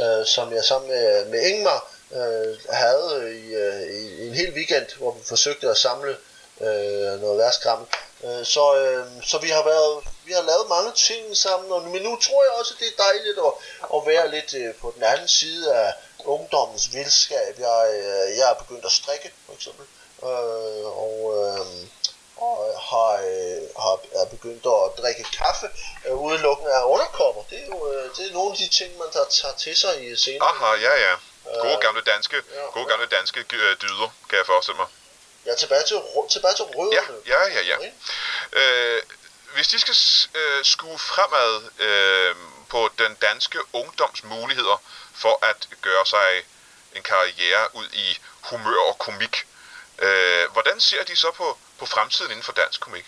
øh, 0.02 0.26
som 0.26 0.54
jeg 0.54 0.64
sammen 0.64 0.90
med, 0.90 1.26
med 1.26 1.42
Ingmar 1.50 1.88
øh, 2.12 2.58
havde 2.70 3.40
i, 3.40 3.54
øh, 3.54 3.82
i 4.00 4.28
en 4.28 4.34
hel 4.34 4.54
weekend, 4.54 4.88
hvor 4.98 5.12
vi 5.12 5.20
forsøgte 5.24 5.70
at 5.70 5.78
samle 5.78 6.18
øh, 6.62 7.22
noget 7.22 7.38
værtskram. 7.38 7.88
Øh, 8.24 8.46
så, 8.46 8.76
øh, 8.76 9.24
så 9.24 9.38
vi 9.38 9.50
har 9.50 9.64
været, 9.64 10.04
vi 10.26 10.32
har 10.34 10.42
lavet 10.42 10.70
mange 10.70 10.92
ting 10.92 11.38
sammen, 11.38 11.72
og, 11.72 11.82
men 11.82 12.02
nu 12.02 12.16
tror 12.16 12.44
jeg 12.44 12.54
også, 12.60 12.74
det 12.80 12.88
er 12.88 13.04
dejligt 13.04 13.38
at, 13.48 13.54
at 13.96 14.02
være 14.06 14.32
lidt 14.32 14.54
øh, 14.54 14.76
på 14.76 14.92
den 14.96 15.04
anden 15.04 15.28
side 15.28 15.76
af 15.76 15.94
ungdommens 16.26 16.94
vildskab. 16.94 17.60
Jeg, 17.60 17.90
øh, 17.94 18.38
jeg 18.38 18.50
er 18.52 18.64
begyndt 18.64 18.86
at 18.86 18.92
strikke, 18.92 19.32
for 19.46 19.54
eksempel, 19.54 19.86
øh, 20.24 20.86
og, 21.06 21.16
øh, 21.38 21.66
og 22.38 22.58
har, 22.90 23.12
øh, 23.14 23.62
har 23.84 23.96
er 24.22 24.26
begyndt 24.26 24.66
at 24.66 25.04
drikke 25.04 25.24
kaffe 25.24 25.68
øh, 26.08 26.16
udelukkende 26.26 26.72
af 26.72 26.84
underkopper. 26.84 27.42
Det 27.50 27.60
er 27.64 27.66
jo 27.66 27.92
øh, 27.92 28.04
det 28.18 28.30
er 28.30 28.34
nogle 28.34 28.52
af 28.52 28.58
de 28.58 28.68
ting, 28.68 28.98
man 28.98 29.08
tager, 29.14 29.26
tager 29.26 29.56
til 29.56 29.76
sig 29.76 29.94
i 30.06 30.16
senere. 30.16 30.50
Aha, 30.50 30.72
ja, 30.88 30.94
ja. 31.06 31.16
Gode 31.62 31.74
Øh, 31.74 31.80
gamle 31.82 32.02
danske, 32.02 32.36
ja. 32.36 32.62
gode 32.74 32.86
gamle 32.86 33.06
danske 33.06 33.40
øh, 33.54 33.76
dyder, 33.82 34.10
kan 34.30 34.38
jeg 34.38 34.46
forestille 34.46 34.78
mig. 34.78 34.88
Ja, 35.46 35.56
tilbage 35.56 35.84
til, 35.88 35.98
tilbage 36.32 36.54
til 36.56 36.66
Ja, 36.74 36.78
rødderne. 36.78 37.18
ja, 37.28 37.42
ja, 37.48 37.62
ja. 37.62 37.78
Ikke? 37.78 37.96
Øh, 38.52 39.02
hvis 39.56 39.68
de 39.68 39.80
skal 39.80 39.96
øh, 40.42 40.66
skue 40.66 41.00
fremad 41.00 41.70
øh, 41.80 42.36
på 42.70 42.90
den 42.98 43.16
danske 43.16 43.60
ungdoms 43.74 44.24
muligheder 44.24 44.82
for 45.16 45.46
at 45.46 45.68
gøre 45.82 46.06
sig 46.06 46.44
en 46.96 47.04
karriere 47.04 47.76
ud 47.76 47.88
i 47.94 48.18
humør 48.42 48.80
og 48.90 48.98
komik, 48.98 49.48
øh, 50.00 50.52
hvordan 50.52 50.80
ser 50.80 51.04
de 51.04 51.16
så 51.16 51.32
på, 51.32 51.58
på 51.80 51.86
fremtiden 51.86 52.32
inden 52.32 52.44
for 52.44 52.52
dansk 52.52 52.80
komik? 52.82 53.06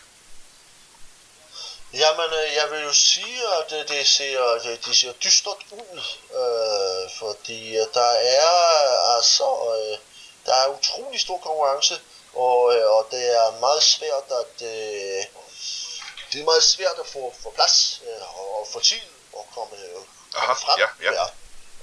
Jamen, 1.93 2.29
øh, 2.33 2.55
jeg 2.55 2.71
vil 2.71 2.81
jo 2.83 2.93
sige, 2.93 3.41
at 3.59 3.71
øh, 3.71 3.87
det 3.87 4.07
ser, 4.07 4.59
det, 4.63 4.85
det 4.85 4.95
ser 4.97 5.13
dystert 5.13 5.65
ud, 5.71 6.01
øh, 6.39 7.11
fordi 7.19 7.77
øh, 7.77 7.85
der 7.93 8.11
er 8.11 8.49
altså, 9.15 9.43
øh, 9.43 9.97
der 10.45 10.55
er 10.55 10.67
utrolig 10.67 11.19
stor 11.19 11.37
konkurrence, 11.37 12.01
og, 12.33 12.75
øh, 12.75 12.91
og 12.91 13.07
det 13.11 13.35
er 13.37 13.59
meget 13.59 13.83
svært 13.83 14.23
at, 14.41 14.61
øh, 14.61 15.25
det 16.31 16.41
er 16.41 16.45
meget 16.45 16.63
svært 16.63 16.99
at 16.99 17.07
få, 17.07 17.33
få 17.43 17.49
plads 17.51 18.01
øh, 18.07 18.39
og, 18.39 18.59
og 18.59 18.67
få 18.73 18.79
tid 18.79 19.01
og 19.33 19.47
komme, 19.55 19.75
øh, 19.77 20.01
Aha, 20.35 20.45
komme 20.45 20.61
frem. 20.61 20.79
ja, 20.79 21.11
ja. 21.11 21.23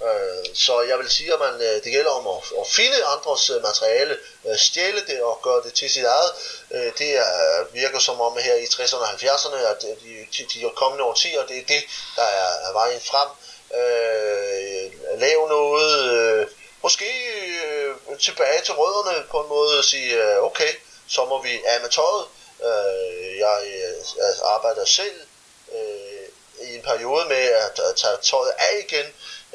Øh, 0.02 0.54
så 0.54 0.80
jeg 0.80 0.98
vil 0.98 1.10
sige, 1.10 1.32
at 1.32 1.40
man, 1.40 1.54
øh, 1.54 1.84
det 1.84 1.92
gælder 1.92 2.10
om 2.10 2.26
at, 2.26 2.42
at 2.60 2.66
finde 2.66 3.04
andres 3.04 3.50
øh, 3.50 3.62
materiale, 3.62 4.18
øh, 4.48 4.56
stjæle 4.56 5.06
det 5.06 5.22
og 5.22 5.40
gøre 5.42 5.62
det 5.62 5.74
til 5.74 5.90
sit 5.90 6.04
eget. 6.04 6.30
Øh, 6.70 6.92
det 6.98 7.10
er, 7.16 7.64
virker 7.72 7.98
som 7.98 8.20
om 8.20 8.36
her 8.36 8.54
i 8.54 8.64
60'erne 8.64 8.96
og 8.96 9.08
70'erne, 9.08 9.56
at 9.56 9.82
de, 9.82 10.26
de, 10.38 10.46
de 10.54 10.70
kommende 10.76 11.04
årtier, 11.04 11.46
det 11.46 11.58
er 11.58 11.66
det, 11.68 11.82
der 12.16 12.22
er, 12.22 12.68
er 12.68 12.72
vejen 12.72 13.00
frem. 13.00 13.28
øh, 13.80 15.20
lave 15.20 15.48
noget, 15.48 16.12
øh, 16.12 16.46
måske 16.82 17.10
øh, 17.66 18.18
tilbage 18.18 18.60
til 18.64 18.74
rødderne 18.74 19.26
på 19.30 19.40
en 19.40 19.48
måde 19.48 19.78
og 19.78 19.84
sige, 19.84 20.22
øh, 20.22 20.42
okay, 20.42 20.72
så 21.08 21.24
må 21.24 21.42
vi 21.42 21.62
af 21.66 21.80
med 21.80 21.90
tøjet. 21.90 22.26
Øh, 22.64 23.38
jeg, 23.38 23.58
jeg 24.16 24.34
arbejder 24.44 24.84
selv 24.84 25.20
øh, 25.72 26.68
i 26.68 26.74
en 26.76 26.82
periode 26.82 27.24
med 27.28 27.36
at, 27.36 27.78
at 27.78 27.96
tage 27.96 28.16
tøjet 28.22 28.52
af 28.58 28.84
igen, 28.88 29.06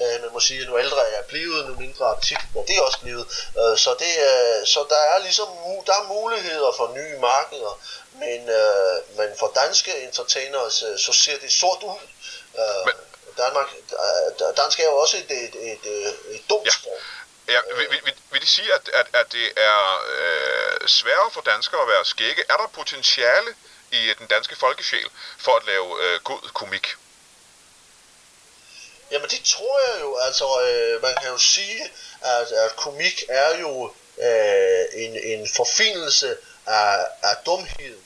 Øh, 0.01 0.21
man 0.21 0.31
må 0.33 0.39
sige, 0.39 0.61
at 0.61 0.67
nu 0.67 0.79
ældre 0.79 1.01
er 1.07 1.15
jeg 1.17 1.25
blevet, 1.25 1.67
nu 1.67 1.75
mindre 1.75 2.05
aktiv 2.05 2.37
er 2.55 2.65
det 2.67 2.81
også 2.81 2.99
blevet. 3.01 3.25
Øh, 3.59 3.77
så, 3.77 3.91
det, 3.99 4.13
øh, 4.29 4.67
så 4.67 4.85
der 4.89 5.01
er 5.13 5.17
ligesom 5.27 5.47
der 5.87 5.93
er 5.93 6.07
muligheder 6.07 6.71
for 6.77 6.93
nye 6.93 7.17
markeder, 7.19 7.73
men, 8.13 8.49
øh, 8.49 9.17
men 9.17 9.29
for 9.39 9.51
danske 9.55 10.03
entertainers, 10.03 10.83
øh, 10.83 10.99
så 10.99 11.13
ser 11.13 11.37
det 11.39 11.51
sort 11.51 11.83
ud. 11.83 12.01
Øh, 12.59 12.85
men... 12.85 12.93
Danmark, 13.37 13.67
øh, 14.03 14.57
dansk 14.57 14.79
er 14.79 14.83
jo 14.83 14.97
også 14.97 15.17
et, 15.17 15.31
et, 15.31 15.55
et, 15.55 15.85
et, 15.85 16.15
et 16.35 16.49
dumt 16.49 16.65
ja. 16.65 16.71
sprog. 16.71 16.99
Ja, 17.47 17.59
vil, 17.77 17.87
vil, 18.05 18.13
vil 18.31 18.41
det 18.41 18.49
sige, 18.49 18.73
at, 18.73 18.89
at, 18.93 19.07
at 19.13 19.31
det 19.31 19.51
er 19.57 19.79
øh, 20.17 20.87
sværere 20.87 21.31
for 21.31 21.41
danskere 21.41 21.81
at 21.81 21.87
være 21.87 22.05
skægge? 22.05 22.43
Er 22.49 22.57
der 22.57 22.67
potentiale 22.67 23.55
i 23.91 24.13
den 24.19 24.27
danske 24.27 24.55
folkesjæl 24.55 25.09
for 25.37 25.55
at 25.55 25.65
lave 25.65 26.03
øh, 26.03 26.21
god 26.23 26.49
komik? 26.53 26.87
Jamen 29.11 29.29
det 29.29 29.41
tror 29.45 29.79
jeg 29.87 30.01
jo, 30.01 30.17
altså 30.17 30.45
øh, 30.61 31.01
man 31.01 31.15
kan 31.21 31.29
jo 31.29 31.37
sige, 31.37 31.91
at, 32.21 32.51
at 32.51 32.75
komik 32.75 33.23
er 33.29 33.59
jo 33.59 33.93
øh, 34.17 34.85
en, 34.93 35.23
en 35.23 35.49
forfinelse 35.55 36.37
af, 36.67 37.05
af 37.21 37.35
dumhed. 37.45 37.97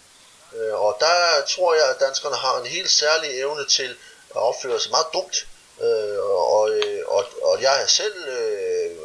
Øh, 0.56 0.74
og 0.74 0.97
der 0.99 1.45
tror 1.47 1.76
jeg, 1.76 1.89
at 1.89 1.99
danskerne 1.99 2.36
har 2.36 2.60
en 2.60 2.66
helt 2.66 2.91
særlig 2.91 3.39
evne 3.39 3.66
til 3.68 3.97
at 4.36 4.41
opføre 4.41 4.80
sig 4.80 4.91
meget 4.91 5.08
dumt. 5.14 5.47
Øh, 5.82 6.20
og, 6.56 6.70
øh, 6.70 7.08
og, 7.08 7.26
og 7.41 7.62
jeg 7.62 7.82
er 7.82 7.88
selv 7.88 8.28
øh, 8.28 8.95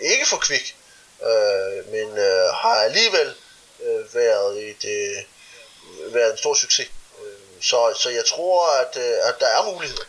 ikke 0.00 0.26
for 0.28 0.36
kvik, 0.36 0.76
øh, 1.22 1.88
men 1.92 2.18
øh, 2.18 2.48
har 2.54 2.74
alligevel 2.74 3.34
øh, 3.82 4.14
været, 4.14 4.70
et, 4.70 4.84
øh, 4.84 6.14
været 6.14 6.32
en 6.32 6.38
stor 6.38 6.54
succes. 6.54 6.88
Øh, 7.24 7.62
så, 7.62 7.94
så 7.96 8.10
jeg 8.10 8.24
tror, 8.24 8.70
at, 8.70 8.96
øh, 8.96 9.28
at 9.28 9.34
der 9.40 9.46
er 9.46 9.72
muligheder. 9.72 10.04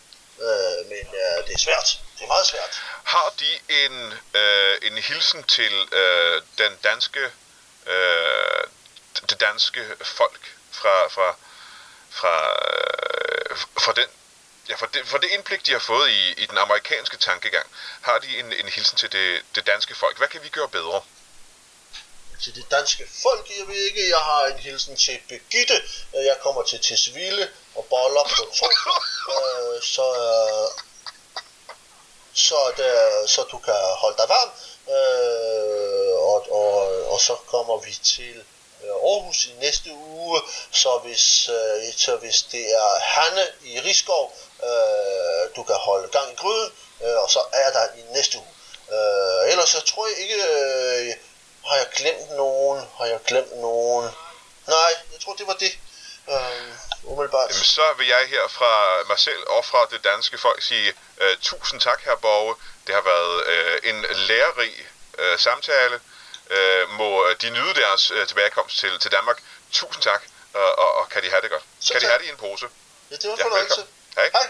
Øh, 0.48 0.90
men 0.92 1.06
øh, 1.24 1.48
det 1.48 1.54
er 1.54 1.64
svært. 1.68 2.00
Det 2.18 2.24
er 2.24 2.28
meget 2.28 2.48
svært. 2.48 2.82
Har 3.04 3.34
de 3.40 3.52
en, 3.84 4.14
øh, 4.34 4.78
en 4.82 4.98
hilsen 4.98 5.44
til 5.44 5.74
øh, 5.92 6.42
den 6.58 6.76
danske, 6.84 7.24
øh, 7.86 8.64
det 9.30 9.40
danske 9.40 9.82
folk 10.02 10.56
fra, 10.72 11.08
fra, 11.08 11.36
fra, 12.10 12.36
øh, 13.50 13.58
fra 13.84 13.94
den 13.94 14.10
ja, 14.70 14.76
for, 14.76 14.86
det, 14.86 15.08
for 15.08 15.18
det 15.18 15.30
indblik, 15.32 15.66
de 15.66 15.72
har 15.72 15.80
fået 15.80 16.10
i, 16.10 16.32
i 16.44 16.46
den 16.46 16.58
amerikanske 16.58 17.18
tankegang, 17.18 17.68
har 18.02 18.18
de 18.20 18.40
en, 18.40 18.54
en 18.54 18.70
hilsen 18.70 18.98
til 18.98 19.12
det, 19.12 19.42
det 19.56 19.68
danske 19.68 19.96
folk. 19.96 20.18
Hvad 20.18 20.28
kan 20.28 20.44
vi 20.44 20.50
gøre 20.50 20.70
bedre? 20.70 21.02
Til 22.44 22.56
det 22.56 22.72
danske 22.72 23.04
folk, 23.24 23.50
jeg 23.60 23.68
ved 23.68 23.76
ikke, 23.76 24.10
jeg 24.10 24.20
har 24.20 24.46
en 24.46 24.60
hilsen 24.60 24.98
til 24.98 25.20
Begitte. 25.30 25.84
Jeg 26.14 26.38
kommer 26.42 26.64
til 26.64 26.80
Tisvilde 26.80 27.50
og 27.76 27.86
boller 27.90 28.24
på 28.24 28.52
to. 28.60 28.68
så, 29.82 30.06
øh, 30.26 30.68
så, 32.34 32.56
det, 32.78 33.30
så 33.30 33.44
du 33.52 33.58
kan 33.58 33.74
holde 33.74 34.18
dig 34.18 34.30
varm. 34.30 34.52
Øh, 34.96 36.14
og, 36.32 36.52
og, 36.52 37.06
og 37.12 37.20
så 37.20 37.36
kommer 37.48 37.78
vi 37.78 37.94
til 38.04 38.36
øh, 38.84 38.90
Aarhus 38.90 39.46
i 39.46 39.54
næste 39.60 39.94
uge, 39.94 40.42
så 40.72 40.98
hvis, 40.98 41.50
øh, 41.50 41.94
så 41.98 42.16
hvis 42.16 42.42
det 42.42 42.66
er 42.72 43.00
Hanne 43.00 43.48
i 43.64 43.80
Rigskov, 43.80 44.34
øh, 44.64 45.56
du 45.56 45.64
kan 45.64 45.76
holde 45.76 46.08
gang 46.08 46.32
i 46.32 46.36
gryden, 46.36 46.72
øh, 47.04 47.18
og 47.24 47.30
så 47.30 47.40
er 47.54 47.72
der 47.72 47.86
i 47.98 48.02
næste 48.14 48.38
uge. 48.38 48.54
Øh, 48.92 49.52
ellers 49.52 49.70
så 49.70 49.82
tror 49.82 50.08
jeg 50.08 50.18
ikke, 50.18 50.36
øh, 50.36 51.16
har 51.66 51.76
jeg 51.76 51.88
glemt 51.96 52.32
nogen, 52.32 52.88
har 52.98 53.06
jeg 53.06 53.20
glemt 53.26 53.58
nogen. 53.58 54.10
Nej, 54.68 54.92
jeg 55.12 55.20
tror 55.22 55.34
det 55.34 55.48
var 55.48 55.54
det. 55.54 55.74
Øh, 56.30 56.74
umiddelbart. 57.04 57.50
Jamen, 57.50 57.64
så 57.64 57.94
vil 57.98 58.08
jeg 58.08 58.28
her 58.28 58.48
fra 58.48 59.04
mig 59.08 59.20
selv 59.20 59.44
og 59.48 59.66
fra 59.66 59.88
det 59.92 60.04
danske 60.04 60.38
folk 60.38 60.62
sige 60.64 60.94
uh, 61.22 61.26
tusind 61.42 61.82
tak, 61.82 62.02
her 62.02 62.16
Borge. 62.16 62.56
Det 62.88 62.96
har 62.96 63.02
været 63.02 63.36
uh, 63.54 63.90
en 63.90 64.06
lærerig 64.16 64.88
uh, 65.20 65.40
samtale. 65.40 66.00
Uh, 66.52 66.90
må 66.90 67.26
de 67.42 67.50
nyde 67.50 67.74
deres 67.74 68.12
uh, 68.12 68.28
tilbagekomst 68.28 68.78
til, 68.78 69.00
til 69.00 69.12
Danmark. 69.12 69.42
Tusind 69.72 70.04
tak, 70.04 70.24
og, 70.54 70.80
og, 70.80 70.96
og 70.96 71.10
kan 71.10 71.24
de 71.24 71.30
have 71.30 71.42
det 71.42 71.50
godt. 71.50 71.64
Så 71.80 71.94
kan 71.94 72.02
tak. 72.02 72.08
de 72.08 72.12
have 72.12 72.20
det 72.20 72.26
i 72.26 72.30
en 72.30 72.38
pose. 72.38 72.68
Ja, 73.12 73.16
det 73.16 73.30
var 73.30 73.36
ja, 73.38 73.44
fornøjelse. 73.44 73.86
Hej. 74.16 74.30
Hej. 74.34 74.50